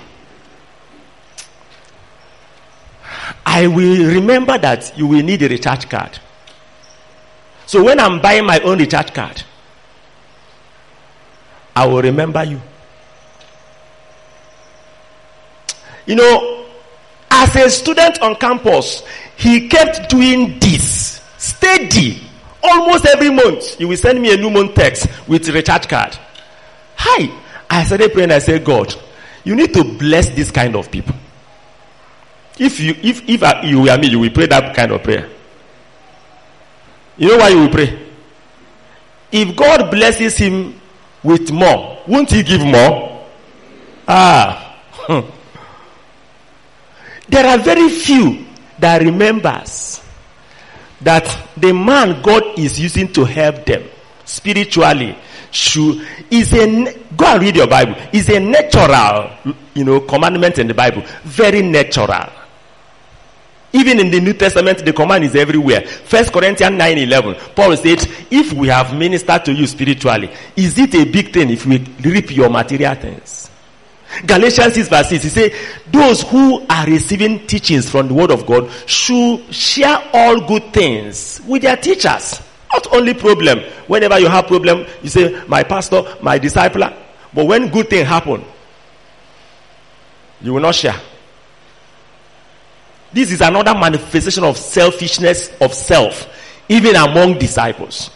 I 3.44 3.68
will 3.68 4.12
remember 4.12 4.58
that 4.58 4.98
you 4.98 5.06
will 5.06 5.22
need 5.22 5.42
a 5.42 5.48
recharge 5.48 5.88
card. 5.88 6.18
So 7.66 7.84
when 7.84 8.00
I'm 8.00 8.20
buying 8.20 8.44
my 8.44 8.58
own 8.60 8.78
recharge 8.78 9.14
card, 9.14 9.42
I 11.74 11.86
will 11.86 12.02
remember 12.02 12.42
you. 12.42 12.60
You 16.06 16.16
know, 16.16 16.66
as 17.30 17.54
a 17.56 17.70
student 17.70 18.20
on 18.22 18.34
campus, 18.36 19.02
he 19.37 19.68
kept 19.68 20.09
doing 20.09 20.59
this 20.59 21.20
steady 21.39 22.26
Almost 22.68 23.07
every 23.07 23.30
month, 23.30 23.80
you 23.80 23.87
will 23.89 23.97
send 23.97 24.20
me 24.20 24.32
a 24.32 24.37
new 24.37 24.51
month 24.51 24.74
text 24.74 25.07
with 25.28 25.49
recharge 25.49 25.89
card. 25.89 26.18
Hi. 26.97 27.30
I 27.70 27.84
started 27.84 28.12
praying. 28.12 28.32
I 28.32 28.39
said, 28.41 28.64
God, 28.64 28.95
you 29.45 29.55
need 29.55 29.72
to 29.74 29.84
bless 29.84 30.30
this 30.30 30.51
kind 30.51 30.74
of 30.74 30.91
people. 30.91 31.14
If 32.59 32.80
you, 32.80 32.95
if, 33.03 33.28
if 33.28 33.64
you 33.64 33.82
were 33.82 33.99
me, 33.99 34.09
you 34.09 34.18
will 34.18 34.30
pray 34.30 34.47
that 34.47 34.74
kind 34.74 34.91
of 34.93 35.03
prayer. 35.03 35.28
You 37.16 37.28
know 37.28 37.37
why 37.39 37.49
you 37.51 37.61
will 37.61 37.70
pray? 37.70 38.07
If 39.30 39.57
God 39.57 39.91
blesses 39.91 40.37
him 40.37 40.80
with 41.22 41.53
more, 41.53 42.03
won't 42.07 42.30
he 42.30 42.43
give 42.43 42.64
more? 42.64 43.26
Ah. 44.09 44.76
there 47.28 47.47
are 47.47 47.59
very 47.59 47.89
few 47.91 48.45
that 48.79 49.03
remembers 49.03 50.03
that 51.01 51.51
the 51.57 51.72
man 51.72 52.22
God 52.22 52.59
is 52.59 52.81
using 52.81 53.12
to 53.12 53.24
help 53.24 53.64
them 53.64 53.85
spiritually 54.24 55.16
should 55.51 56.07
is 56.31 56.53
a 56.53 56.66
go 57.16 57.27
and 57.27 57.43
read 57.43 57.57
your 57.57 57.66
Bible. 57.66 57.95
Is 58.12 58.29
a 58.29 58.41
natural, 58.41 59.31
you 59.74 59.85
know, 59.85 60.01
commandment 60.01 60.59
in 60.59 60.66
the 60.66 60.74
Bible. 60.74 61.03
Very 61.24 61.62
natural. 61.62 62.31
Even 63.72 64.01
in 64.01 64.11
the 64.11 64.20
New 64.20 64.33
Testament, 64.33 64.85
the 64.85 64.93
command 64.93 65.24
is 65.24 65.35
everywhere. 65.35 65.83
First 65.83 66.33
Corinthians 66.33 66.77
9 66.77 66.99
11. 66.99 67.35
Paul 67.55 67.77
said, 67.77 68.07
If 68.31 68.53
we 68.53 68.68
have 68.68 68.97
ministered 68.97 69.45
to 69.47 69.53
you 69.53 69.66
spiritually, 69.66 70.31
is 70.57 70.79
it 70.79 70.95
a 70.95 71.05
big 71.05 71.33
thing 71.33 71.51
if 71.51 71.66
we 71.66 71.79
reap 72.03 72.35
your 72.35 72.49
material 72.49 72.95
things? 72.95 73.45
Galatians 74.24 74.74
6 74.74 74.88
verse 74.88 75.08
6, 75.08 75.24
he 75.24 75.28
said, 75.28 75.52
Those 75.90 76.22
who 76.22 76.64
are 76.68 76.86
receiving 76.86 77.46
teachings 77.46 77.90
from 77.90 78.08
the 78.08 78.14
word 78.14 78.30
of 78.30 78.46
God 78.46 78.70
should 78.86 79.52
share 79.52 79.98
all 80.12 80.40
good 80.46 80.72
things 80.72 81.40
with 81.46 81.62
their 81.62 81.76
teachers. 81.76 82.40
Not 82.72 82.92
only 82.92 83.14
problem. 83.14 83.60
Whenever 83.86 84.18
you 84.18 84.28
have 84.28 84.46
problem, 84.46 84.86
you 85.02 85.08
say, 85.08 85.44
My 85.46 85.62
pastor, 85.62 86.02
my 86.22 86.38
discipler. 86.38 86.96
But 87.34 87.46
when 87.46 87.70
good 87.70 87.90
thing 87.90 88.06
happen, 88.06 88.44
you 90.40 90.54
will 90.54 90.60
not 90.60 90.74
share. 90.74 90.98
This 93.12 93.32
is 93.32 93.40
another 93.40 93.74
manifestation 93.74 94.44
of 94.44 94.56
selfishness 94.56 95.50
of 95.60 95.72
self, 95.72 96.28
even 96.68 96.96
among 96.96 97.38
disciples, 97.38 98.10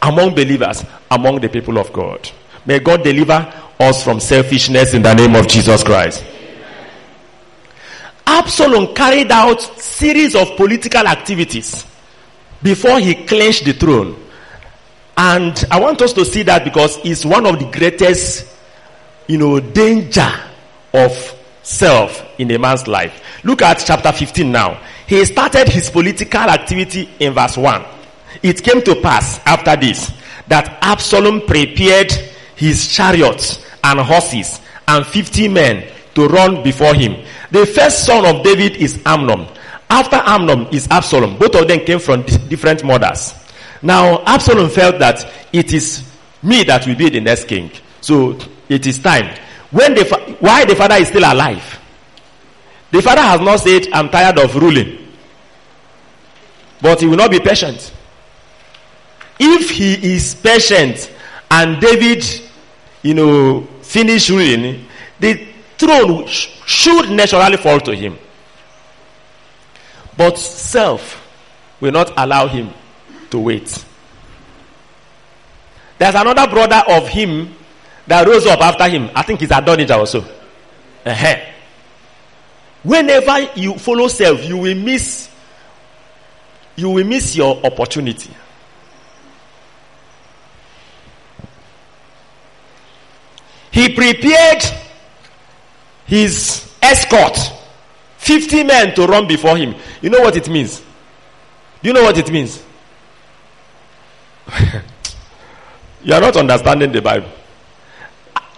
among 0.00 0.34
believers, 0.34 0.84
among 1.10 1.40
the 1.40 1.48
people 1.48 1.78
of 1.78 1.92
God. 1.92 2.30
May 2.64 2.78
God 2.78 3.02
deliver 3.02 3.52
us 3.78 4.02
from 4.02 4.20
selfishness 4.20 4.94
in 4.94 5.02
the 5.02 5.14
name 5.14 5.34
of 5.34 5.46
Jesus 5.46 5.82
Christ. 5.82 6.24
Absalom 8.26 8.94
carried 8.94 9.30
out 9.30 9.60
series 9.80 10.34
of 10.34 10.56
political 10.56 11.06
activities 11.06 11.86
before 12.62 12.98
he 12.98 13.14
clinched 13.14 13.64
the 13.64 13.72
throne. 13.72 14.16
And 15.16 15.64
I 15.70 15.80
want 15.80 16.02
us 16.02 16.12
to 16.14 16.24
see 16.24 16.42
that 16.42 16.64
because 16.64 16.98
it's 17.04 17.24
one 17.24 17.46
of 17.46 17.58
the 17.58 17.70
greatest, 17.70 18.46
you 19.26 19.38
know, 19.38 19.60
danger 19.60 20.28
of 20.92 21.34
self 21.62 22.24
in 22.38 22.50
a 22.50 22.58
man's 22.58 22.86
life. 22.86 23.22
Look 23.44 23.62
at 23.62 23.82
chapter 23.86 24.12
15 24.12 24.50
now. 24.50 24.82
He 25.06 25.24
started 25.24 25.68
his 25.68 25.90
political 25.90 26.40
activity 26.40 27.08
in 27.20 27.32
verse 27.32 27.56
1. 27.56 27.84
It 28.42 28.62
came 28.62 28.82
to 28.82 29.00
pass 29.00 29.40
after 29.46 29.76
this 29.76 30.12
that 30.48 30.78
Absalom 30.82 31.42
prepared 31.42 32.12
his 32.56 32.88
chariots 32.88 33.64
and 33.84 34.00
horses 34.00 34.60
and 34.88 35.06
50 35.06 35.48
men 35.48 35.92
to 36.14 36.26
run 36.26 36.62
before 36.62 36.94
him. 36.94 37.24
The 37.50 37.66
first 37.66 38.04
son 38.04 38.24
of 38.26 38.42
David 38.42 38.76
is 38.76 39.00
Amnon. 39.06 39.46
After 39.88 40.16
Amnon 40.16 40.66
is 40.74 40.88
Absalom. 40.90 41.38
Both 41.38 41.54
of 41.54 41.68
them 41.68 41.80
came 41.80 41.98
from 42.00 42.22
different 42.22 42.82
mothers. 42.84 43.34
Now, 43.82 44.22
Absalom 44.24 44.70
felt 44.70 44.98
that 44.98 45.30
it 45.52 45.72
is 45.72 46.02
me 46.42 46.64
that 46.64 46.86
will 46.86 46.96
be 46.96 47.08
the 47.10 47.20
next 47.20 47.44
king. 47.46 47.70
So, 48.00 48.38
it 48.68 48.86
is 48.86 48.98
time. 48.98 49.36
When 49.70 49.94
the, 49.94 50.04
fa- 50.04 50.36
why 50.40 50.64
the 50.64 50.74
father 50.74 50.96
is 50.96 51.08
still 51.08 51.24
alive? 51.30 51.80
The 52.90 53.02
father 53.02 53.20
has 53.20 53.40
not 53.40 53.60
said, 53.60 53.88
I'm 53.92 54.08
tired 54.08 54.38
of 54.38 54.54
ruling. 54.56 55.06
But 56.80 57.00
he 57.00 57.06
will 57.06 57.16
not 57.16 57.30
be 57.30 57.40
patient. 57.40 57.92
If 59.38 59.70
he 59.70 60.14
is 60.14 60.34
patient 60.34 61.12
and 61.50 61.80
David, 61.80 62.24
you 63.06 63.14
know, 63.14 63.60
finish 63.82 64.28
ruling, 64.30 64.84
the 65.20 65.46
throne 65.78 66.26
should 66.26 67.08
naturally 67.10 67.56
fall 67.56 67.78
to 67.78 67.94
him. 67.94 68.18
But 70.16 70.36
self 70.36 71.22
will 71.80 71.92
not 71.92 72.12
allow 72.16 72.48
him 72.48 72.70
to 73.30 73.38
wait. 73.38 73.84
There's 75.98 76.16
another 76.16 76.50
brother 76.50 76.82
of 76.88 77.06
him 77.06 77.54
that 78.08 78.26
rose 78.26 78.44
up 78.46 78.60
after 78.60 78.88
him. 78.88 79.08
I 79.14 79.22
think 79.22 79.38
he's 79.38 79.52
Adonijah 79.52 79.96
also. 79.96 80.22
Uh-huh. 81.04 81.36
Whenever 82.82 83.52
you 83.54 83.78
follow 83.78 84.08
self, 84.08 84.42
you 84.44 84.56
will 84.58 84.74
miss 84.74 85.30
you 86.74 86.90
will 86.90 87.04
miss 87.06 87.36
your 87.36 87.64
opportunity. 87.64 88.30
He 93.76 93.90
prepared 93.90 94.64
his 96.06 96.66
escort, 96.80 97.36
50 98.16 98.64
men 98.64 98.94
to 98.94 99.06
run 99.06 99.28
before 99.28 99.54
him. 99.58 99.74
You 100.00 100.08
know 100.08 100.20
what 100.20 100.34
it 100.34 100.48
means? 100.48 100.80
Do 101.82 101.88
you 101.88 101.92
know 101.92 102.02
what 102.04 102.16
it 102.16 102.32
means? 102.32 102.62
you 106.02 106.14
are 106.14 106.22
not 106.22 106.38
understanding 106.38 106.90
the 106.90 107.02
Bible. 107.02 107.28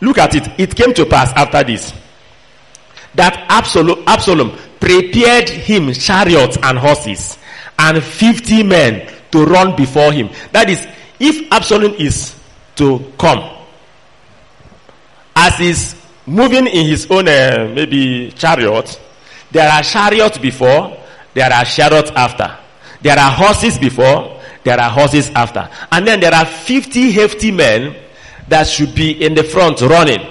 Look 0.00 0.18
at 0.18 0.36
it. 0.36 0.48
It 0.56 0.76
came 0.76 0.94
to 0.94 1.04
pass 1.04 1.32
after 1.32 1.64
this 1.64 1.92
that 3.16 3.46
Absalom, 3.48 4.04
Absalom 4.06 4.56
prepared 4.78 5.48
him 5.48 5.92
chariots 5.94 6.56
and 6.62 6.78
horses 6.78 7.38
and 7.76 8.00
50 8.04 8.62
men 8.62 9.12
to 9.32 9.44
run 9.44 9.74
before 9.74 10.12
him. 10.12 10.30
That 10.52 10.70
is, 10.70 10.86
if 11.18 11.50
Absalom 11.50 11.94
is 11.94 12.38
to 12.76 13.12
come, 13.18 13.57
as 15.38 15.56
he's 15.56 15.94
moving 16.26 16.66
in 16.66 16.86
his 16.86 17.06
own 17.10 17.28
uh, 17.28 17.70
maybe 17.72 18.32
chariot, 18.32 19.00
there 19.52 19.70
are 19.70 19.82
chariots 19.82 20.36
before, 20.36 20.98
there 21.32 21.52
are 21.52 21.64
chariots 21.64 22.10
after. 22.10 22.58
There 23.00 23.16
are 23.16 23.30
horses 23.30 23.78
before, 23.78 24.40
there 24.64 24.80
are 24.80 24.90
horses 24.90 25.30
after. 25.36 25.68
And 25.92 26.04
then 26.06 26.18
there 26.18 26.34
are 26.34 26.44
50 26.44 27.12
hefty 27.12 27.52
men 27.52 27.96
that 28.48 28.66
should 28.66 28.94
be 28.96 29.24
in 29.24 29.34
the 29.34 29.44
front 29.44 29.80
running. 29.80 30.26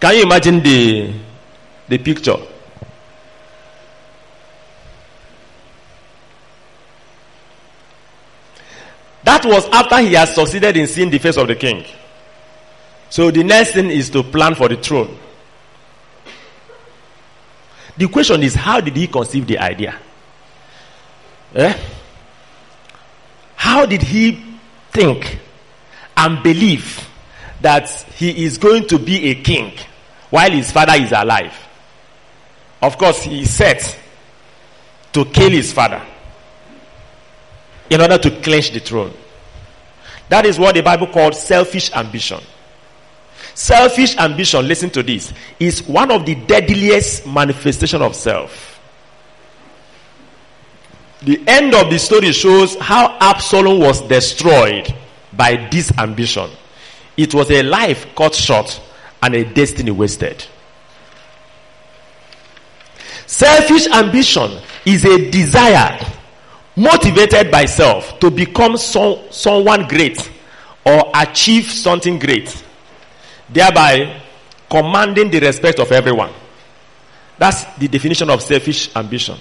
Can 0.00 0.16
you 0.16 0.22
imagine 0.22 0.62
the, 0.62 1.12
the 1.88 1.98
picture? 1.98 2.36
That 9.24 9.44
was 9.44 9.68
after 9.68 9.98
he 9.98 10.14
has 10.14 10.34
succeeded 10.34 10.78
in 10.78 10.86
seeing 10.86 11.10
the 11.10 11.18
face 11.18 11.36
of 11.36 11.46
the 11.46 11.54
king. 11.54 11.84
So 13.10 13.30
the 13.32 13.42
next 13.42 13.72
thing 13.72 13.90
is 13.90 14.08
to 14.10 14.22
plan 14.22 14.54
for 14.54 14.68
the 14.68 14.76
throne. 14.76 15.18
The 17.96 18.08
question 18.08 18.42
is, 18.42 18.54
how 18.54 18.80
did 18.80 18.96
he 18.96 19.08
conceive 19.08 19.46
the 19.46 19.58
idea? 19.58 19.96
Eh? 21.54 21.78
How 23.56 23.84
did 23.84 24.00
he 24.02 24.42
think 24.90 25.38
and 26.16 26.42
believe 26.42 27.06
that 27.60 27.90
he 28.16 28.44
is 28.44 28.56
going 28.58 28.86
to 28.86 28.98
be 28.98 29.28
a 29.30 29.34
king 29.34 29.72
while 30.30 30.50
his 30.50 30.70
father 30.70 30.94
is 30.94 31.12
alive? 31.12 31.54
Of 32.80 32.96
course, 32.96 33.22
he 33.24 33.44
set 33.44 33.98
to 35.12 35.24
kill 35.26 35.50
his 35.50 35.72
father 35.72 36.00
in 37.90 38.00
order 38.00 38.16
to 38.18 38.30
clinch 38.40 38.70
the 38.70 38.80
throne. 38.80 39.12
That 40.28 40.46
is 40.46 40.58
what 40.60 40.76
the 40.76 40.82
Bible 40.82 41.08
called 41.08 41.34
selfish 41.34 41.92
ambition. 41.92 42.40
Selfish 43.60 44.16
ambition, 44.16 44.66
listen 44.66 44.88
to 44.88 45.02
this, 45.02 45.34
is 45.58 45.86
one 45.86 46.10
of 46.10 46.24
the 46.24 46.34
deadliest 46.34 47.26
manifestation 47.26 48.00
of 48.00 48.16
self. 48.16 48.80
The 51.20 51.46
end 51.46 51.74
of 51.74 51.90
the 51.90 51.98
story 51.98 52.32
shows 52.32 52.74
how 52.76 53.18
Absalom 53.20 53.78
was 53.80 54.00
destroyed 54.08 54.94
by 55.34 55.68
this 55.70 55.92
ambition. 55.98 56.48
It 57.18 57.34
was 57.34 57.50
a 57.50 57.62
life 57.62 58.06
cut 58.16 58.34
short 58.34 58.80
and 59.22 59.34
a 59.34 59.44
destiny 59.44 59.90
wasted. 59.90 60.42
Selfish 63.26 63.88
ambition 63.88 64.58
is 64.86 65.04
a 65.04 65.30
desire 65.30 66.00
motivated 66.76 67.50
by 67.50 67.66
self 67.66 68.18
to 68.20 68.30
become 68.30 68.78
some, 68.78 69.18
someone 69.28 69.86
great 69.86 70.30
or 70.86 71.12
achieve 71.14 71.70
something 71.70 72.18
great, 72.18 72.64
thereby 73.52 74.22
commanding 74.68 75.30
the 75.30 75.40
respect 75.40 75.78
of 75.80 75.90
everyone. 75.92 76.32
That's 77.38 77.64
the 77.76 77.88
definition 77.88 78.30
of 78.30 78.42
selfish 78.42 78.94
ambition. 78.94 79.38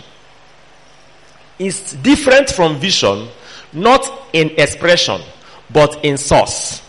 It's 1.57 1.93
different 1.93 2.49
from 2.49 2.77
vision 2.79 3.27
not 3.73 4.29
in 4.33 4.51
expression, 4.57 5.21
but 5.69 6.03
in 6.03 6.17
source. 6.17 6.81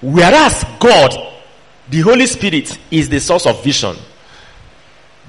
Whereas 0.00 0.64
God, 0.78 1.14
the 1.88 2.00
Holy 2.00 2.26
Spirit, 2.26 2.78
is 2.90 3.08
the 3.08 3.20
source 3.20 3.46
of 3.46 3.62
vision. 3.62 3.96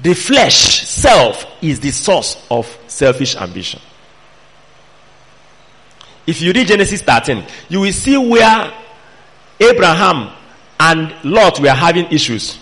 The 0.01 0.13
flesh, 0.13 0.87
self, 0.87 1.45
is 1.61 1.79
the 1.79 1.91
source 1.91 2.45
of 2.49 2.65
selfish 2.87 3.35
ambition. 3.35 3.81
If 6.25 6.41
you 6.41 6.53
read 6.53 6.67
Genesis 6.67 7.01
13, 7.01 7.43
you 7.69 7.81
will 7.81 7.93
see 7.93 8.17
where 8.17 8.71
Abraham 9.59 10.35
and 10.79 11.13
Lot 11.23 11.59
were 11.59 11.69
having 11.69 12.05
issues. 12.11 12.57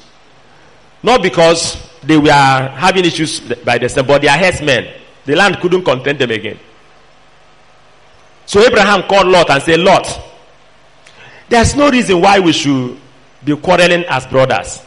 Not 1.03 1.21
because 1.21 1.77
they 2.03 2.17
were 2.17 2.31
having 2.31 3.05
issues 3.05 3.39
by 3.39 3.77
themselves, 3.77 4.07
but 4.07 4.21
they 4.21 4.27
are 4.27 4.37
herdsmen. 4.37 4.93
The 5.25 5.35
land 5.35 5.59
couldn't 5.59 5.83
contain 5.83 6.17
them 6.17 6.31
again. 6.31 6.59
So 8.45 8.61
Abraham 8.61 9.03
called 9.03 9.27
Lot 9.27 9.49
and 9.49 9.61
said, 9.61 9.79
Lot, 9.79 10.21
there's 11.49 11.75
no 11.75 11.89
reason 11.89 12.21
why 12.21 12.39
we 12.39 12.53
should 12.53 12.97
be 13.43 13.55
quarreling 13.57 14.05
as 14.05 14.25
brothers. 14.25 14.81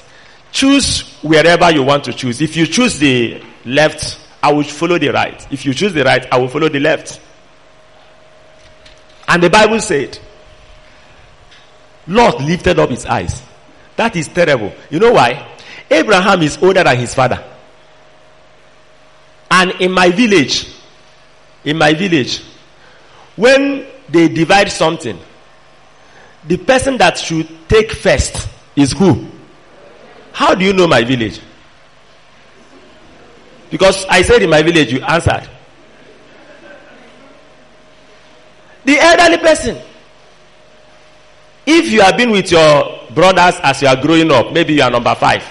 Choose 0.50 1.02
wherever 1.22 1.70
you 1.70 1.82
want 1.82 2.04
to 2.04 2.12
choose. 2.12 2.40
If 2.40 2.56
you 2.56 2.66
choose 2.66 2.98
the 2.98 3.42
left, 3.64 4.18
I 4.42 4.52
will 4.52 4.64
follow 4.64 4.98
the 4.98 5.10
right. 5.10 5.46
If 5.52 5.64
you 5.64 5.74
choose 5.74 5.92
the 5.92 6.02
right, 6.04 6.26
I 6.32 6.38
will 6.38 6.48
follow 6.48 6.68
the 6.68 6.80
left. 6.80 7.20
And 9.28 9.42
the 9.42 9.50
Bible 9.50 9.80
said, 9.80 10.18
Lot 12.10 12.40
lifted 12.42 12.76
up 12.80 12.90
his 12.90 13.06
eyes. 13.06 13.40
That 13.94 14.16
is 14.16 14.26
terrible. 14.26 14.72
You 14.90 14.98
know 14.98 15.12
why? 15.12 15.46
Abraham 15.88 16.42
is 16.42 16.58
older 16.60 16.82
than 16.82 16.98
his 16.98 17.14
father. 17.14 17.42
And 19.48 19.70
in 19.80 19.92
my 19.92 20.10
village, 20.10 20.66
in 21.64 21.78
my 21.78 21.94
village, 21.94 22.42
when 23.36 23.86
they 24.08 24.26
divide 24.26 24.72
something, 24.72 25.18
the 26.48 26.56
person 26.56 26.98
that 26.98 27.16
should 27.16 27.48
take 27.68 27.92
first 27.92 28.48
is 28.74 28.90
who? 28.90 29.28
How 30.32 30.56
do 30.56 30.64
you 30.64 30.72
know 30.72 30.88
my 30.88 31.04
village? 31.04 31.40
Because 33.70 34.04
I 34.06 34.22
said 34.22 34.42
in 34.42 34.50
my 34.50 34.62
village, 34.62 34.92
you 34.92 35.00
answered. 35.02 35.48
The 38.84 38.98
elderly 38.98 39.38
person. 39.38 39.80
If 41.72 41.92
you 41.92 42.00
have 42.00 42.16
been 42.16 42.32
with 42.32 42.50
your 42.50 42.98
brothers 43.14 43.54
as 43.62 43.80
you 43.80 43.86
are 43.86 43.94
growing 43.94 44.28
up, 44.32 44.52
maybe 44.52 44.74
you 44.74 44.82
are 44.82 44.90
number 44.90 45.14
five 45.14 45.44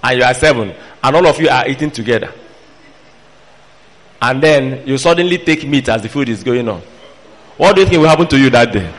and 0.00 0.18
you 0.18 0.24
are 0.24 0.34
seven, 0.34 0.72
and 1.02 1.16
all 1.16 1.26
of 1.26 1.40
you 1.40 1.48
are 1.48 1.68
eating 1.68 1.90
together. 1.90 2.32
And 4.20 4.40
then 4.40 4.86
you 4.86 4.96
suddenly 4.98 5.38
take 5.38 5.66
meat 5.66 5.88
as 5.88 6.02
the 6.02 6.08
food 6.08 6.28
is 6.28 6.44
going 6.44 6.68
on. 6.68 6.80
What 7.56 7.74
do 7.74 7.80
you 7.82 7.88
think 7.88 8.00
will 8.00 8.08
happen 8.08 8.28
to 8.28 8.38
you 8.38 8.50
that 8.50 8.72
day? 8.72 8.94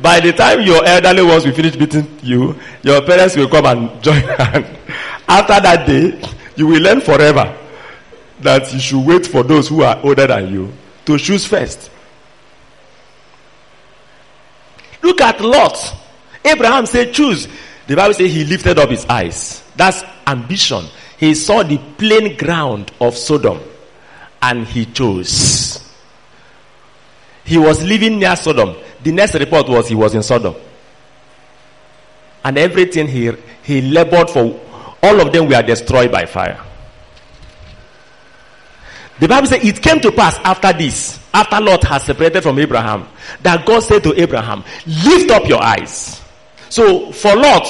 By 0.00 0.20
the 0.20 0.32
time 0.32 0.60
your 0.62 0.84
elderly 0.84 1.22
ones 1.22 1.44
will 1.44 1.54
finish 1.54 1.74
beating 1.74 2.20
you, 2.22 2.54
your 2.84 3.02
parents 3.02 3.36
will 3.36 3.48
come 3.48 3.66
and 3.66 4.00
join 4.02 4.20
hand. 4.22 4.64
After 5.26 5.60
that 5.60 5.86
day, 5.88 6.22
you 6.54 6.68
will 6.68 6.80
learn 6.80 7.00
forever 7.00 7.52
that 8.40 8.72
you 8.72 8.78
should 8.78 9.04
wait 9.04 9.26
for 9.26 9.42
those 9.42 9.66
who 9.68 9.82
are 9.82 9.98
older 10.04 10.28
than 10.28 10.52
you 10.52 10.72
to 11.04 11.18
choose 11.18 11.44
first. 11.44 11.90
Look 15.08 15.22
at 15.22 15.40
Lot. 15.40 15.94
Abraham 16.44 16.84
said, 16.84 17.14
choose. 17.14 17.48
The 17.86 17.96
Bible 17.96 18.12
says 18.12 18.30
he 18.30 18.44
lifted 18.44 18.78
up 18.78 18.90
his 18.90 19.06
eyes. 19.06 19.62
That's 19.74 20.04
ambition. 20.26 20.84
He 21.16 21.34
saw 21.34 21.62
the 21.62 21.78
plain 21.96 22.36
ground 22.36 22.92
of 23.00 23.16
Sodom 23.16 23.58
and 24.42 24.66
he 24.66 24.84
chose. 24.84 25.82
He 27.42 27.56
was 27.56 27.82
living 27.82 28.18
near 28.18 28.36
Sodom. 28.36 28.76
The 29.02 29.12
next 29.12 29.32
report 29.32 29.70
was 29.70 29.88
he 29.88 29.94
was 29.94 30.14
in 30.14 30.22
Sodom. 30.22 30.54
And 32.44 32.58
everything 32.58 33.08
he, 33.08 33.32
he 33.62 33.80
labored 33.80 34.28
for, 34.28 34.60
all 35.02 35.20
of 35.22 35.32
them 35.32 35.48
were 35.48 35.62
destroyed 35.62 36.12
by 36.12 36.26
fire. 36.26 36.62
The 39.20 39.26
Bible 39.28 39.48
says 39.48 39.64
it 39.64 39.82
came 39.82 40.00
to 40.00 40.12
pass 40.12 40.36
after 40.44 40.72
this, 40.72 41.18
after 41.34 41.60
Lot 41.60 41.84
has 41.84 42.04
separated 42.04 42.42
from 42.42 42.58
Abraham, 42.58 43.08
that 43.42 43.66
God 43.66 43.80
said 43.80 44.02
to 44.04 44.20
Abraham, 44.20 44.62
lift 44.86 45.30
up 45.30 45.48
your 45.48 45.62
eyes. 45.62 46.22
So 46.68 47.10
for 47.12 47.34
Lot, 47.34 47.66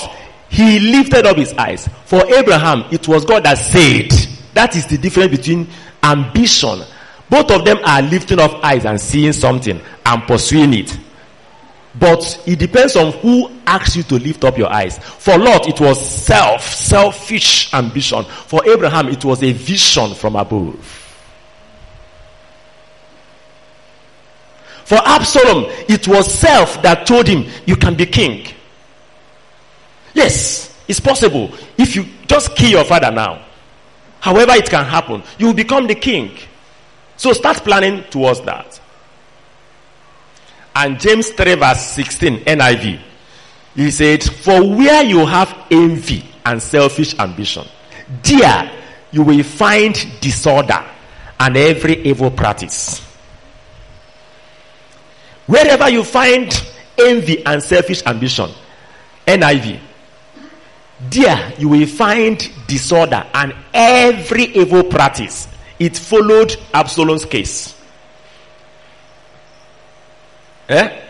he 0.50 0.78
lifted 0.78 1.26
up 1.26 1.36
his 1.36 1.52
eyes. 1.54 1.88
For 2.04 2.24
Abraham, 2.34 2.84
it 2.90 3.06
was 3.08 3.24
God 3.24 3.44
that 3.44 3.58
said. 3.58 4.10
That 4.54 4.76
is 4.76 4.86
the 4.86 4.98
difference 4.98 5.36
between 5.36 5.68
ambition. 6.02 6.82
Both 7.30 7.50
of 7.50 7.64
them 7.64 7.78
are 7.84 8.02
lifting 8.02 8.40
up 8.40 8.64
eyes 8.64 8.84
and 8.84 9.00
seeing 9.00 9.32
something 9.32 9.80
and 10.04 10.22
pursuing 10.24 10.74
it. 10.74 10.98
But 11.98 12.42
it 12.46 12.58
depends 12.58 12.96
on 12.96 13.12
who 13.12 13.50
asks 13.66 13.96
you 13.96 14.02
to 14.04 14.14
lift 14.16 14.44
up 14.44 14.56
your 14.56 14.72
eyes. 14.72 14.98
For 14.98 15.36
Lot, 15.38 15.68
it 15.68 15.80
was 15.80 15.98
self, 16.00 16.62
selfish 16.62 17.72
ambition. 17.74 18.24
For 18.24 18.66
Abraham, 18.68 19.08
it 19.08 19.24
was 19.24 19.42
a 19.42 19.52
vision 19.52 20.14
from 20.14 20.36
above. 20.36 21.07
For 24.88 24.96
Absalom, 25.04 25.66
it 25.86 26.08
was 26.08 26.32
self 26.32 26.80
that 26.80 27.06
told 27.06 27.28
him, 27.28 27.44
You 27.66 27.76
can 27.76 27.94
be 27.94 28.06
king. 28.06 28.46
Yes, 30.14 30.74
it's 30.88 30.98
possible. 30.98 31.50
If 31.76 31.94
you 31.94 32.06
just 32.26 32.56
kill 32.56 32.70
your 32.70 32.84
father 32.84 33.10
now, 33.10 33.44
however 34.18 34.52
it 34.52 34.70
can 34.70 34.86
happen, 34.86 35.22
you 35.36 35.48
will 35.48 35.52
become 35.54 35.86
the 35.86 35.94
king. 35.94 36.38
So 37.18 37.34
start 37.34 37.58
planning 37.58 38.02
towards 38.04 38.40
that. 38.42 38.80
And 40.74 40.98
James 40.98 41.32
3 41.32 41.56
verse 41.56 41.82
16 41.82 42.44
NIV. 42.46 42.98
He 43.74 43.90
said, 43.90 44.22
For 44.22 44.66
where 44.66 45.02
you 45.04 45.26
have 45.26 45.66
envy 45.70 46.24
and 46.46 46.62
selfish 46.62 47.14
ambition, 47.18 47.66
there 48.22 48.72
you 49.10 49.22
will 49.22 49.44
find 49.44 49.94
disorder 50.22 50.82
and 51.38 51.58
every 51.58 52.00
evil 52.06 52.30
practice. 52.30 53.06
Wherever 55.48 55.88
you 55.88 56.04
find 56.04 56.52
envy 56.98 57.44
and 57.44 57.60
selfish 57.62 58.04
ambition, 58.06 58.50
NIV, 59.26 59.80
there 61.10 61.54
you 61.58 61.70
will 61.70 61.86
find 61.86 62.38
disorder 62.66 63.26
and 63.34 63.54
every 63.72 64.44
evil 64.44 64.84
practice. 64.84 65.48
It 65.78 65.96
followed 65.96 66.54
Absalom's 66.74 67.24
case. 67.24 67.74
Eh? 70.68 71.00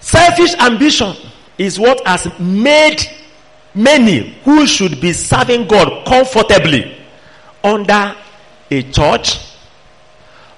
Selfish 0.00 0.54
ambition 0.54 1.14
is 1.58 1.78
what 1.78 2.06
has 2.06 2.26
made 2.38 3.02
many 3.74 4.30
who 4.44 4.66
should 4.66 5.00
be 5.00 5.12
serving 5.12 5.66
God 5.68 6.06
comfortably 6.06 6.96
under 7.62 8.16
a 8.70 8.82
church, 8.90 9.38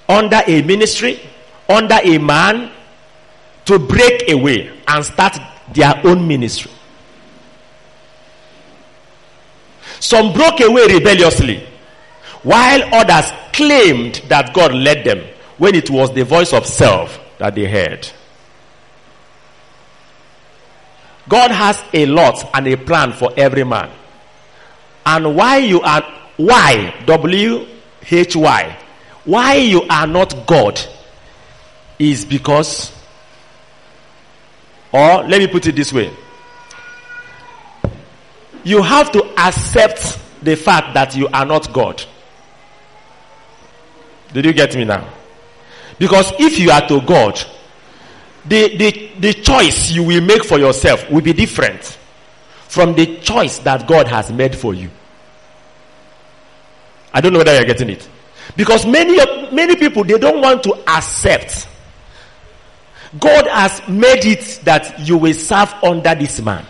under 0.09 0.41
a 0.45 0.61
ministry, 0.63 1.19
under 1.69 1.99
a 2.03 2.17
man 2.17 2.71
to 3.65 3.77
break 3.77 4.29
away 4.29 4.71
and 4.87 5.05
start 5.05 5.37
their 5.73 5.95
own 6.05 6.27
ministry. 6.27 6.71
Some 9.99 10.33
broke 10.33 10.61
away 10.61 10.87
rebelliously, 10.87 11.67
while 12.41 12.81
others 12.95 13.31
claimed 13.53 14.15
that 14.27 14.53
God 14.53 14.73
led 14.73 15.05
them 15.05 15.23
when 15.57 15.75
it 15.75 15.89
was 15.89 16.11
the 16.13 16.23
voice 16.23 16.53
of 16.53 16.65
self 16.65 17.19
that 17.37 17.53
they 17.53 17.65
heard. 17.65 18.09
God 21.27 21.51
has 21.51 21.79
a 21.93 22.07
lot 22.07 22.49
and 22.55 22.67
a 22.67 22.75
plan 22.75 23.13
for 23.13 23.31
every 23.37 23.63
man. 23.63 23.91
And 25.05 25.35
why 25.35 25.57
you 25.57 25.81
are 25.81 26.01
why 26.37 26.95
W 27.05 27.67
H 28.09 28.35
Y 28.35 28.77
why 29.29 29.55
you 29.55 29.83
are 29.83 30.07
not 30.07 30.47
God 30.47 30.79
is 31.97 32.25
because 32.25 32.91
or 34.91 35.23
let 35.23 35.39
me 35.39 35.47
put 35.47 35.67
it 35.67 35.75
this 35.75 35.93
way. 35.93 36.11
You 38.63 38.81
have 38.81 39.11
to 39.11 39.23
accept 39.39 40.19
the 40.41 40.55
fact 40.55 40.93
that 40.93 41.15
you 41.15 41.27
are 41.27 41.45
not 41.45 41.71
God. 41.71 42.03
Did 44.33 44.45
you 44.45 44.53
get 44.53 44.75
me 44.75 44.85
now? 44.85 45.07
Because 45.97 46.31
if 46.39 46.59
you 46.59 46.71
are 46.71 46.87
to 46.87 47.01
God, 47.01 47.39
the, 48.45 48.77
the, 48.77 49.11
the 49.19 49.33
choice 49.33 49.91
you 49.91 50.03
will 50.03 50.21
make 50.21 50.43
for 50.43 50.57
yourself 50.57 51.09
will 51.09 51.21
be 51.21 51.33
different 51.33 51.97
from 52.67 52.95
the 52.95 53.17
choice 53.17 53.59
that 53.59 53.87
God 53.87 54.07
has 54.07 54.31
made 54.31 54.55
for 54.55 54.73
you. 54.73 54.89
I 57.13 57.21
don't 57.21 57.33
know 57.33 57.39
whether 57.39 57.55
you're 57.55 57.65
getting 57.65 57.89
it. 57.89 58.07
Because 58.55 58.85
many, 58.85 59.17
many 59.53 59.75
people, 59.75 60.03
they 60.03 60.17
don't 60.17 60.41
want 60.41 60.63
to 60.63 60.73
accept 60.87 61.67
God 63.17 63.47
has 63.47 63.87
made 63.87 64.25
it 64.25 64.59
that 64.65 64.99
you 64.99 65.17
will 65.17 65.33
serve 65.33 65.73
under 65.83 66.13
this 66.13 66.41
man. 66.41 66.65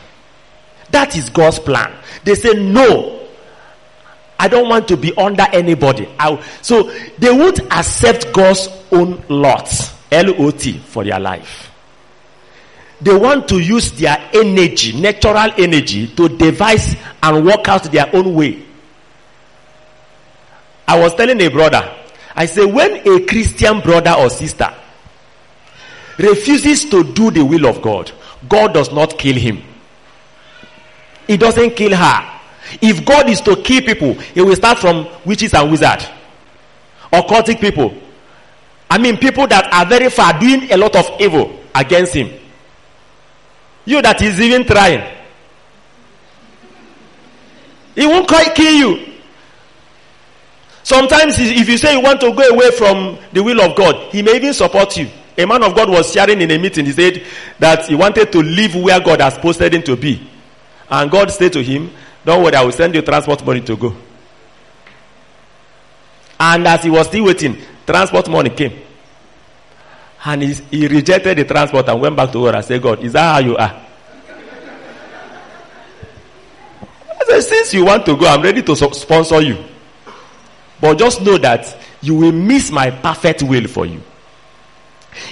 That 0.92 1.16
is 1.18 1.30
God's 1.30 1.60
plan. 1.60 1.94
They 2.24 2.36
say, 2.36 2.54
No, 2.54 3.28
I 4.38 4.48
don't 4.48 4.70
want 4.70 4.88
to 4.88 4.98
be 4.98 5.14
under 5.16 5.46
anybody. 5.52 6.08
I, 6.18 6.42
so 6.62 6.84
they 7.18 7.32
would 7.32 7.60
accept 7.72 8.32
God's 8.34 8.70
own 8.92 9.22
lot, 9.28 9.70
L-O-T, 10.12 10.78
for 10.80 11.04
their 11.04 11.20
life. 11.20 11.72
They 13.02 13.16
want 13.16 13.48
to 13.50 13.60
use 13.60 13.92
their 13.94 14.18
energy, 14.34 15.00
natural 15.00 15.52
energy, 15.58 16.08
to 16.16 16.30
devise 16.30 16.96
and 17.22 17.46
work 17.46 17.68
out 17.68 17.84
their 17.84 18.14
own 18.16 18.34
way. 18.34 18.66
I 20.90 21.00
was 21.00 21.14
telling 21.14 21.40
a 21.40 21.50
brother, 21.50 21.88
I 22.36 22.48
say, 22.48 22.66
when 22.66 23.08
a 23.08 23.24
Christian 23.28 23.80
brother 23.82 24.10
or 24.18 24.28
sister 24.32 24.74
refuses 26.18 26.86
to 26.86 27.04
do 27.04 27.30
the 27.30 27.46
will 27.46 27.68
of 27.68 27.80
God, 27.84 28.12
God 28.50 28.74
does 28.74 28.92
not 28.92 29.16
kill 29.16 29.36
him. 29.36 29.62
He 31.28 31.38
doesn't 31.38 31.76
kill 31.76 31.96
her. 31.96 32.40
If 32.82 33.06
God 33.06 33.30
is 33.30 33.40
to 33.42 33.56
kill 33.58 33.84
people, 33.84 34.14
he 34.16 34.42
will 34.42 34.56
start 34.56 34.80
from 34.80 35.08
witches 35.26 35.54
and 35.54 35.70
wizards, 35.70 36.08
occultic 37.14 37.62
people. 37.62 37.94
I 38.90 38.98
mean, 38.98 39.18
people 39.18 39.46
that 39.46 39.72
are 39.72 39.86
very 39.86 40.10
far 40.10 40.40
doing 40.40 40.72
a 40.72 40.78
lot 40.78 40.96
of 40.96 41.06
evil 41.22 41.56
against 41.76 42.16
him. 42.16 42.32
You 43.86 44.02
that 44.02 44.20
is 44.24 44.42
even 44.42 44.66
trying, 44.66 45.08
he 47.94 48.08
won't 48.08 48.28
quite 48.28 48.56
kill 48.56 48.74
you. 48.74 49.09
Sometimes, 50.84 51.38
if 51.40 51.68
you 51.68 51.78
say 51.78 51.94
you 51.94 52.02
want 52.02 52.22
to 52.22 52.34
go 52.34 52.48
away 52.50 52.72
from 52.72 53.18
the 53.34 53.44
will 53.44 53.62
of 53.62 53.76
God, 53.76 54.12
he 54.12 54.22
may 54.22 54.36
even 54.38 54.54
support 54.54 54.96
you. 54.98 55.10
A 55.38 55.46
man 55.46 55.64
of 55.64 55.76
God 55.76 55.90
was 55.90 56.12
sharing 56.12 56.42
in 56.42 56.52
a 56.52 56.58
meeting. 56.58 56.86
He 56.86 56.92
said 56.92 57.24
that 57.60 57.86
he 57.88 57.96
wanted 57.96 58.32
to 58.32 58.40
live 58.42 58.76
where 58.76 59.00
God 59.00 59.22
has 59.22 59.38
posted 59.38 59.74
him 59.74 59.84
to 59.84 59.96
be. 59.96 60.30
And 60.90 61.10
God 61.10 61.32
said 61.32 61.54
to 61.54 61.64
him, 61.64 61.92
Don't 62.26 62.44
worry, 62.44 62.56
I 62.56 62.64
will 62.64 62.72
send 62.72 62.96
you 62.96 63.02
transport 63.02 63.46
money 63.46 63.62
to 63.62 63.78
go. 63.78 63.96
And 66.40 66.68
as 66.68 66.84
he 66.84 66.90
was 66.90 67.08
still 67.08 67.26
waiting, 67.26 67.58
transport 67.86 68.30
money 68.30 68.50
came. 68.50 68.82
And 70.26 70.42
he, 70.42 70.54
he 70.54 70.88
rejected 70.88 71.38
the 71.38 71.46
transport 71.46 71.88
and 71.88 72.02
went 72.02 72.16
back 72.16 72.32
to 72.32 72.40
God 72.44 72.56
and 72.56 72.66
said, 72.66 72.82
God, 72.82 73.04
is 73.04 73.14
that 73.14 73.34
how 73.34 73.40
you 73.40 73.56
are? 73.56 73.86
I 77.12 77.26
said, 77.28 77.42
Since 77.42 77.74
you 77.76 77.86
want 77.86 78.06
to 78.08 78.18
go, 78.18 78.26
I'm 78.28 78.42
ready 78.42 78.62
to 78.64 78.76
sponsor 78.76 79.42
you. 79.42 79.64
But 80.82 80.98
just 80.98 81.22
know 81.22 81.38
that 81.38 81.78
you 82.02 82.16
will 82.16 82.32
miss 82.32 82.72
my 82.72 82.90
perfect 82.92 83.44
will 83.44 83.68
for 83.68 83.86
you. 83.86 84.02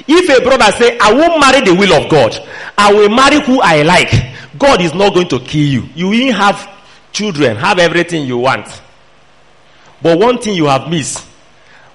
If 0.08 0.30
a 0.30 0.44
brother 0.44 0.72
say, 0.78 0.98
I 1.00 1.14
won't 1.14 1.40
marry 1.40 1.62
the 1.62 1.76
will 1.76 1.94
of 1.94 2.10
God, 2.10 2.38
I 2.78 2.92
will 2.94 3.10
marry 3.10 3.40
who 3.42 3.62
I 3.62 3.84
like, 3.84 4.12
God 4.58 4.82
is 4.82 4.94
not 4.94 5.14
going 5.14 5.28
to 5.30 5.40
kill 5.40 5.66
you. 5.66 5.84
You 5.96 6.10
will 6.10 6.34
have 6.34 6.70
children, 7.12 7.58
have 7.58 7.80
everything 7.80 8.26
you 8.26 8.38
want. 8.38 8.68
But 10.02 10.20
one 10.20 10.40
thing 10.40 10.56
you 10.56 10.66
have 10.66 10.90
missed, 10.90 11.26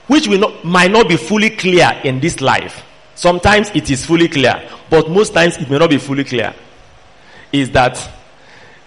which 0.07 0.27
will 0.29 0.39
not, 0.39 0.65
might 0.65 0.91
not 0.91 1.09
be 1.09 1.17
fully 1.17 1.51
clear 1.51 2.01
in 2.05 2.21
this 2.21 2.41
life. 2.41 2.83
Sometimes 3.15 3.71
it 3.75 3.91
is 3.91 4.05
fully 4.07 4.29
clear, 4.29 4.69
but 4.91 5.11
most 5.11 5.35
times 5.35 5.57
it 5.59 5.71
may 5.71 5.79
not 5.79 5.91
be 5.91 5.99
fully 5.99 6.25
clear. 6.25 6.55
Is 7.53 7.71
that 7.71 8.11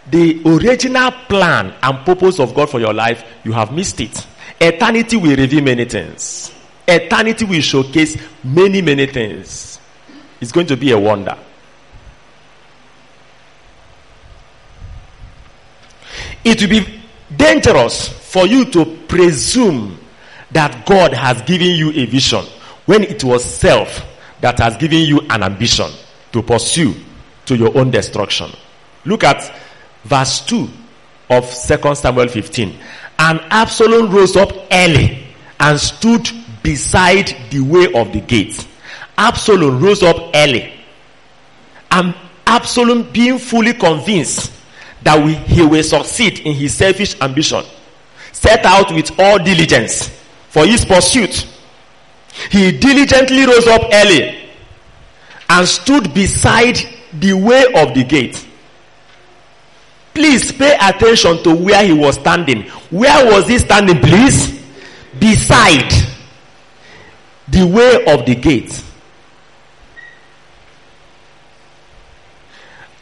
the 0.09 0.41
original 0.45 1.11
plan 1.11 1.73
and 1.81 2.05
purpose 2.05 2.39
of 2.39 2.53
God 2.53 2.69
for 2.69 2.79
your 2.79 2.93
life, 2.93 3.23
you 3.43 3.51
have 3.53 3.71
missed 3.71 4.01
it. 4.01 4.25
Eternity 4.59 5.17
will 5.17 5.35
reveal 5.35 5.63
many 5.63 5.85
things. 5.85 6.53
Eternity 6.87 7.45
will 7.45 7.61
showcase 7.61 8.17
many, 8.43 8.81
many 8.81 9.07
things. 9.07 9.79
It's 10.39 10.51
going 10.51 10.67
to 10.67 10.77
be 10.77 10.91
a 10.91 10.99
wonder. 10.99 11.37
It 16.43 16.61
will 16.61 16.69
be 16.69 17.01
dangerous 17.35 18.07
for 18.07 18.45
you 18.45 18.65
to 18.65 18.85
presume 19.07 19.99
that 20.51 20.85
God 20.85 21.13
has 21.13 21.41
given 21.41 21.69
you 21.75 21.89
a 21.91 22.05
vision 22.05 22.45
when 22.85 23.03
it 23.03 23.23
was 23.23 23.43
self 23.43 24.05
that 24.41 24.59
has 24.59 24.77
given 24.77 24.99
you 24.99 25.21
an 25.29 25.41
ambition 25.41 25.89
to 26.31 26.43
pursue 26.43 26.93
to 27.45 27.55
your 27.57 27.75
own 27.77 27.89
destruction. 27.89 28.51
Look 29.05 29.23
at 29.23 29.53
verse 30.03 30.41
2 30.45 30.69
of 31.31 31.45
2 31.45 31.95
Samuel 31.95 32.27
15. 32.27 32.77
And 33.17 33.39
Absalom 33.49 34.11
rose 34.11 34.35
up 34.35 34.51
early 34.71 35.25
and 35.59 35.79
stood 35.79 36.29
beside 36.61 37.35
the 37.49 37.61
way 37.61 37.85
of 37.93 38.11
the 38.11 38.21
gate. 38.21 38.67
Absalom 39.17 39.81
rose 39.81 40.03
up 40.03 40.17
early. 40.35 40.73
And 41.91 42.13
Absalom 42.45 43.11
being 43.11 43.39
fully 43.39 43.73
convinced 43.73 44.51
that 45.03 45.23
we, 45.23 45.33
he 45.33 45.61
will 45.65 45.83
succeed 45.83 46.39
in 46.39 46.53
his 46.53 46.73
selfish 46.73 47.19
ambition, 47.21 47.63
set 48.31 48.65
out 48.65 48.93
with 48.93 49.17
all 49.19 49.37
diligence 49.37 50.09
for 50.49 50.65
his 50.65 50.83
pursuit. 50.83 51.47
He 52.51 52.77
diligently 52.77 53.45
rose 53.45 53.67
up 53.67 53.83
early 53.93 54.49
and 55.47 55.67
stood 55.67 56.13
beside 56.13 56.77
the 57.13 57.33
way 57.33 57.65
of 57.75 57.93
the 57.93 58.03
gate. 58.03 58.45
Please 60.15 60.53
pay 60.53 60.77
attention 60.81 61.43
to 61.43 61.53
where 61.53 61.85
he 61.85 61.91
was 61.91 62.15
standing. 62.15 62.63
Where 62.89 63.25
was 63.31 63.49
he 63.49 63.59
standing, 63.59 63.99
please? 63.99 64.63
Beside 65.19 65.91
the 67.49 67.67
way 67.67 68.05
of 68.13 68.25
the 68.25 68.35
gate. 68.35 68.81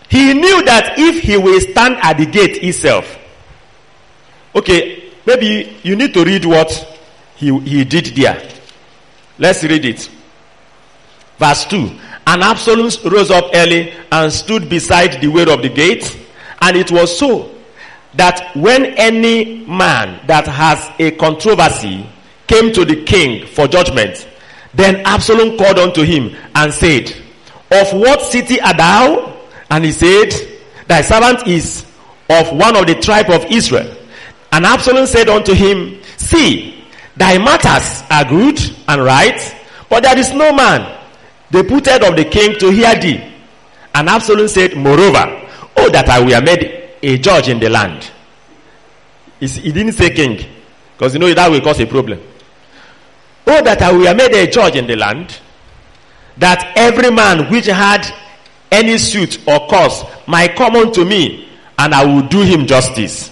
He 0.09 0.34
knew 0.34 0.64
that 0.66 0.95
if 0.97 1.24
he 1.24 1.38
will 1.38 1.61
stand 1.61 1.97
at 2.01 2.18
the 2.18 2.26
gate 2.26 2.64
itself, 2.64 3.18
okay, 4.55 5.11
maybe 5.26 5.78
you 5.84 5.95
need 5.95 6.14
to 6.16 6.24
read 6.26 6.45
what 6.45 6.72
he, 7.36 7.57
he 7.59 7.84
did 7.84 8.07
there. 8.16 8.49
Let's 9.38 9.64
read 9.64 9.86
it. 9.86 10.09
Verse 11.38 11.66
2. 11.66 11.78
And 12.26 12.43
Absalom 12.43 12.89
rose 13.11 13.32
up 13.32 13.51
early 13.53 13.93
and 14.11 14.32
stood 14.32 14.70
beside 14.70 15.22
the 15.22 15.28
way 15.28 15.43
of 15.43 15.61
the 15.61 15.70
gate. 15.70 16.22
And 16.64 16.78
it 16.78 16.91
was 16.93 17.20
so 17.20 17.53
that 18.14 18.55
when 18.55 18.86
any 18.86 19.66
man 19.66 20.26
that 20.28 20.47
has 20.47 20.89
a 20.97 21.11
controversy 21.11 22.09
came 22.47 22.72
to 22.72 22.86
the 22.86 23.03
king 23.03 23.45
for 23.45 23.68
judgment, 23.68 24.30
then 24.74 25.05
Absalom 25.05 25.57
called 25.57 25.78
unto 25.78 26.03
him 26.03 26.34
and 26.55 26.74
said, 26.74 27.09
Of 27.70 27.91
what 27.91 28.22
city 28.22 28.61
art 28.61 28.78
thou? 28.78 29.38
And 29.70 29.84
he 29.84 29.91
said, 29.91 30.30
Thy 30.88 31.01
servant 31.01 31.45
is 31.47 31.86
of 32.30 32.55
one 32.55 32.78
of 32.78 32.88
the 32.88 32.95
tribe 32.95 33.30
of 33.30 33.43
Israel. 33.51 33.93
And 34.53 34.66
Absalom 34.66 35.05
said 35.05 35.28
unto 35.28 35.53
him, 35.53 36.01
See, 36.16 36.82
thy 37.18 37.39
matters 37.39 38.03
are 38.09 38.24
good 38.24 38.57
and 38.88 39.03
right, 39.03 39.53
but 39.89 40.03
there 40.03 40.18
is 40.18 40.32
no 40.32 40.53
man 40.53 40.97
deputed 41.51 42.03
of 42.05 42.16
the 42.16 42.24
king 42.24 42.57
to 42.59 42.72
hear 42.72 42.95
thee. 42.95 43.22
And 43.93 44.07
Absalom 44.07 44.47
said, 44.47 44.78
Moreover, 44.78 45.43
oh 45.78 45.89
that 45.89 46.09
I 46.09 46.19
were 46.19 46.41
made 46.41 46.89
a 47.01 47.17
judge 47.17 47.49
in 47.49 47.59
the 47.59 47.69
land. 47.69 48.09
He 49.39 49.71
didn't 49.71 49.93
say 49.93 50.09
king, 50.11 50.45
because 50.97 51.13
you 51.13 51.19
know 51.19 51.34
that 51.34 51.51
will 51.51 51.61
cause 51.61 51.80
a 51.82 51.86
problem. 51.86 52.21
Oh, 53.45 53.61
that 53.61 53.82
I 53.82 53.91
were 53.91 54.13
made 54.15 54.34
a 54.34 54.47
judge 54.49 54.76
in 54.78 54.88
the 54.88 54.95
land, 54.95 55.38
that 56.38 56.74
every 56.78 57.11
man 57.11 57.51
which 57.51 57.65
had 57.65 58.09
any 58.71 58.97
suit 58.97 59.45
or 59.47 59.67
cause 59.67 60.03
might 60.28 60.55
come 60.55 60.76
unto 60.76 61.03
me, 61.03 61.49
and 61.78 61.93
I 61.93 62.05
will 62.05 62.28
do 62.28 62.41
him 62.41 62.65
justice. 62.65 63.32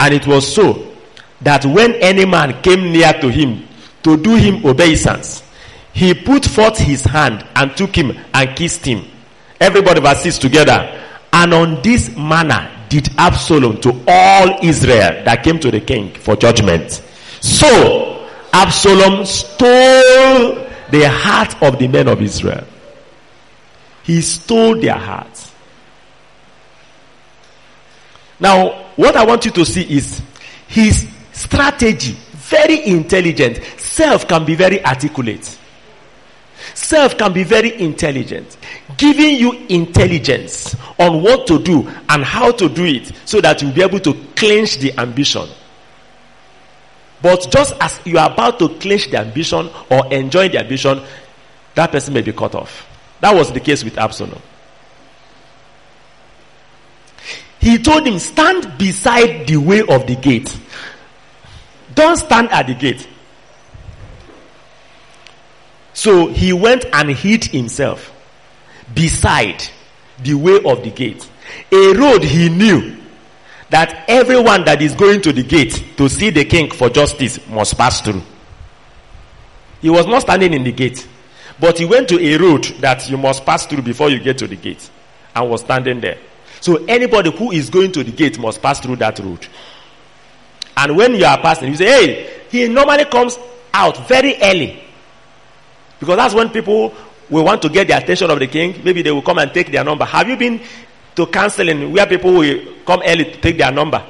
And 0.00 0.12
it 0.12 0.26
was 0.26 0.52
so 0.52 0.94
that 1.40 1.64
when 1.64 1.94
any 1.94 2.24
man 2.24 2.60
came 2.62 2.92
near 2.92 3.12
to 3.20 3.28
him 3.30 3.66
to 4.02 4.16
do 4.16 4.34
him 4.34 4.66
obeisance, 4.66 5.42
he 5.92 6.12
put 6.12 6.44
forth 6.44 6.76
his 6.76 7.04
hand 7.04 7.46
and 7.54 7.74
took 7.76 7.96
him 7.96 8.18
and 8.34 8.56
kissed 8.56 8.84
him. 8.84 9.06
Everybody 9.60 10.00
verses 10.00 10.38
together. 10.38 11.04
And 11.36 11.52
on 11.52 11.82
this 11.82 12.16
manner 12.16 12.86
did 12.88 13.10
Absalom 13.18 13.78
to 13.82 13.90
all 14.08 14.58
Israel 14.64 15.22
that 15.24 15.42
came 15.44 15.58
to 15.60 15.70
the 15.70 15.80
king 15.80 16.14
for 16.14 16.34
judgment. 16.34 17.02
So 17.40 18.26
Absalom 18.54 19.26
stole 19.26 20.66
the 20.90 21.10
heart 21.10 21.62
of 21.62 21.78
the 21.78 21.88
men 21.88 22.08
of 22.08 22.22
Israel. 22.22 22.66
He 24.02 24.22
stole 24.22 24.80
their 24.80 24.94
hearts. 24.94 25.52
Now, 28.40 28.86
what 28.96 29.14
I 29.14 29.26
want 29.26 29.44
you 29.44 29.50
to 29.50 29.66
see 29.66 29.82
is 29.94 30.22
his 30.68 31.06
strategy, 31.32 32.16
very 32.32 32.86
intelligent. 32.86 33.62
Self 33.78 34.26
can 34.26 34.46
be 34.46 34.54
very 34.54 34.82
articulate. 34.82 35.58
Self 36.74 37.16
can 37.16 37.32
be 37.32 37.42
very 37.44 37.80
intelligent, 37.80 38.56
giving 38.96 39.36
you 39.36 39.52
intelligence 39.68 40.76
on 40.98 41.22
what 41.22 41.46
to 41.46 41.58
do 41.62 41.88
and 42.08 42.24
how 42.24 42.50
to 42.52 42.68
do 42.68 42.84
it 42.84 43.12
so 43.24 43.40
that 43.40 43.62
you'll 43.62 43.72
be 43.72 43.82
able 43.82 44.00
to 44.00 44.14
clinch 44.34 44.78
the 44.78 44.98
ambition. 44.98 45.48
But 47.22 47.48
just 47.50 47.74
as 47.80 48.00
you 48.04 48.18
are 48.18 48.30
about 48.30 48.58
to 48.58 48.68
clinch 48.78 49.10
the 49.10 49.18
ambition 49.18 49.70
or 49.90 50.12
enjoy 50.12 50.48
the 50.48 50.60
ambition, 50.60 51.02
that 51.74 51.92
person 51.92 52.14
may 52.14 52.22
be 52.22 52.32
cut 52.32 52.54
off. 52.54 52.86
That 53.20 53.34
was 53.34 53.52
the 53.52 53.60
case 53.60 53.82
with 53.82 53.98
Absalom. 53.98 54.40
He 57.60 57.78
told 57.78 58.06
him, 58.06 58.18
Stand 58.18 58.78
beside 58.78 59.46
the 59.46 59.56
way 59.56 59.80
of 59.80 60.06
the 60.06 60.14
gate. 60.14 60.56
Don't 61.94 62.16
stand 62.16 62.50
at 62.50 62.66
the 62.66 62.74
gate. 62.74 63.08
So 65.96 66.26
he 66.26 66.52
went 66.52 66.84
and 66.92 67.08
hid 67.08 67.46
himself 67.46 68.12
beside 68.94 69.66
the 70.22 70.34
way 70.34 70.56
of 70.62 70.84
the 70.84 70.90
gate. 70.90 71.26
A 71.72 71.94
road 71.94 72.22
he 72.22 72.50
knew 72.50 72.98
that 73.70 74.04
everyone 74.06 74.66
that 74.66 74.82
is 74.82 74.94
going 74.94 75.22
to 75.22 75.32
the 75.32 75.42
gate 75.42 75.94
to 75.96 76.10
see 76.10 76.28
the 76.28 76.44
king 76.44 76.70
for 76.70 76.90
justice 76.90 77.44
must 77.48 77.78
pass 77.78 78.02
through. 78.02 78.20
He 79.80 79.88
was 79.88 80.06
not 80.06 80.20
standing 80.20 80.52
in 80.52 80.64
the 80.64 80.72
gate, 80.72 81.08
but 81.58 81.78
he 81.78 81.86
went 81.86 82.10
to 82.10 82.20
a 82.22 82.36
road 82.36 82.64
that 82.80 83.08
you 83.08 83.16
must 83.16 83.46
pass 83.46 83.64
through 83.66 83.80
before 83.80 84.10
you 84.10 84.20
get 84.20 84.36
to 84.36 84.46
the 84.46 84.56
gate 84.56 84.90
and 85.34 85.48
was 85.48 85.62
standing 85.62 86.02
there. 86.02 86.18
So 86.60 86.84
anybody 86.84 87.34
who 87.34 87.52
is 87.52 87.70
going 87.70 87.92
to 87.92 88.04
the 88.04 88.12
gate 88.12 88.38
must 88.38 88.60
pass 88.60 88.80
through 88.80 88.96
that 88.96 89.18
road. 89.18 89.46
And 90.76 90.94
when 90.94 91.14
you 91.14 91.24
are 91.24 91.38
passing, 91.40 91.70
you 91.70 91.76
say, 91.76 91.86
hey, 91.86 92.40
he 92.50 92.68
normally 92.68 93.06
comes 93.06 93.38
out 93.72 94.06
very 94.06 94.36
early. 94.42 94.82
Because 95.98 96.16
that's 96.16 96.34
when 96.34 96.50
people 96.50 96.94
will 97.30 97.44
want 97.44 97.62
to 97.62 97.68
get 97.68 97.88
the 97.88 97.96
attention 97.96 98.30
of 98.30 98.38
the 98.38 98.46
king. 98.46 98.80
Maybe 98.84 99.02
they 99.02 99.10
will 99.10 99.22
come 99.22 99.38
and 99.38 99.52
take 99.52 99.72
their 99.72 99.84
number. 99.84 100.04
Have 100.04 100.28
you 100.28 100.36
been 100.36 100.60
to 101.16 101.26
counseling 101.26 101.92
where 101.92 102.06
people 102.06 102.34
will 102.34 102.60
come 102.84 103.02
early 103.04 103.24
to 103.24 103.40
take 103.40 103.58
their 103.58 103.72
number? 103.72 104.04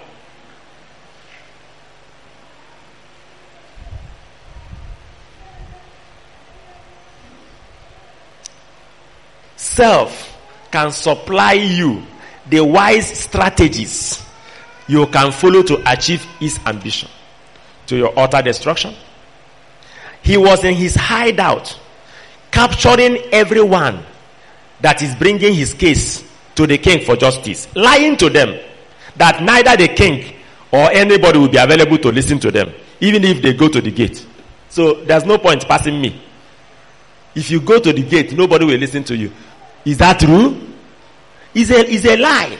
Self 9.56 10.38
can 10.70 10.90
supply 10.90 11.52
you 11.52 12.02
the 12.48 12.60
wise 12.64 13.06
strategies 13.06 14.22
you 14.88 15.06
can 15.08 15.32
follow 15.32 15.62
to 15.62 15.82
achieve 15.90 16.24
his 16.38 16.58
ambition 16.66 17.08
to 17.86 17.96
your 17.96 18.18
utter 18.18 18.42
destruction. 18.42 18.94
He 20.26 20.36
was 20.36 20.64
in 20.64 20.74
his 20.74 20.96
hideout, 20.96 21.78
capturing 22.50 23.16
everyone 23.30 24.04
that 24.80 25.00
is 25.00 25.14
bringing 25.14 25.54
his 25.54 25.72
case 25.72 26.28
to 26.56 26.66
the 26.66 26.78
king 26.78 27.04
for 27.04 27.14
justice, 27.14 27.68
lying 27.76 28.16
to 28.16 28.28
them 28.28 28.58
that 29.14 29.40
neither 29.40 29.76
the 29.76 29.86
king 29.94 30.34
or 30.72 30.90
anybody 30.90 31.38
will 31.38 31.48
be 31.48 31.58
available 31.58 31.96
to 31.98 32.10
listen 32.10 32.40
to 32.40 32.50
them, 32.50 32.72
even 32.98 33.22
if 33.22 33.40
they 33.40 33.52
go 33.52 33.68
to 33.68 33.80
the 33.80 33.92
gate. 33.92 34.26
So 34.68 35.04
there's 35.04 35.24
no 35.24 35.38
point 35.38 35.64
passing 35.68 36.00
me. 36.00 36.20
If 37.36 37.48
you 37.48 37.60
go 37.60 37.78
to 37.78 37.92
the 37.92 38.02
gate, 38.02 38.32
nobody 38.32 38.64
will 38.64 38.78
listen 38.78 39.04
to 39.04 39.16
you. 39.16 39.30
Is 39.84 39.98
that 39.98 40.18
true? 40.18 40.60
Is 41.54 41.70
a, 41.70 41.88
it's 41.88 42.04
a 42.04 42.16
lie. 42.16 42.58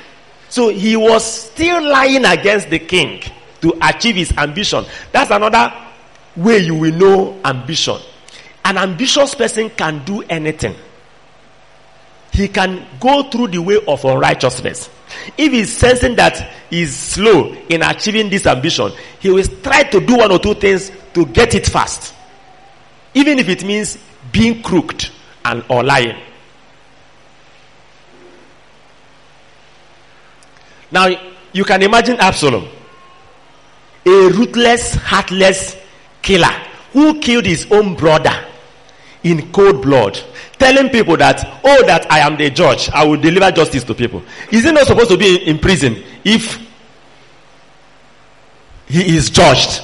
So 0.49 0.69
he 0.69 0.95
was 0.95 1.25
still 1.25 1.83
lying 1.83 2.25
against 2.27 2.71
the 2.71 2.79
king 2.79 3.25
to 3.61 3.77
achieve 3.83 4.15
his 4.15 4.31
ambition. 4.39 4.85
That's 5.11 5.33
another 5.33 5.86
way 6.37 6.59
you 6.59 6.75
will 6.75 6.93
know 6.93 7.41
ambition. 7.45 7.97
An 8.65 8.77
ambitious 8.79 9.35
person 9.35 9.71
can 9.71 10.05
do 10.05 10.23
anything. 10.23 10.75
He 12.33 12.49
can 12.49 12.87
go 13.01 13.23
through 13.31 13.49
the 13.49 13.59
way 13.59 13.79
of 13.87 14.05
unrighteousness. 14.05 14.91
If 15.39 15.53
he's 15.53 15.73
sensing 15.75 16.17
that 16.17 16.53
he's 16.69 16.95
slow 16.95 17.55
in 17.69 17.83
achieving 17.83 18.29
this 18.29 18.47
ambition, 18.47 18.93
he 19.21 19.31
will 19.31 19.47
try 19.63 19.85
to 19.85 20.01
do 20.05 20.17
one 20.17 20.33
or 20.33 20.39
two 20.39 20.55
things 20.55 20.91
to 21.15 21.25
get 21.27 21.55
it 21.55 21.67
fast. 21.67 22.13
Even 23.15 23.39
if 23.39 23.49
it 23.49 23.65
means 23.65 23.97
being 24.33 24.63
crooked 24.63 25.11
and 25.45 25.65
or 25.71 25.83
lying. 25.83 26.17
Now, 30.91 31.09
you 31.53 31.65
can 31.65 31.83
imagine 31.83 32.17
Absalom, 32.19 32.69
a 34.05 34.11
ruthless, 34.11 34.95
heartless 34.95 35.77
killer 36.27 36.51
who 36.93 37.21
killed 37.21 37.47
his 37.47 37.67
own 37.71 37.95
brother 37.95 38.33
in 39.23 39.51
cold 39.53 39.81
blood, 39.83 40.19
telling 40.59 40.89
people 40.91 41.17
that, 41.17 41.61
oh, 41.65 41.87
that 41.87 42.11
I 42.11 42.19
am 42.21 42.37
the 42.37 42.51
judge, 42.51 42.91
I 42.91 43.05
will 43.07 43.21
deliver 43.21 43.51
justice 43.53 43.85
to 43.85 43.95
people. 43.95 44.23
Is 44.51 44.65
he 44.65 44.73
not 44.73 44.87
supposed 44.87 45.11
to 45.11 45.17
be 45.17 45.37
in 45.49 45.59
prison 45.59 46.03
if 46.25 46.59
he 48.87 49.17
is 49.17 49.31
judged? 49.31 49.83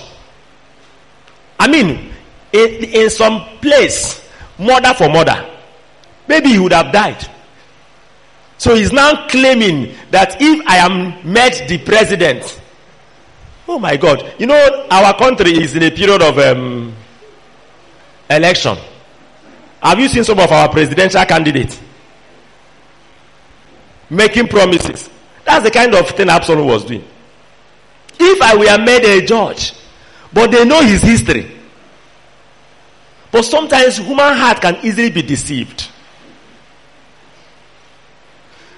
I 1.59 1.69
mean, 1.69 2.11
in, 2.53 2.85
in 2.85 3.11
some 3.11 3.45
place, 3.61 4.29
murder 4.59 4.95
for 4.95 5.09
murder, 5.09 5.49
maybe 6.29 6.49
he 6.51 6.59
would 6.59 6.73
have 6.73 6.93
died. 6.93 7.25
So 8.59 8.75
he's 8.75 8.93
now 8.93 9.29
claiming 9.29 9.95
that 10.11 10.37
if 10.41 10.67
I 10.69 10.77
am 10.77 11.33
met 11.33 11.69
the 11.69 11.79
president, 11.79 12.62
oh 13.69 13.79
my 13.79 13.97
God, 13.97 14.35
you 14.39 14.47
know, 14.47 14.87
our 14.91 15.17
country 15.17 15.53
is 15.53 15.75
in 15.75 15.83
a 15.83 15.91
period 15.91 16.23
of 16.23 16.39
um, 16.39 16.95
election. 18.29 18.77
Have 19.83 19.99
you 19.99 20.09
seen 20.09 20.25
some 20.25 20.39
of 20.39 20.51
our 20.51 20.69
presidential 20.69 21.25
candidates 21.25 21.81
making 24.09 24.49
promises? 24.49 25.11
That's 25.45 25.65
the 25.65 25.71
kind 25.71 25.95
of 25.95 26.09
thing 26.11 26.29
Absalom 26.29 26.67
was 26.67 26.85
doing. 26.85 27.05
If 28.19 28.41
I 28.43 28.55
were 28.55 28.85
made 28.85 29.05
a 29.05 29.27
judge, 29.27 29.73
but 30.33 30.51
they 30.51 30.65
know 30.65 30.83
his 30.83 31.03
history. 31.03 31.59
But 33.31 33.43
sometimes 33.43 33.97
human 33.97 34.37
heart 34.37 34.61
can 34.61 34.79
easily 34.83 35.11
be 35.11 35.23
deceived. 35.23 35.89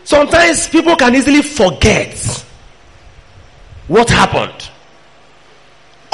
Sometimes 0.05 0.69
people 0.69 0.97
can 0.97 1.15
easily 1.15 1.43
forget 1.43 2.45
what 3.89 4.09
happened. 4.09 4.71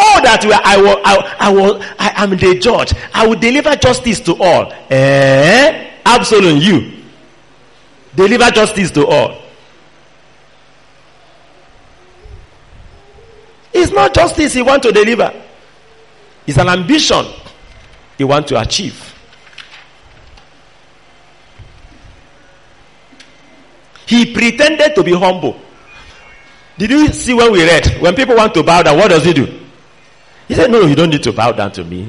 All 0.00 0.22
that 0.22 0.42
I 0.64 0.80
will, 0.80 0.98
I, 1.04 1.36
I 1.40 1.52
will, 1.52 1.82
I 1.98 2.24
am 2.24 2.30
the 2.30 2.58
judge. 2.58 2.94
I 3.12 3.26
will 3.26 3.38
deliver 3.38 3.76
justice 3.76 4.18
to 4.20 4.34
all. 4.42 4.72
Eh? 4.88 5.90
Absalom, 6.06 6.56
you. 6.56 7.04
Deliver 8.14 8.50
justice 8.50 8.90
to 8.92 9.06
all. 9.06 9.42
It's 13.74 13.92
not 13.92 14.14
justice 14.14 14.54
he 14.54 14.62
want 14.62 14.82
to 14.84 14.92
deliver. 14.92 15.32
It's 16.46 16.56
an 16.58 16.68
ambition 16.68 17.26
he 18.16 18.24
want 18.24 18.48
to 18.48 18.60
achieve. 18.60 19.14
He 24.06 24.32
pretended 24.32 24.94
to 24.94 25.04
be 25.04 25.12
humble. 25.12 25.60
Did 26.78 26.90
you 26.90 27.08
see 27.12 27.34
when 27.34 27.52
we 27.52 27.62
read? 27.64 28.00
When 28.00 28.14
people 28.16 28.34
want 28.34 28.54
to 28.54 28.62
bow 28.62 28.82
down, 28.82 28.96
what 28.96 29.08
does 29.08 29.24
he 29.24 29.34
do? 29.34 29.60
He 30.50 30.56
said, 30.56 30.68
No, 30.68 30.80
you 30.80 30.96
don't 30.96 31.10
need 31.10 31.22
to 31.22 31.32
bow 31.32 31.52
down 31.52 31.70
to 31.70 31.84
me. 31.84 32.08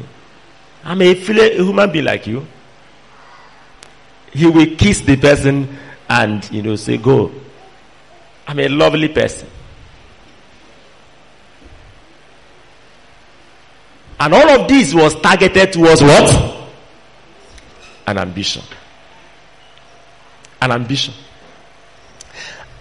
I'm 0.84 1.00
a, 1.00 1.14
human 1.14 1.92
being 1.92 2.06
like 2.06 2.26
you. 2.26 2.44
He 4.34 4.48
will 4.48 4.76
kiss 4.76 5.02
the 5.02 5.16
person 5.16 5.78
and, 6.10 6.52
you 6.52 6.64
know, 6.64 6.76
say, 6.76 6.98
Go. 6.98 7.32
I'm 8.48 8.60
a 8.60 8.68
lovely 8.68 9.10
person. 9.10 9.48
And 14.20 14.34
all 14.34 14.50
of 14.60 14.68
this 14.68 14.92
was 14.96 15.14
targeted 15.22 15.74
towards 15.74 16.02
what? 16.02 16.72
An 18.08 18.18
ambition. 18.18 18.64
An 20.60 20.72
ambition. 20.72 21.14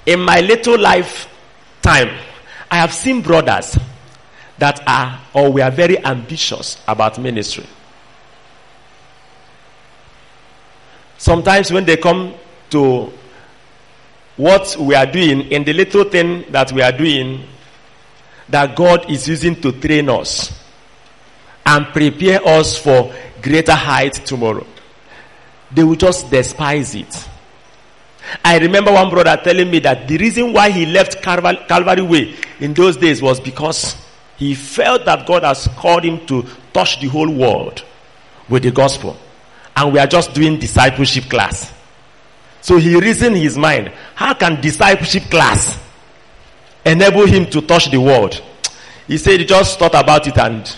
In 0.07 0.21
my 0.21 0.41
little 0.41 0.79
lifetime, 0.79 2.17
I 2.71 2.77
have 2.79 2.95
seen 2.95 3.21
brothers 3.21 3.77
that 4.61 4.81
are 4.87 5.21
or 5.35 5.51
we 5.51 5.63
are 5.63 5.71
very 5.71 5.99
ambitious 6.05 6.79
about 6.87 7.19
ministry. 7.19 7.65
Sometimes 11.17 11.73
when 11.73 11.85
they 11.85 11.97
come 11.97 12.35
to 12.71 13.11
what 14.37 14.77
we 14.79 14.95
are 14.95 15.07
doing 15.07 15.51
in 15.51 15.65
the 15.65 15.73
little 15.73 16.05
thing 16.05 16.45
that 16.51 16.73
we 16.73 16.83
are 16.83 16.93
doing 16.93 17.45
that 18.49 18.77
God 18.77 19.11
is 19.11 19.27
using 19.29 19.61
to 19.63 19.73
train 19.73 20.09
us 20.09 20.53
and 21.65 21.87
prepare 21.87 22.47
us 22.47 22.77
for 22.77 23.15
greater 23.43 23.75
heights 23.75 24.19
tomorrow, 24.21 24.67
they 25.73 25.85
will 25.85 25.95
just 25.95 26.31
despise 26.31 26.95
it. 26.95 27.29
I 28.45 28.59
remember 28.59 28.93
one 28.93 29.09
brother 29.09 29.41
telling 29.43 29.71
me 29.71 29.79
that 29.81 30.07
the 30.07 30.19
reason 30.19 30.53
why 30.53 30.71
he 30.71 30.85
left 30.85 31.23
Calvary, 31.23 31.59
Calvary 31.67 32.03
Way 32.03 32.37
in 32.61 32.75
those 32.75 32.97
days 32.99 33.23
was 33.23 33.41
because 33.41 33.97
he 34.41 34.55
felt 34.55 35.05
that 35.05 35.27
God 35.27 35.43
has 35.43 35.69
called 35.77 36.03
him 36.03 36.27
to 36.27 36.47
touch 36.73 36.99
the 36.99 37.09
whole 37.09 37.29
world 37.29 37.85
with 38.49 38.63
the 38.63 38.71
gospel. 38.71 39.15
And 39.77 39.93
we 39.93 39.99
are 39.99 40.07
just 40.07 40.33
doing 40.33 40.59
discipleship 40.59 41.25
class. 41.25 41.71
So 42.63 42.79
he 42.79 42.99
reasoned 42.99 43.37
his 43.37 43.59
mind, 43.59 43.93
how 44.15 44.33
can 44.33 44.59
discipleship 44.63 45.25
class 45.25 45.79
enable 46.87 47.27
him 47.27 47.51
to 47.51 47.61
touch 47.61 47.91
the 47.91 48.01
world? 48.01 48.43
He 49.07 49.19
said 49.19 49.41
he 49.41 49.45
just 49.45 49.79
thought 49.79 49.95
about 49.95 50.27
it 50.27 50.39
and 50.39 50.75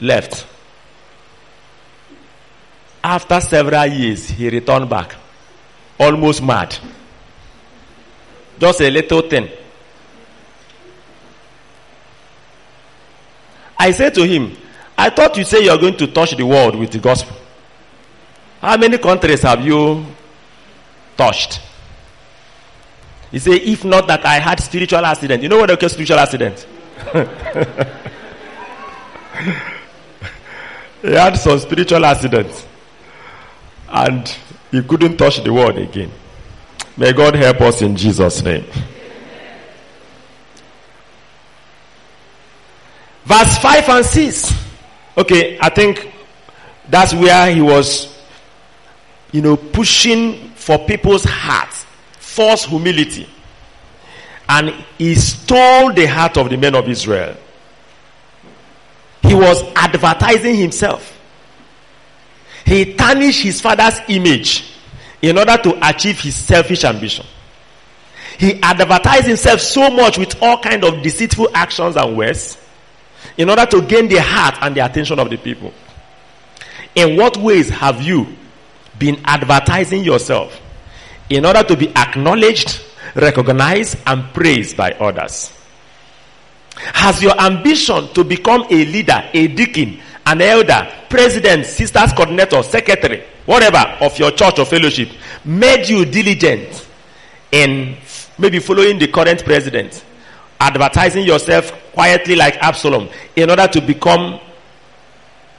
left. 0.00 0.46
After 3.04 3.42
several 3.42 3.86
years, 3.88 4.26
he 4.30 4.48
returned 4.48 4.88
back 4.88 5.14
almost 6.00 6.42
mad. 6.42 6.74
Just 8.58 8.80
a 8.80 8.90
little 8.90 9.20
thing. 9.20 9.50
I 13.78 13.92
said 13.92 14.14
to 14.14 14.26
him, 14.26 14.56
I 14.96 15.10
thought 15.10 15.36
you 15.36 15.44
say 15.44 15.64
you're 15.64 15.78
going 15.78 15.96
to 15.98 16.08
touch 16.08 16.36
the 16.36 16.44
world 16.44 16.74
with 16.74 16.90
the 16.90 16.98
gospel. 16.98 17.36
How 18.60 18.76
many 18.76 18.98
countries 18.98 19.42
have 19.42 19.64
you 19.64 20.04
touched? 21.16 21.60
He 23.30 23.38
said, 23.38 23.60
if 23.62 23.84
not 23.84 24.08
that 24.08 24.26
I 24.26 24.40
had 24.40 24.58
spiritual 24.60 25.04
accident. 25.04 25.42
You 25.42 25.48
know 25.48 25.58
what 25.58 25.78
call 25.78 25.88
spiritual 25.88 26.18
accident? 26.18 26.66
he 31.02 31.12
had 31.12 31.36
some 31.36 31.58
spiritual 31.60 32.04
accident. 32.04 32.66
And 33.88 34.36
he 34.70 34.82
couldn't 34.82 35.16
touch 35.16 35.44
the 35.44 35.52
world 35.52 35.78
again. 35.78 36.10
May 36.96 37.12
God 37.12 37.36
help 37.36 37.60
us 37.60 37.82
in 37.82 37.96
Jesus' 37.96 38.42
name. 38.42 38.64
Verse 43.28 43.58
5 43.58 43.88
and 43.90 44.06
6. 44.06 44.52
Okay, 45.18 45.58
I 45.60 45.68
think 45.68 46.10
that's 46.88 47.12
where 47.12 47.54
he 47.54 47.60
was, 47.60 48.18
you 49.32 49.42
know, 49.42 49.54
pushing 49.54 50.48
for 50.54 50.78
people's 50.86 51.24
hearts, 51.24 51.84
false 52.12 52.64
humility. 52.64 53.28
And 54.48 54.70
he 54.96 55.14
stole 55.14 55.92
the 55.92 56.06
heart 56.06 56.38
of 56.38 56.48
the 56.48 56.56
men 56.56 56.74
of 56.74 56.88
Israel. 56.88 57.36
He 59.20 59.34
was 59.34 59.62
advertising 59.76 60.56
himself. 60.56 61.14
He 62.64 62.94
tarnished 62.94 63.42
his 63.42 63.60
father's 63.60 64.00
image 64.08 64.72
in 65.20 65.36
order 65.36 65.58
to 65.58 65.86
achieve 65.86 66.18
his 66.18 66.34
selfish 66.34 66.82
ambition. 66.82 67.26
He 68.38 68.58
advertised 68.62 69.26
himself 69.26 69.60
so 69.60 69.90
much 69.90 70.16
with 70.16 70.42
all 70.42 70.58
kind 70.62 70.82
of 70.82 71.02
deceitful 71.02 71.50
actions 71.52 71.94
and 71.96 72.16
words 72.16 72.56
in 73.38 73.48
order 73.48 73.64
to 73.64 73.80
gain 73.82 74.08
the 74.08 74.20
heart 74.20 74.56
and 74.60 74.74
the 74.76 74.84
attention 74.84 75.18
of 75.18 75.30
the 75.30 75.36
people. 75.38 75.72
In 76.94 77.16
what 77.16 77.36
ways 77.36 77.70
have 77.70 78.02
you 78.02 78.26
been 78.98 79.20
advertising 79.24 80.02
yourself 80.02 80.60
in 81.30 81.46
order 81.46 81.62
to 81.62 81.76
be 81.76 81.88
acknowledged, 81.96 82.82
recognized, 83.14 83.96
and 84.06 84.24
praised 84.34 84.76
by 84.76 84.90
others? 84.92 85.52
Has 86.74 87.22
your 87.22 87.40
ambition 87.40 88.08
to 88.14 88.24
become 88.24 88.62
a 88.70 88.84
leader, 88.84 89.22
a 89.32 89.46
deacon, 89.48 90.00
an 90.26 90.40
elder, 90.42 90.88
president, 91.08 91.64
sisters 91.66 92.12
coordinator, 92.12 92.62
secretary, 92.62 93.22
whatever 93.46 93.78
of 94.00 94.18
your 94.18 94.30
church 94.32 94.58
or 94.58 94.66
fellowship 94.66 95.08
made 95.44 95.88
you 95.88 96.04
diligent 96.04 96.86
in 97.52 97.96
maybe 98.36 98.58
following 98.58 98.98
the 98.98 99.08
current 99.08 99.44
president, 99.44 100.04
advertising 100.60 101.24
yourself 101.24 101.72
quietly 101.92 102.36
like 102.36 102.56
Absalom 102.56 103.08
in 103.36 103.50
order 103.50 103.66
to 103.68 103.80
become 103.80 104.40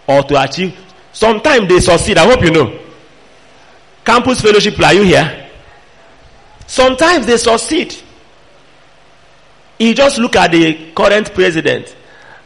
or 0.07 0.23
to 0.23 0.41
achieve. 0.41 0.77
Sometimes 1.11 1.67
they 1.67 1.80
succeed. 1.80 2.17
I 2.17 2.26
hope 2.26 2.43
you 2.43 2.51
know. 2.51 2.80
Campus 4.03 4.41
fellowship, 4.41 4.80
are 4.81 4.93
you 4.93 5.03
here? 5.03 5.49
Sometimes 6.65 7.26
they 7.26 7.38
succeed. 7.38 7.95
You 9.77 9.93
just 9.93 10.17
look 10.17 10.35
at 10.35 10.51
the 10.51 10.91
current 10.93 11.34
president 11.34 11.95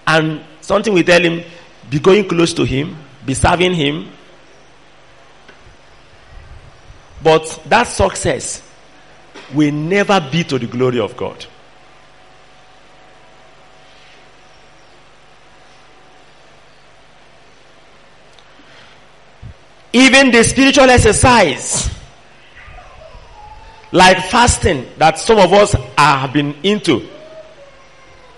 and 0.05 0.41
something 0.61 0.93
will 0.93 1.03
tell 1.03 1.21
him, 1.21 1.43
be 1.89 1.99
going 1.99 2.27
close 2.27 2.53
to 2.53 2.63
him, 2.63 2.95
be 3.25 3.34
serving 3.34 3.73
him. 3.73 4.09
But 7.23 7.61
that 7.67 7.88
success 7.88 8.61
will 9.53 9.71
never 9.71 10.19
be 10.31 10.43
to 10.43 10.59
the 10.59 10.67
glory 10.67 10.99
of 10.99 11.15
God. 11.15 11.45
Even 19.94 20.32
the 20.32 20.44
spiritual 20.44 20.90
exercise, 20.90 21.90
like 23.91 24.18
fasting 24.26 24.88
that 24.98 25.20
some 25.20 25.38
of 25.38 25.53
us 25.53 25.74
have 25.98 26.34
been 26.34 26.56
into, 26.64 27.07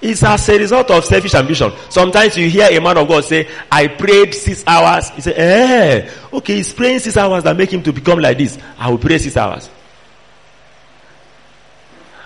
is 0.01 0.23
as 0.23 0.49
a 0.49 0.57
result 0.59 0.91
of 0.91 1.03
selfish 1.05 1.33
ambition. 1.33 1.71
Sometimes 1.89 2.37
you 2.37 2.49
hear 2.49 2.67
a 2.69 2.79
man 2.79 2.97
of 2.97 3.07
God 3.07 3.23
say, 3.23 3.47
I 3.71 3.87
prayed 3.87 4.33
six 4.33 4.63
hours. 4.67 5.09
He 5.09 5.21
say, 5.21 5.33
eh, 5.33 6.11
okay, 6.33 6.55
he's 6.55 6.73
praying 6.73 6.99
six 6.99 7.17
hours 7.17 7.43
that 7.43 7.55
make 7.55 7.71
him 7.71 7.81
to 7.83 7.93
become 7.93 8.19
like 8.19 8.37
this. 8.37 8.57
I 8.77 8.89
will 8.89 8.97
pray 8.97 9.17
six 9.17 9.35
hours. 9.37 9.69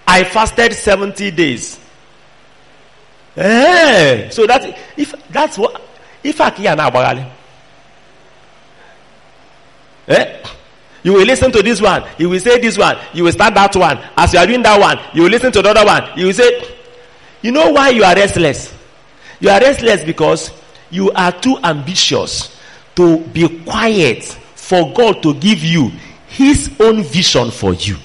I 0.07 0.23
fasted 0.23 0.73
70 0.73 1.31
days. 1.31 1.79
Eh, 3.37 4.29
so 4.29 4.47
that 4.47 4.77
if 4.97 5.13
that's 5.29 5.57
what 5.57 5.81
if 6.23 6.41
I 6.41 6.49
can 6.49 6.77
now 6.77 6.89
Eh? 10.09 10.43
You 11.03 11.13
will 11.13 11.25
listen 11.25 11.51
to 11.51 11.61
this 11.63 11.79
one. 11.81 12.03
You 12.17 12.29
will 12.29 12.39
say 12.39 12.59
this 12.59 12.77
one. 12.77 12.97
You 13.13 13.23
will 13.23 13.31
start 13.31 13.53
that 13.53 13.75
one. 13.75 13.99
As 14.17 14.33
you 14.33 14.39
are 14.39 14.45
doing 14.47 14.61
that 14.63 14.79
one, 14.79 14.99
you 15.13 15.23
will 15.23 15.29
listen 15.29 15.51
to 15.53 15.61
the 15.61 15.69
other 15.69 15.85
one. 15.85 16.17
You 16.17 16.25
will 16.27 16.33
say, 16.33 16.75
you 17.41 17.51
know 17.51 17.71
why 17.71 17.89
you 17.89 18.03
are 18.03 18.15
restless? 18.15 18.73
You 19.39 19.49
are 19.49 19.59
restless 19.61 20.03
because 20.03 20.51
you 20.89 21.11
are 21.11 21.31
too 21.31 21.57
ambitious 21.63 22.57
to 22.95 23.19
be 23.19 23.63
quiet 23.63 24.23
for 24.55 24.91
God 24.93 25.23
to 25.23 25.33
give 25.35 25.63
you 25.63 25.91
his 26.27 26.69
own 26.79 27.03
vision 27.03 27.49
for 27.51 27.73
you. 27.73 27.95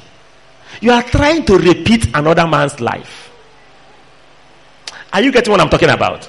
You 0.80 0.92
are 0.92 1.02
trying 1.02 1.44
to 1.46 1.58
repeat 1.58 2.14
another 2.14 2.46
man's 2.46 2.80
life. 2.80 3.30
Are 5.12 5.20
you 5.22 5.32
getting 5.32 5.50
what 5.50 5.60
I'm 5.60 5.68
talking 5.68 5.90
about? 5.90 6.28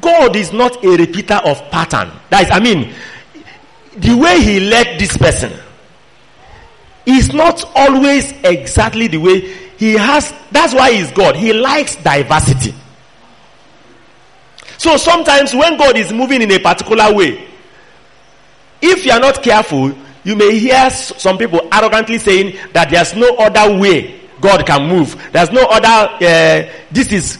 God 0.00 0.34
is 0.34 0.52
not 0.52 0.84
a 0.84 0.88
repeater 0.96 1.34
of 1.44 1.58
pattern. 1.70 2.10
That 2.30 2.44
is, 2.44 2.50
I 2.50 2.58
mean, 2.60 2.92
the 3.96 4.16
way 4.16 4.40
he 4.40 4.60
led 4.60 4.98
this 4.98 5.16
person 5.16 5.52
is 7.06 7.32
not 7.32 7.64
always 7.74 8.32
exactly 8.42 9.06
the 9.06 9.18
way 9.18 9.40
he 9.76 9.94
has. 9.94 10.32
That's 10.50 10.74
why 10.74 10.92
he's 10.92 11.10
God. 11.12 11.36
He 11.36 11.52
likes 11.52 11.96
diversity. 11.96 12.74
So 14.78 14.96
sometimes 14.96 15.54
when 15.54 15.76
God 15.76 15.96
is 15.96 16.12
moving 16.12 16.42
in 16.42 16.50
a 16.50 16.58
particular 16.58 17.12
way, 17.14 17.48
if 18.82 19.04
you 19.04 19.12
are 19.12 19.20
not 19.20 19.42
careful, 19.42 19.92
you 20.24 20.36
may 20.36 20.58
hear 20.58 20.90
some 20.90 21.38
people 21.38 21.68
arrogantly 21.72 22.18
saying 22.18 22.58
that 22.72 22.90
there's 22.90 23.14
no 23.14 23.36
other 23.36 23.78
way 23.78 24.20
God 24.40 24.66
can 24.66 24.88
move. 24.88 25.30
There's 25.32 25.50
no 25.52 25.62
other, 25.62 26.14
uh, 26.16 26.72
this 26.90 27.12
is 27.12 27.38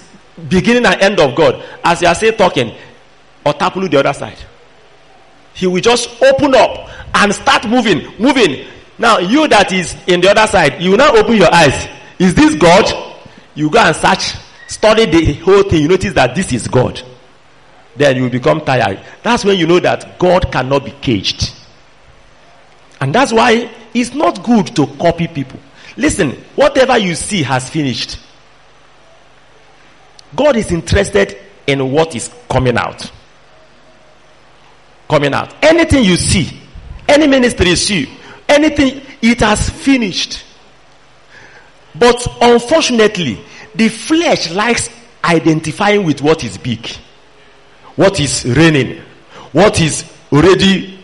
beginning 0.48 0.86
and 0.86 1.01
end 1.01 1.20
of 1.20 1.35
God. 1.35 1.62
As 1.82 2.01
you 2.02 2.09
are 2.09 2.14
saying 2.14 2.36
talking, 2.36 2.74
or 3.44 3.52
tapulu 3.52 3.90
the 3.90 3.98
other 3.98 4.12
side. 4.12 4.39
He 5.55 5.66
will 5.66 5.81
just 5.81 6.20
open 6.22 6.55
up 6.55 6.89
and 7.14 7.32
start 7.32 7.68
moving, 7.68 8.12
moving. 8.18 8.66
Now, 8.98 9.18
you 9.18 9.48
that 9.48 9.72
is 9.72 9.94
in 10.06 10.20
the 10.20 10.31
other 10.31 10.47
side, 10.47 10.82
you 10.82 10.97
now 10.97 11.14
open 11.16 11.36
your 11.36 11.52
eyes. 11.52 11.89
Is 12.18 12.35
this 12.35 12.56
God? 12.56 13.16
You 13.55 13.70
go 13.70 13.78
and 13.78 13.94
search, 13.94 14.35
study 14.66 15.06
the 15.06 15.35
whole 15.35 15.62
thing. 15.62 15.82
You 15.82 15.89
notice 15.89 16.12
that 16.14 16.35
this 16.35 16.52
is 16.52 16.66
God. 16.66 17.01
Then 17.97 18.16
you 18.16 18.28
become 18.28 18.60
tired. 18.62 19.01
That's 19.22 19.44
when 19.44 19.56
you 19.56 19.68
know 19.68 19.78
that 19.78 20.18
God 20.18 20.51
cannot 20.51 20.85
be 20.85 20.90
caged. 20.90 21.55
And 23.01 23.14
that's 23.14 23.32
why 23.32 23.70
it's 23.93 24.12
not 24.12 24.43
good 24.43 24.74
to 24.74 24.86
copy 24.97 25.28
people. 25.28 25.60
Listen, 25.97 26.32
whatever 26.56 26.98
you 26.98 27.14
see 27.14 27.44
has 27.44 27.70
finished. 27.70 28.18
God 30.35 30.56
is 30.56 30.72
interested 30.72 31.39
in 31.68 31.93
what 31.93 32.16
is 32.16 32.35
coming 32.48 32.76
out 32.76 33.10
coming 35.09 35.35
out. 35.35 35.55
Anything 35.62 36.05
you 36.05 36.16
see, 36.16 36.60
any 37.09 37.26
ministry 37.26 37.70
you 37.70 37.76
see, 37.76 38.10
anything, 38.48 39.02
it 39.22 39.40
has 39.40 39.68
finished. 39.70 40.44
But 41.94 42.26
unfortunately, 42.40 43.40
the 43.74 43.89
flesh 43.89 44.51
likes 44.51 44.89
identifying 45.22 46.05
with 46.05 46.20
what 46.22 46.44
is 46.44 46.59
big, 46.59 46.86
what 47.97 48.18
is 48.20 48.44
reigning, 48.44 49.02
what 49.52 49.81
is 49.81 50.05
already 50.32 50.94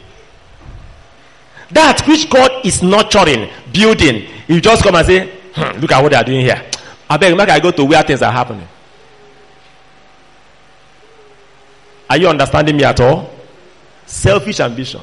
that 1.72 2.02
which 2.06 2.28
God 2.28 2.66
is 2.66 2.82
nurturing, 2.82 3.48
building. 3.72 4.27
You 4.48 4.60
just 4.60 4.82
come 4.82 4.97
and 4.97 5.06
say, 5.06 5.31
hmm, 5.55 5.78
look 5.81 5.93
at 5.93 6.02
what 6.02 6.10
they 6.10 6.16
are 6.16 6.24
doing 6.24 6.40
here. 6.40 6.62
I 7.09 7.16
beg, 7.16 7.36
make 7.36 7.48
I 7.48 7.60
go 7.60 7.70
to 7.70 7.85
where 7.85 8.02
things 8.02 8.22
are 8.22 8.32
happening. 8.32 8.66
Are 12.09 12.16
you 12.16 12.28
understanding 12.28 12.77
me 12.77 12.85
at 12.85 13.01
all? 13.01 13.31
Selfish 14.11 14.59
ambition. 14.59 15.01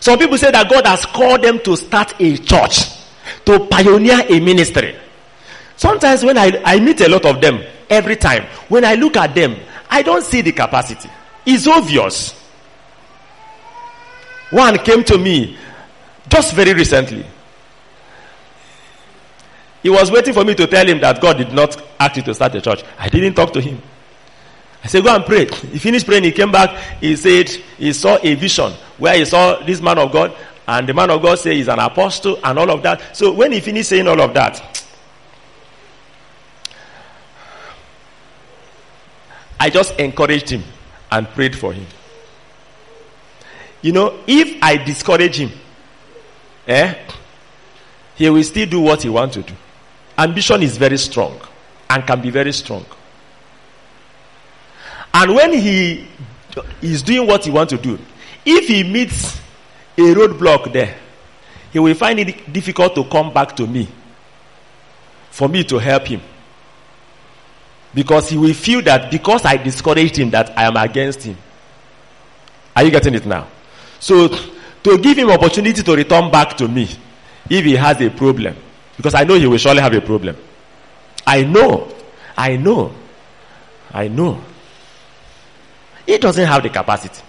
Some 0.00 0.18
people 0.18 0.36
say 0.36 0.50
that 0.50 0.68
God 0.68 0.84
has 0.86 1.06
called 1.06 1.42
them 1.42 1.60
to 1.60 1.76
start 1.76 2.20
a 2.20 2.36
church, 2.36 2.88
to 3.44 3.60
pioneer 3.70 4.26
a 4.28 4.40
ministry. 4.40 4.96
Sometimes 5.76 6.24
when 6.24 6.36
I, 6.36 6.60
I 6.64 6.80
meet 6.80 7.00
a 7.02 7.08
lot 7.08 7.24
of 7.26 7.40
them, 7.40 7.62
every 7.88 8.16
time, 8.16 8.42
when 8.68 8.84
I 8.84 8.94
look 8.96 9.16
at 9.16 9.32
them, 9.32 9.56
I 9.88 10.02
don't 10.02 10.24
see 10.24 10.40
the 10.40 10.50
capacity. 10.50 11.08
It's 11.46 11.68
obvious. 11.68 12.32
One 14.50 14.78
came 14.78 15.04
to 15.04 15.16
me 15.16 15.56
just 16.28 16.54
very 16.54 16.74
recently. 16.74 17.24
He 19.80 19.90
was 19.90 20.10
waiting 20.10 20.34
for 20.34 20.44
me 20.44 20.56
to 20.56 20.66
tell 20.66 20.86
him 20.86 21.00
that 21.00 21.20
God 21.20 21.38
did 21.38 21.52
not 21.52 21.80
ask 22.00 22.16
you 22.16 22.22
to 22.24 22.34
start 22.34 22.52
a 22.56 22.60
church. 22.60 22.82
I 22.98 23.08
didn't 23.08 23.34
talk 23.34 23.52
to 23.52 23.60
him. 23.60 23.80
I 24.82 24.86
said, 24.86 25.04
go 25.04 25.14
and 25.14 25.24
pray. 25.24 25.44
He 25.46 25.78
finished 25.78 26.06
praying. 26.06 26.24
He 26.24 26.32
came 26.32 26.50
back. 26.50 26.70
He 27.00 27.14
said 27.16 27.48
he 27.50 27.92
saw 27.92 28.18
a 28.22 28.34
vision 28.34 28.72
where 28.98 29.16
he 29.16 29.24
saw 29.24 29.62
this 29.64 29.80
man 29.80 29.98
of 29.98 30.10
God 30.10 30.34
and 30.66 30.88
the 30.88 30.94
man 30.94 31.10
of 31.10 31.20
God 31.20 31.38
said 31.38 31.54
he's 31.54 31.68
an 31.68 31.80
apostle 31.80 32.38
and 32.44 32.58
all 32.58 32.70
of 32.70 32.82
that. 32.84 33.16
So 33.16 33.32
when 33.32 33.52
he 33.52 33.60
finished 33.60 33.88
saying 33.88 34.06
all 34.06 34.20
of 34.20 34.32
that, 34.34 34.84
I 39.58 39.68
just 39.68 39.98
encouraged 39.98 40.48
him 40.48 40.62
and 41.10 41.26
prayed 41.28 41.56
for 41.56 41.72
him. 41.72 41.86
You 43.82 43.92
know, 43.92 44.20
if 44.26 44.62
I 44.62 44.76
discourage 44.76 45.36
him, 45.36 45.50
eh, 46.66 46.94
he 48.14 48.30
will 48.30 48.44
still 48.44 48.68
do 48.68 48.80
what 48.80 49.02
he 49.02 49.08
wants 49.08 49.34
to 49.34 49.42
do. 49.42 49.54
Ambition 50.16 50.62
is 50.62 50.76
very 50.76 50.98
strong 50.98 51.40
and 51.88 52.06
can 52.06 52.20
be 52.20 52.30
very 52.30 52.52
strong. 52.52 52.86
And 55.12 55.34
when 55.34 55.52
he 55.52 56.06
is 56.82 57.02
doing 57.02 57.26
what 57.26 57.44
he 57.44 57.50
wants 57.50 57.72
to 57.72 57.78
do, 57.78 57.98
if 58.44 58.68
he 58.68 58.84
meets 58.84 59.38
a 59.96 60.02
roadblock 60.14 60.72
there, 60.72 60.96
he 61.72 61.78
will 61.78 61.94
find 61.94 62.18
it 62.20 62.52
difficult 62.52 62.94
to 62.94 63.04
come 63.04 63.32
back 63.32 63.54
to 63.56 63.66
me 63.66 63.88
for 65.30 65.48
me 65.48 65.64
to 65.64 65.78
help 65.78 66.06
him. 66.06 66.20
Because 67.92 68.28
he 68.28 68.36
will 68.36 68.54
feel 68.54 68.82
that 68.82 69.10
because 69.10 69.44
I 69.44 69.56
discouraged 69.56 70.16
him 70.16 70.30
that 70.30 70.56
I 70.56 70.64
am 70.64 70.76
against 70.76 71.22
him. 71.22 71.36
Are 72.74 72.84
you 72.84 72.90
getting 72.90 73.14
it 73.14 73.26
now? 73.26 73.48
So 73.98 74.28
to 74.28 74.98
give 74.98 75.18
him 75.18 75.30
opportunity 75.30 75.82
to 75.82 75.96
return 75.96 76.30
back 76.30 76.56
to 76.58 76.68
me 76.68 76.88
if 77.48 77.64
he 77.64 77.74
has 77.74 78.00
a 78.00 78.10
problem. 78.10 78.56
Because 78.96 79.14
I 79.14 79.24
know 79.24 79.34
he 79.34 79.46
will 79.46 79.58
surely 79.58 79.80
have 79.80 79.92
a 79.94 80.00
problem. 80.00 80.36
I 81.26 81.42
know. 81.42 81.92
I 82.36 82.56
know. 82.56 82.92
I 83.92 84.08
know. 84.08 84.40
He 86.06 86.18
doesn't 86.18 86.46
have 86.46 86.62
the 86.62 86.70
capacity. 86.70 87.22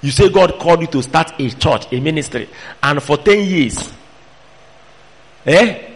You 0.00 0.10
say 0.10 0.28
God 0.28 0.58
called 0.58 0.80
you 0.80 0.86
to 0.88 1.02
start 1.02 1.32
a 1.38 1.50
church, 1.50 1.92
a 1.92 2.00
ministry, 2.00 2.48
and 2.82 3.02
for 3.02 3.16
10 3.16 3.44
years, 3.48 3.92
eh? 5.46 5.90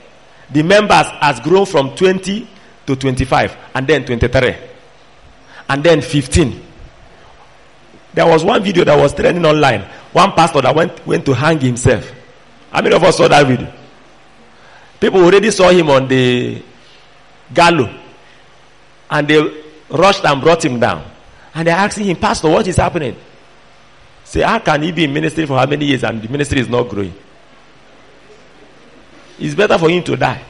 The 0.51 0.63
members 0.63 1.07
has 1.21 1.41
grown 1.41 1.67
from 1.67 1.97
20 1.97 2.49
to 2.87 2.97
25 2.97 3.57
and 3.75 3.87
then 3.87 4.05
23 4.05 4.57
and 5.69 5.83
then 5.83 6.01
15 6.01 6.63
there 8.15 8.27
was 8.27 8.45
one 8.45 8.63
video 8.63 8.85
that 8.85 8.97
was 8.97 9.13
trending 9.13 9.45
online 9.45 9.83
one 10.13 10.33
pastor 10.33 10.61
that 10.63 10.75
went, 10.75 11.05
went 11.07 11.25
to 11.27 11.35
hang 11.35 11.59
himself 11.61 12.11
how 12.71 12.81
many 12.81 12.95
of 12.95 13.03
us 13.03 13.17
saw 13.17 13.29
that 13.29 13.47
video 13.47 13.73
people 15.01 15.23
already 15.25 15.51
saw 15.51 15.71
him 15.71 15.91
on 15.91 16.07
the 16.09 16.63
gallows 17.53 17.91
and 19.11 19.29
they 19.29 19.63
rushed 19.91 20.25
and 20.25 20.41
brought 20.41 20.65
him 20.65 20.79
down 20.81 21.05
and 21.57 21.67
they're 21.67 21.75
asking 21.77 22.05
him 22.05 22.17
pastor 22.17 22.49
what 22.49 22.67
is 22.69 22.77
happening 22.77 23.17
say 24.25 24.43
how 24.43 24.59
can 24.59 24.83
he 24.83 24.93
be 24.93 25.05
in 25.05 25.13
ministry 25.13 25.47
for 25.47 25.59
how 25.59 25.67
many 25.67 25.87
years 25.87 26.05
and 26.05 26.21
the 26.23 26.29
ministry 26.29 26.61
is 26.61 26.69
not 26.69 26.89
growing 26.89 27.15
it's 29.39 29.55
better 29.55 29.79
for 29.79 29.89
him 29.91 30.03
to 30.05 30.17
die 30.17 30.43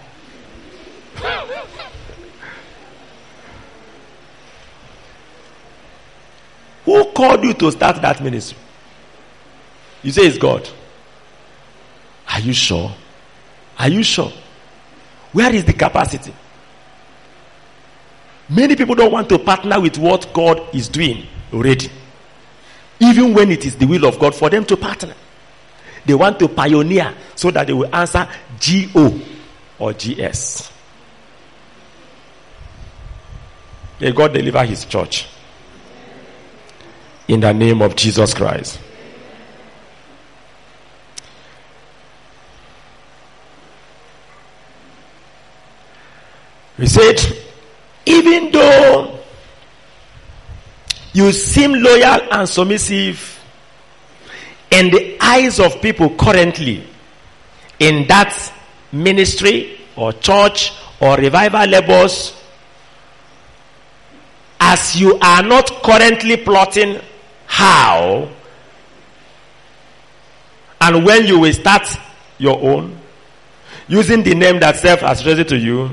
Who 6.85 7.05
called 7.07 7.43
you 7.43 7.53
to 7.55 7.73
start 7.73 8.01
that 8.01 8.23
ministry? 8.23 8.57
You 10.05 10.13
say 10.13 10.23
it's 10.23 10.39
God. 10.39 10.69
Are 12.29 12.39
you 12.39 12.53
sure? 12.53 12.93
Are 13.77 13.89
you 13.89 14.05
sure? 14.05 14.33
Where 15.33 15.53
is 15.53 15.65
the 15.65 15.73
capacity? 15.73 16.33
Many 18.49 18.77
people 18.77 18.95
don't 18.95 19.13
want 19.13 19.29
to 19.31 19.39
partner 19.39 19.81
with 19.81 19.99
what 19.99 20.33
God 20.33 20.75
is 20.75 20.89
doing 20.89 21.27
already. 21.53 21.91
Even 23.01 23.35
when 23.35 23.51
it 23.51 23.67
is 23.67 23.77
the 23.77 23.87
will 23.87 24.07
of 24.07 24.19
God 24.19 24.35
for 24.35 24.49
them 24.49 24.65
to 24.67 24.77
partner. 24.77 25.15
They 26.05 26.15
want 26.15 26.39
to 26.39 26.49
pioneer 26.49 27.13
so 27.35 27.51
that 27.51 27.67
they 27.67 27.73
will 27.73 27.95
answer 27.95 28.29
GO 28.61 29.21
or 29.79 29.93
GS. 29.93 30.71
May 34.01 34.13
God 34.13 34.33
deliver 34.33 34.65
his 34.65 34.85
church 34.85 35.27
in 37.27 37.41
the 37.41 37.53
name 37.53 37.83
of 37.83 37.97
Jesus 37.97 38.35
Christ. 38.35 38.79
We 46.79 46.87
said, 46.87 47.46
even 48.07 48.51
though 48.53 49.19
you 51.13 51.33
seem 51.33 51.73
loyal 51.75 52.21
and 52.33 52.49
submissive 52.49 53.41
in 54.71 54.91
the 54.91 55.17
eyes 55.21 55.59
of 55.61 55.81
people 55.83 56.15
currently 56.17 56.87
in 57.79 58.07
that 58.09 58.53
ministry 58.93 59.79
or 59.97 60.13
church 60.13 60.73
or 61.01 61.17
revival 61.17 61.67
labors, 61.67 62.35
as 64.61 64.97
you 65.01 65.19
are 65.21 65.43
not 65.43 65.83
currently 65.83 66.37
plotting 66.39 67.01
how 67.47 68.29
and 70.81 71.05
when 71.05 71.27
you 71.27 71.39
will 71.39 71.53
start 71.53 71.87
your 72.39 72.59
own 72.61 72.99
using 73.89 74.23
the 74.23 74.35
name 74.35 74.59
that 74.61 74.77
self 74.77 75.01
has 75.01 75.25
raised 75.25 75.49
to 75.49 75.57
you 75.57 75.91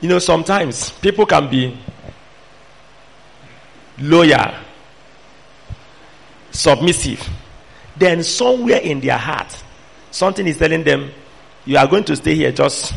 you 0.00 0.08
know 0.08 0.18
sometimes 0.18 0.90
people 0.90 1.26
can 1.26 1.48
be 1.50 1.76
loyal 3.98 4.54
submissive 6.50 7.28
then 7.96 8.22
somewhere 8.22 8.80
in 8.80 9.00
their 9.00 9.18
heart 9.18 9.62
something 10.10 10.46
is 10.46 10.58
telling 10.58 10.84
them 10.84 11.10
you 11.64 11.76
are 11.76 11.86
going 11.86 12.04
to 12.04 12.14
stay 12.16 12.34
here 12.34 12.52
just 12.52 12.94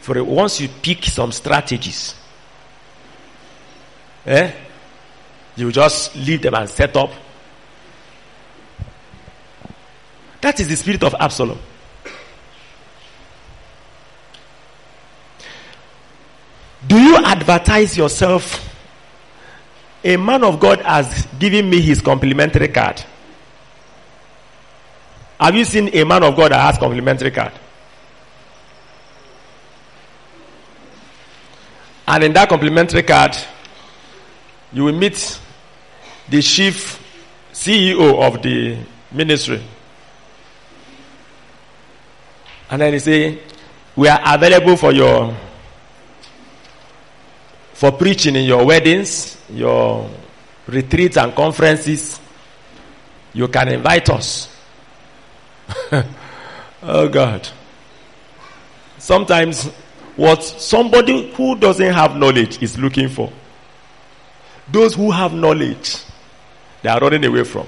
for 0.00 0.24
once 0.24 0.60
you 0.60 0.68
pick 0.82 1.04
some 1.04 1.30
strategies. 1.30 2.14
Eh? 4.26 4.52
You 5.56 5.70
just 5.70 6.16
leave 6.16 6.42
them 6.42 6.54
and 6.54 6.68
set 6.68 6.96
up. 6.96 7.10
That 10.40 10.58
is 10.58 10.68
the 10.68 10.76
spirit 10.76 11.04
of 11.04 11.14
Absalom. 11.18 11.58
Do 16.86 16.98
you 16.98 17.16
advertise 17.16 17.96
yourself? 17.96 18.66
A 20.02 20.16
man 20.16 20.44
of 20.44 20.58
God 20.58 20.80
has 20.80 21.26
given 21.38 21.68
me 21.68 21.80
his 21.80 22.00
complimentary 22.00 22.68
card. 22.68 23.02
Have 25.38 25.54
you 25.54 25.64
seen 25.64 25.88
a 25.94 26.04
man 26.04 26.22
of 26.22 26.36
God 26.36 26.52
that 26.52 26.60
has 26.60 26.78
complimentary 26.78 27.30
card? 27.30 27.52
And 32.06 32.24
in 32.24 32.32
that 32.32 32.48
complimentary 32.48 33.02
card, 33.02 33.36
you 34.72 34.84
will 34.84 34.92
meet 34.92 35.38
the 36.28 36.42
chief 36.42 36.98
CEO 37.52 38.20
of 38.22 38.42
the 38.42 38.78
ministry. 39.12 39.62
And 42.70 42.82
then 42.82 42.92
he 42.92 42.98
say, 42.98 43.38
we 43.96 44.08
are 44.08 44.20
available 44.24 44.76
for 44.76 44.92
your, 44.92 45.34
for 47.80 47.90
preaching 47.92 48.36
in 48.36 48.44
your 48.44 48.66
weddings, 48.66 49.38
your 49.48 50.06
retreats 50.66 51.16
and 51.16 51.34
conferences. 51.34 52.20
You 53.32 53.48
can 53.48 53.68
invite 53.68 54.10
us. 54.10 54.54
oh 56.82 57.08
God. 57.08 57.48
Sometimes 58.98 59.64
what 60.14 60.44
somebody 60.44 61.32
who 61.32 61.56
doesn't 61.56 61.94
have 61.94 62.16
knowledge 62.16 62.62
is 62.62 62.78
looking 62.78 63.08
for. 63.08 63.32
Those 64.70 64.92
who 64.92 65.10
have 65.10 65.32
knowledge, 65.32 65.96
they 66.82 66.90
are 66.90 67.00
running 67.00 67.24
away 67.24 67.44
from. 67.44 67.66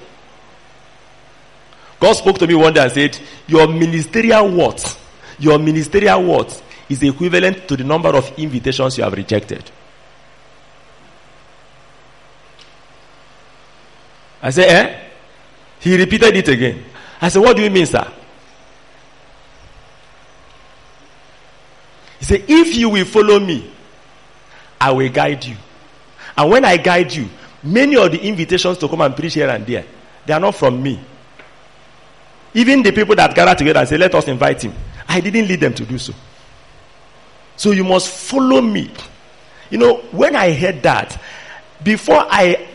God 1.98 2.12
spoke 2.12 2.36
to 2.36 2.46
me 2.46 2.54
one 2.54 2.74
day 2.74 2.82
and 2.82 2.92
said, 2.92 3.18
Your 3.46 3.66
ministerial 3.66 4.50
what? 4.50 4.98
Your 5.38 5.58
ministerial 5.58 6.22
what 6.22 6.62
is 6.90 7.02
equivalent 7.02 7.66
to 7.66 7.78
the 7.78 7.84
number 7.84 8.10
of 8.10 8.30
invitations 8.38 8.98
you 8.98 9.04
have 9.04 9.14
rejected. 9.14 9.70
I 14.42 14.50
said, 14.50 14.68
Eh? 14.68 15.00
He 15.80 15.96
repeated 15.96 16.36
it 16.36 16.48
again. 16.48 16.84
I 17.20 17.28
said, 17.28 17.40
What 17.40 17.56
do 17.56 17.62
you 17.62 17.70
mean, 17.70 17.86
sir? 17.86 18.06
He 22.18 22.24
said, 22.24 22.44
If 22.48 22.76
you 22.76 22.88
will 22.90 23.04
follow 23.04 23.38
me, 23.40 23.72
I 24.80 24.90
will 24.90 25.08
guide 25.10 25.44
you. 25.44 25.56
And 26.36 26.50
when 26.50 26.64
I 26.64 26.76
guide 26.76 27.12
you, 27.12 27.28
Many 27.62 27.96
of 27.96 28.10
the 28.10 28.20
invitations 28.20 28.76
to 28.78 28.88
come 28.88 29.02
and 29.02 29.14
preach 29.14 29.34
here 29.34 29.48
and 29.48 29.64
there, 29.64 29.84
they 30.26 30.32
are 30.32 30.40
not 30.40 30.54
from 30.56 30.82
me. 30.82 30.98
Even 32.54 32.82
the 32.82 32.90
people 32.92 33.14
that 33.14 33.34
gather 33.34 33.54
together 33.54 33.80
and 33.80 33.88
say, 33.88 33.96
Let 33.96 34.14
us 34.14 34.26
invite 34.28 34.62
him. 34.62 34.74
I 35.08 35.20
didn't 35.20 35.46
lead 35.46 35.60
them 35.60 35.74
to 35.74 35.86
do 35.86 35.96
so. 35.98 36.12
So 37.56 37.70
you 37.70 37.84
must 37.84 38.08
follow 38.08 38.60
me. 38.60 38.90
You 39.70 39.78
know, 39.78 39.96
when 40.10 40.34
I 40.34 40.52
heard 40.52 40.82
that, 40.82 41.20
before 41.82 42.26
I 42.28 42.68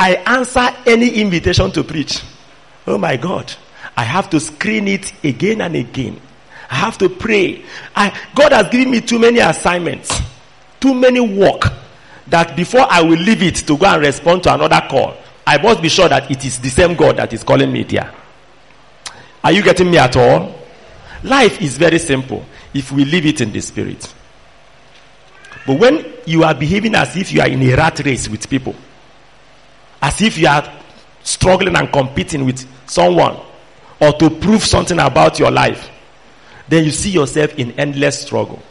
I 0.00 0.14
answer 0.14 0.66
any 0.86 1.10
invitation 1.20 1.70
to 1.72 1.84
preach, 1.84 2.22
oh 2.86 2.96
my 2.96 3.18
God, 3.18 3.52
I 3.94 4.04
have 4.04 4.30
to 4.30 4.40
screen 4.40 4.88
it 4.88 5.12
again 5.22 5.60
and 5.60 5.76
again. 5.76 6.18
I 6.70 6.76
have 6.76 6.96
to 6.98 7.10
pray. 7.10 7.66
I, 7.94 8.18
God 8.34 8.52
has 8.52 8.70
given 8.70 8.92
me 8.92 9.02
too 9.02 9.18
many 9.18 9.40
assignments, 9.40 10.18
too 10.80 10.94
many 10.94 11.20
work 11.20 11.64
that 12.28 12.56
before 12.56 12.86
I 12.88 13.02
will 13.02 13.18
leave 13.18 13.42
it 13.42 13.56
to 13.56 13.76
go 13.76 13.84
and 13.84 14.00
respond 14.00 14.44
to 14.44 14.54
another 14.54 14.80
call, 14.88 15.18
I 15.46 15.58
must 15.58 15.82
be 15.82 15.90
sure 15.90 16.08
that 16.08 16.30
it 16.30 16.46
is 16.46 16.58
the 16.60 16.70
same 16.70 16.94
God 16.94 17.18
that 17.18 17.34
is 17.34 17.44
calling 17.44 17.70
me 17.70 17.82
there. 17.82 18.10
Are 19.44 19.52
you 19.52 19.62
getting 19.62 19.90
me 19.90 19.98
at 19.98 20.16
all? 20.16 20.58
Life 21.22 21.60
is 21.60 21.76
very 21.76 21.98
simple 21.98 22.46
if 22.72 22.90
we 22.90 23.04
leave 23.04 23.26
it 23.26 23.42
in 23.42 23.52
the 23.52 23.60
spirit. 23.60 24.10
But 25.66 25.78
when 25.78 26.06
you 26.24 26.42
are 26.44 26.54
behaving 26.54 26.94
as 26.94 27.14
if 27.18 27.32
you 27.34 27.42
are 27.42 27.48
in 27.48 27.62
a 27.62 27.74
rat 27.76 27.98
race 27.98 28.30
with 28.30 28.48
people, 28.48 28.74
as 30.02 30.20
if 30.22 30.38
you 30.38 30.48
are 30.48 30.70
struggling 31.22 31.76
and 31.76 31.92
competing 31.92 32.44
with 32.44 32.66
someone, 32.88 33.36
or 34.00 34.12
to 34.14 34.30
prove 34.30 34.64
something 34.64 34.98
about 34.98 35.38
your 35.38 35.50
life, 35.50 35.90
then 36.68 36.84
you 36.84 36.90
see 36.90 37.10
yourself 37.10 37.52
in 37.58 37.72
endless 37.72 38.22
struggle. 38.22 38.62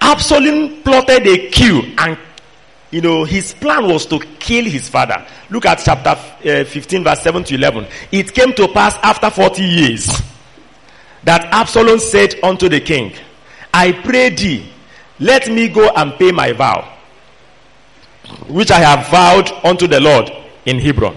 Absalom 0.00 0.82
plotted 0.82 1.26
a 1.26 1.50
coup 1.50 1.82
and 1.98 2.16
you 2.92 3.00
know 3.00 3.24
his 3.24 3.52
plan 3.54 3.88
was 3.88 4.06
to 4.06 4.20
kill 4.38 4.64
his 4.64 4.88
father. 4.88 5.26
Look 5.50 5.66
at 5.66 5.82
chapter 5.84 6.10
uh, 6.10 6.64
15 6.64 7.02
verse 7.02 7.20
7 7.22 7.42
to 7.44 7.54
11. 7.56 7.86
It 8.12 8.32
came 8.32 8.52
to 8.54 8.68
pass 8.68 8.96
after 9.02 9.30
40 9.30 9.62
years 9.62 10.22
that 11.24 11.46
Absalom 11.52 11.98
said 11.98 12.36
unto 12.42 12.68
the 12.68 12.80
king, 12.80 13.12
I 13.74 13.90
pray 13.92 14.30
thee, 14.30 14.72
let 15.18 15.48
me 15.48 15.68
go 15.68 15.88
and 15.96 16.14
pay 16.14 16.32
my 16.32 16.52
vow, 16.52 16.96
which 18.48 18.70
I 18.70 18.80
have 18.80 19.08
vowed 19.08 19.50
unto 19.64 19.86
the 19.86 20.00
Lord 20.00 20.30
in 20.64 20.78
Hebron. 20.78 21.16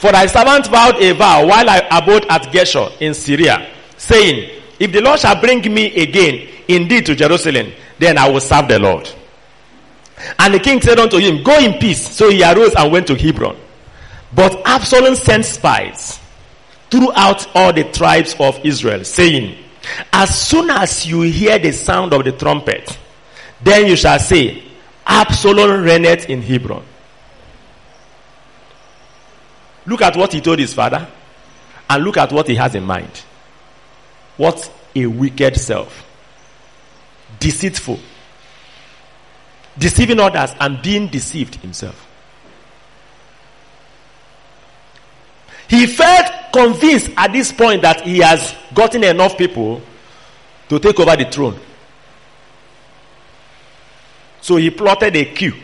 For 0.00 0.12
thy 0.12 0.26
servant 0.26 0.66
vowed 0.66 0.96
a 1.02 1.12
vow 1.12 1.46
while 1.46 1.68
I 1.68 1.86
abode 1.90 2.26
at 2.28 2.42
Geshur 2.52 2.92
in 3.00 3.14
Syria, 3.14 3.68
saying, 3.96 4.62
If 4.78 4.92
the 4.92 5.00
Lord 5.00 5.20
shall 5.20 5.40
bring 5.40 5.62
me 5.72 5.94
again 5.96 6.48
indeed 6.68 7.06
to 7.06 7.14
Jerusalem, 7.14 7.72
then 7.98 8.18
I 8.18 8.28
will 8.28 8.40
serve 8.40 8.68
the 8.68 8.78
Lord. 8.78 9.08
And 10.38 10.54
the 10.54 10.58
king 10.58 10.80
said 10.80 10.98
unto 10.98 11.18
him, 11.18 11.42
Go 11.42 11.58
in 11.58 11.78
peace. 11.78 12.16
So 12.16 12.30
he 12.30 12.42
arose 12.42 12.74
and 12.74 12.90
went 12.92 13.06
to 13.08 13.14
Hebron. 13.14 13.56
But 14.34 14.60
Absalom 14.66 15.14
sent 15.14 15.44
spies 15.44 16.20
throughout 16.90 17.54
all 17.54 17.72
the 17.72 17.84
tribes 17.84 18.34
of 18.38 18.58
Israel, 18.64 19.04
saying, 19.04 19.56
As 20.12 20.48
soon 20.48 20.70
as 20.70 21.06
you 21.06 21.22
hear 21.22 21.58
the 21.58 21.72
sound 21.72 22.12
of 22.12 22.24
the 22.24 22.32
trumpet, 22.32 22.98
then 23.62 23.86
you 23.86 23.96
shall 23.96 24.18
say, 24.18 24.62
Absalom 25.06 25.82
reigneth 25.82 26.28
in 26.28 26.42
Hebron. 26.42 26.84
Look 29.86 30.02
at 30.02 30.16
what 30.16 30.32
he 30.32 30.40
told 30.40 30.58
his 30.58 30.74
father, 30.74 31.06
and 31.88 32.04
look 32.04 32.16
at 32.16 32.32
what 32.32 32.48
he 32.48 32.56
has 32.56 32.74
in 32.74 32.84
mind. 32.84 33.22
What 34.36 34.70
a 34.94 35.06
wicked 35.06 35.56
self. 35.56 36.04
Deceitful. 37.38 38.00
Deceiving 39.78 40.20
others 40.20 40.50
and 40.58 40.82
being 40.82 41.08
deceived 41.08 41.56
himself. 41.56 42.05
He 45.68 45.86
felt 45.86 46.52
convinced 46.52 47.10
at 47.16 47.32
this 47.32 47.52
point 47.52 47.82
that 47.82 48.02
he 48.02 48.18
has 48.18 48.54
gotten 48.74 49.04
enough 49.04 49.36
people 49.36 49.82
to 50.68 50.78
take 50.78 50.98
over 51.00 51.16
the 51.16 51.24
throne. 51.30 51.58
So 54.40 54.56
he 54.56 54.70
plotted 54.70 55.16
a 55.16 55.24
coup. 55.34 55.54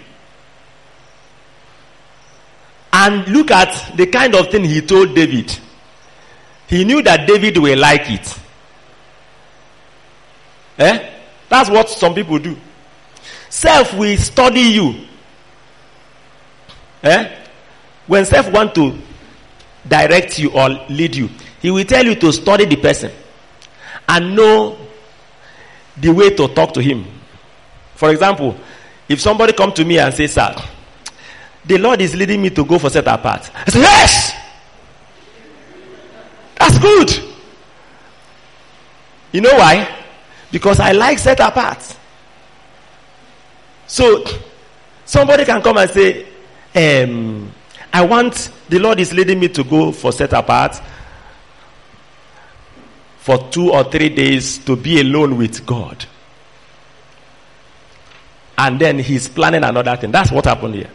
And 2.93 3.27
look 3.29 3.51
at 3.51 3.97
the 3.97 4.07
kind 4.07 4.35
of 4.35 4.49
thing 4.51 4.65
he 4.65 4.81
told 4.83 5.15
David. 5.15 5.57
He 6.67 6.85
knew 6.85 7.03
that 7.03 7.27
David 7.27 7.57
will 7.59 7.79
like 7.79 8.11
it. 8.11 8.39
Eh? 10.79 11.11
That's 11.49 11.71
what 11.71 11.89
some 11.89 12.15
people 12.15 12.39
do. 12.39 12.57
Self 13.49 13.95
will 13.95 14.17
study 14.17 14.61
you. 14.61 14.95
Eh? 17.03 17.37
When 18.07 18.25
self 18.25 18.51
want 18.51 18.75
to 18.75 18.99
direct 19.87 20.39
you 20.39 20.51
or 20.51 20.69
lead 20.89 21.15
you, 21.17 21.29
he 21.61 21.71
will 21.71 21.85
tell 21.85 22.05
you 22.05 22.15
to 22.17 22.33
study 22.33 22.65
the 22.65 22.77
person 22.77 23.11
and 24.09 24.35
know 24.37 24.77
the 25.97 26.11
way 26.11 26.31
to 26.31 26.49
talk 26.49 26.73
to 26.75 26.81
him. 26.81 27.05
For 27.95 28.11
example, 28.11 28.57
if 29.09 29.21
somebody 29.21 29.53
come 29.53 29.73
to 29.73 29.85
me 29.85 29.99
and 29.99 30.13
say, 30.13 30.27
"Sir, 30.27 30.55
the 31.65 31.79
Lord 31.79 32.01
is 32.01 32.15
leading 32.15 32.43
me 32.43 32.51
to 32.51 32.65
go 32.65 32.79
for 32.79 32.91
set 32.91 33.07
apart," 33.07 33.51
I 33.55 33.71
say, 33.71 33.81
"Yes, 33.81 34.33
that's 36.59 36.79
good." 36.79 37.11
You 39.33 39.41
know 39.41 39.55
why? 39.55 39.89
Because 40.51 40.79
I 40.79 40.93
like 40.93 41.19
set 41.19 41.41
apart. 41.41 41.79
So 43.87 44.25
somebody 45.05 45.45
can 45.45 45.63
come 45.63 45.79
and 45.79 45.91
say, 45.91 46.27
um, 46.75 47.53
I 47.93 48.05
want 48.05 48.51
the 48.69 48.79
Lord 48.79 49.01
is 49.01 49.13
leading 49.13 49.39
me 49.39 49.49
to 49.49 49.65
go 49.65 49.93
for 49.93 50.13
set 50.13 50.33
apart 50.33 50.81
for 53.19 53.39
two 53.51 53.71
or 53.73 53.85
three 53.85 54.09
days 54.09 54.59
to 54.59 54.77
be 54.77 55.01
alone 55.01 55.37
with 55.37 55.65
God. 55.67 56.07
And 58.57 58.81
then 58.81 58.99
he's 58.99 59.29
planning 59.29 59.65
another 59.65 59.97
thing. 59.97 60.11
That's 60.11 60.31
what 60.31 60.45
happened 60.45 60.75
here. 60.75 60.91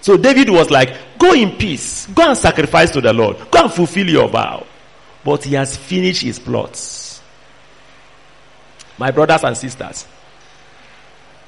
So 0.00 0.16
David 0.16 0.50
was 0.50 0.70
like, 0.70 0.96
Go 1.18 1.34
in 1.34 1.56
peace, 1.56 2.06
go 2.06 2.28
and 2.28 2.38
sacrifice 2.38 2.90
to 2.92 3.00
the 3.00 3.12
Lord, 3.12 3.36
go 3.50 3.64
and 3.64 3.72
fulfill 3.72 4.08
your 4.08 4.28
vow. 4.28 4.66
But 5.24 5.44
he 5.44 5.54
has 5.54 5.76
finished 5.76 6.22
his 6.22 6.38
plots. 6.38 7.20
My 8.96 9.10
brothers 9.10 9.44
and 9.44 9.56
sisters, 9.56 10.06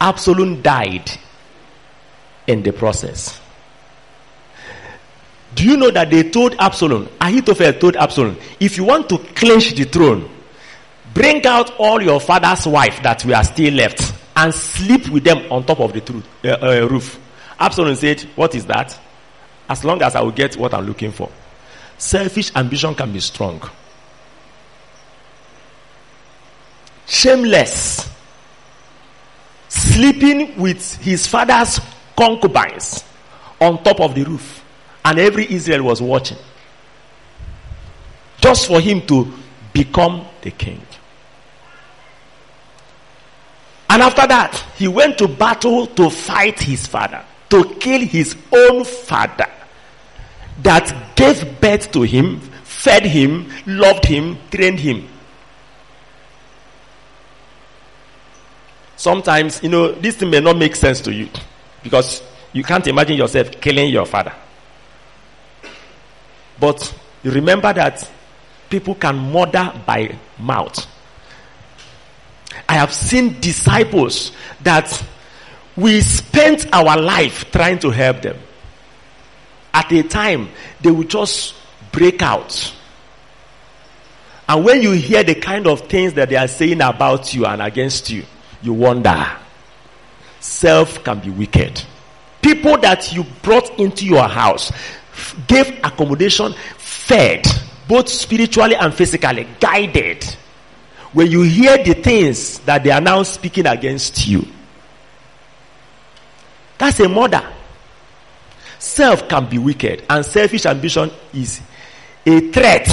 Absalom 0.00 0.62
died 0.62 1.10
in 2.46 2.62
the 2.62 2.72
process. 2.72 3.41
Do 5.54 5.64
you 5.64 5.76
know 5.76 5.90
that 5.90 6.10
they 6.10 6.30
told 6.30 6.54
Absalom, 6.58 7.08
Ahithophel 7.20 7.72
told 7.74 7.96
Absalom, 7.96 8.36
if 8.58 8.76
you 8.76 8.84
want 8.84 9.08
to 9.10 9.18
clinch 9.18 9.74
the 9.74 9.84
throne, 9.84 10.28
bring 11.12 11.44
out 11.46 11.74
all 11.78 12.00
your 12.00 12.20
father's 12.20 12.66
wife 12.66 13.02
that 13.02 13.24
we 13.24 13.34
are 13.34 13.44
still 13.44 13.74
left 13.74 14.14
and 14.34 14.54
sleep 14.54 15.08
with 15.08 15.24
them 15.24 15.50
on 15.52 15.64
top 15.64 15.80
of 15.80 15.92
the 15.92 16.00
truth, 16.00 16.26
uh, 16.44 16.48
uh, 16.48 16.88
roof. 16.88 17.20
Absalom 17.58 17.94
said, 17.94 18.20
what 18.34 18.54
is 18.54 18.64
that? 18.66 18.98
As 19.68 19.84
long 19.84 20.02
as 20.02 20.14
I 20.16 20.22
will 20.22 20.32
get 20.32 20.56
what 20.56 20.74
I'm 20.74 20.86
looking 20.86 21.12
for. 21.12 21.30
Selfish 21.98 22.54
ambition 22.56 22.94
can 22.94 23.12
be 23.12 23.20
strong. 23.20 23.62
Shameless. 27.06 28.08
Sleeping 29.68 30.58
with 30.58 30.96
his 30.96 31.26
father's 31.26 31.78
concubines 32.16 33.04
on 33.60 33.82
top 33.84 34.00
of 34.00 34.14
the 34.14 34.24
roof. 34.24 34.61
And 35.04 35.18
every 35.18 35.52
Israel 35.52 35.82
was 35.84 36.00
watching. 36.00 36.38
Just 38.40 38.66
for 38.66 38.80
him 38.80 39.02
to 39.06 39.32
become 39.72 40.26
the 40.42 40.50
king. 40.50 40.80
And 43.88 44.00
after 44.00 44.26
that, 44.26 44.56
he 44.76 44.88
went 44.88 45.18
to 45.18 45.28
battle 45.28 45.86
to 45.86 46.08
fight 46.08 46.58
his 46.60 46.86
father, 46.86 47.22
to 47.50 47.74
kill 47.74 48.00
his 48.00 48.36
own 48.50 48.84
father 48.84 49.46
that 50.62 51.14
gave 51.14 51.60
birth 51.60 51.92
to 51.92 52.02
him, 52.02 52.40
fed 52.64 53.04
him, 53.04 53.50
loved 53.66 54.06
him, 54.06 54.38
trained 54.50 54.80
him. 54.80 55.08
Sometimes, 58.96 59.62
you 59.62 59.68
know, 59.68 59.92
this 59.92 60.16
thing 60.16 60.30
may 60.30 60.40
not 60.40 60.56
make 60.56 60.76
sense 60.76 61.00
to 61.02 61.12
you 61.12 61.28
because 61.82 62.22
you 62.52 62.62
can't 62.62 62.86
imagine 62.86 63.16
yourself 63.16 63.50
killing 63.60 63.90
your 63.90 64.06
father. 64.06 64.32
But 66.62 66.94
you 67.24 67.30
remember 67.32 67.72
that 67.72 68.08
people 68.70 68.94
can 68.94 69.16
murder 69.32 69.74
by 69.84 70.16
mouth. 70.38 70.86
I 72.68 72.74
have 72.74 72.94
seen 72.94 73.38
disciples 73.40 74.32
that 74.62 75.04
we 75.76 76.00
spent 76.00 76.72
our 76.72 76.98
life 76.98 77.50
trying 77.50 77.80
to 77.80 77.90
help 77.90 78.22
them. 78.22 78.38
At 79.74 79.90
a 79.92 80.02
time, 80.04 80.48
they 80.80 80.90
will 80.90 81.04
just 81.04 81.54
break 81.90 82.22
out 82.22 82.72
And 84.52 84.64
when 84.66 84.82
you 84.82 84.90
hear 84.92 85.22
the 85.22 85.34
kind 85.34 85.66
of 85.66 85.88
things 85.88 86.12
that 86.12 86.28
they 86.28 86.36
are 86.36 86.46
saying 86.46 86.82
about 86.82 87.32
you 87.32 87.46
and 87.46 87.62
against 87.62 88.10
you, 88.10 88.24
you 88.60 88.74
wonder. 88.74 89.30
Self 90.40 91.02
can 91.02 91.20
be 91.20 91.30
wicked. 91.30 91.82
People 92.42 92.76
that 92.78 93.14
you 93.14 93.24
brought 93.42 93.78
into 93.78 94.04
your 94.04 94.28
house, 94.28 94.70
gave 95.46 95.78
accommodation, 95.84 96.54
fed, 96.76 97.46
both 97.88 98.08
spiritually 98.08 98.74
and 98.74 98.94
physically, 98.94 99.46
guided. 99.60 100.24
When 101.12 101.30
you 101.30 101.42
hear 101.42 101.76
the 101.78 101.94
things 101.94 102.60
that 102.60 102.84
they 102.84 102.90
are 102.90 103.00
now 103.00 103.22
speaking 103.22 103.66
against 103.66 104.26
you, 104.26 104.46
that's 106.78 107.00
a 107.00 107.08
murder. 107.08 107.46
Self 108.78 109.28
can 109.28 109.48
be 109.48 109.58
wicked, 109.58 110.04
and 110.08 110.24
selfish 110.24 110.66
ambition 110.66 111.10
is 111.32 111.60
a 112.26 112.40
threat 112.50 112.88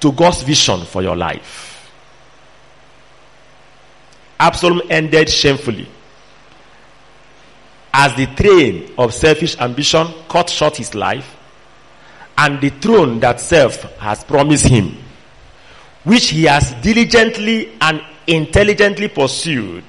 to 0.00 0.12
God's 0.12 0.42
vision 0.42 0.84
for 0.84 1.02
your 1.02 1.16
life. 1.16 1.90
Absalom 4.38 4.82
ended 4.90 5.28
shamefully 5.28 5.88
as 7.92 8.14
the 8.14 8.26
train 8.26 8.92
of 8.98 9.12
selfish 9.12 9.58
ambition 9.58 10.06
cut 10.28 10.48
short 10.48 10.76
his 10.76 10.94
life 10.94 11.36
and 12.38 12.60
the 12.60 12.70
throne 12.70 13.20
that 13.20 13.40
self 13.40 13.82
has 13.98 14.24
promised 14.24 14.66
him, 14.66 14.96
which 16.04 16.28
he 16.30 16.44
has 16.44 16.72
diligently 16.82 17.72
and 17.80 18.00
intelligently 18.26 19.08
pursued 19.08 19.84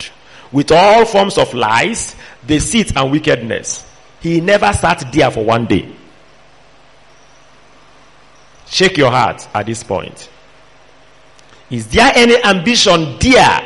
with 0.51 0.71
all 0.71 1.05
forms 1.05 1.37
of 1.37 1.53
lies, 1.53 2.15
deceit, 2.45 2.95
and 2.97 3.11
wickedness. 3.11 3.85
He 4.19 4.41
never 4.41 4.71
sat 4.73 5.11
there 5.11 5.31
for 5.31 5.45
one 5.45 5.65
day. 5.65 5.95
Shake 8.67 8.97
your 8.97 9.11
heart 9.11 9.47
at 9.53 9.65
this 9.65 9.83
point. 9.83 10.29
Is 11.69 11.87
there 11.87 12.11
any 12.15 12.41
ambition 12.43 13.17
there 13.19 13.61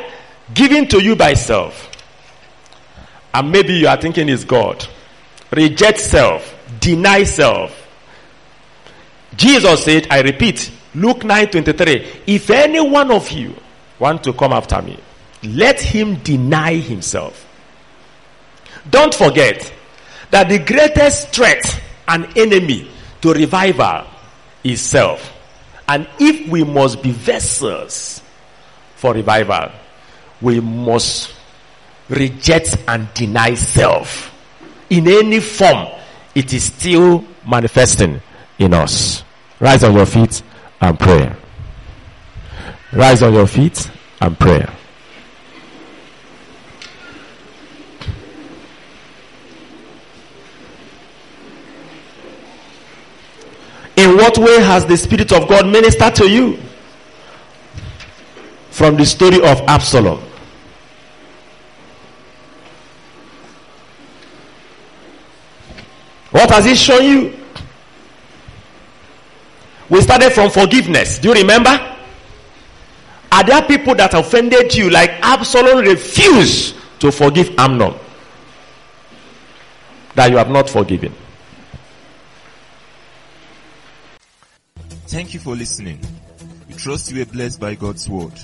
given 0.54 0.86
to 0.88 1.02
you 1.02 1.16
by 1.16 1.34
self? 1.34 1.85
And 3.36 3.52
maybe 3.52 3.74
you 3.74 3.86
are 3.86 4.00
thinking 4.00 4.30
is 4.30 4.46
God. 4.46 4.86
Reject 5.50 5.98
self, 6.00 6.54
deny 6.80 7.24
self. 7.24 7.70
Jesus 9.36 9.84
said, 9.84 10.06
I 10.08 10.22
repeat, 10.22 10.72
Luke 10.94 11.22
9 11.22 11.48
23, 11.48 12.22
if 12.26 12.48
any 12.48 12.80
one 12.80 13.10
of 13.10 13.30
you 13.30 13.54
want 13.98 14.24
to 14.24 14.32
come 14.32 14.54
after 14.54 14.80
me, 14.80 14.98
let 15.42 15.78
him 15.78 16.14
deny 16.20 16.76
himself. 16.76 17.46
Don't 18.88 19.12
forget 19.14 19.70
that 20.30 20.48
the 20.48 20.60
greatest 20.60 21.28
threat 21.28 21.78
and 22.08 22.38
enemy 22.38 22.90
to 23.20 23.34
revival 23.34 24.06
is 24.64 24.80
self. 24.80 25.30
And 25.86 26.08
if 26.18 26.48
we 26.48 26.64
must 26.64 27.02
be 27.02 27.10
vessels 27.10 28.22
for 28.94 29.12
revival, 29.12 29.72
we 30.40 30.58
must 30.58 31.35
reject 32.08 32.76
and 32.86 33.12
denies 33.14 33.60
self. 33.60 34.32
In 34.90 35.08
any 35.08 35.40
form, 35.40 35.88
it 36.34 36.52
is 36.52 36.64
still 36.64 37.24
manifesting 37.46 38.20
in 38.58 38.74
us. 38.74 39.24
Rise 39.58 39.84
on 39.84 39.94
your 39.94 40.06
feet 40.06 40.42
and 40.80 40.98
pray. 40.98 41.34
Rise 42.92 43.22
on 43.22 43.34
your 43.34 43.46
feet 43.46 43.90
and 44.20 44.38
pray. 44.38 44.66
In 53.96 54.16
what 54.16 54.36
way 54.36 54.60
has 54.60 54.84
the 54.84 54.96
Spirit 54.96 55.32
of 55.32 55.48
God 55.48 55.66
ministered 55.66 56.14
to 56.16 56.28
you? 56.28 56.58
From 58.70 58.96
the 58.96 59.06
story 59.06 59.38
of 59.38 59.60
Absalom. 59.62 60.25
What 66.36 66.50
has 66.50 66.66
it 66.66 66.76
shown 66.76 67.02
you? 67.02 67.34
We 69.88 70.02
started 70.02 70.34
from 70.34 70.50
forgiveness. 70.50 71.18
Do 71.18 71.28
you 71.28 71.34
remember? 71.34 71.70
Are 73.32 73.42
there 73.42 73.62
people 73.62 73.94
that 73.94 74.12
offended 74.12 74.74
you 74.74 74.90
like 74.90 75.12
Absalom 75.22 75.78
refused 75.78 76.76
to 77.00 77.10
forgive 77.10 77.54
Amnon? 77.56 77.94
That 80.14 80.30
you 80.30 80.36
have 80.36 80.50
not 80.50 80.68
forgiven. 80.68 81.14
Thank 85.06 85.32
you 85.32 85.40
for 85.40 85.56
listening. 85.56 86.00
We 86.68 86.74
trust 86.74 87.10
you 87.10 87.20
were 87.20 87.24
blessed 87.24 87.58
by 87.58 87.76
God's 87.76 88.10
word. 88.10 88.38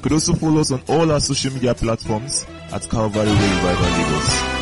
could 0.01 0.11
also 0.11 0.33
follow 0.33 0.61
us 0.61 0.71
on 0.71 0.81
all 0.87 1.11
our 1.11 1.19
social 1.19 1.53
media 1.53 1.73
platforms 1.73 2.45
at 2.71 2.87
Calvary 2.89 3.31
Revival 3.31 3.85
Labels. 3.85 4.54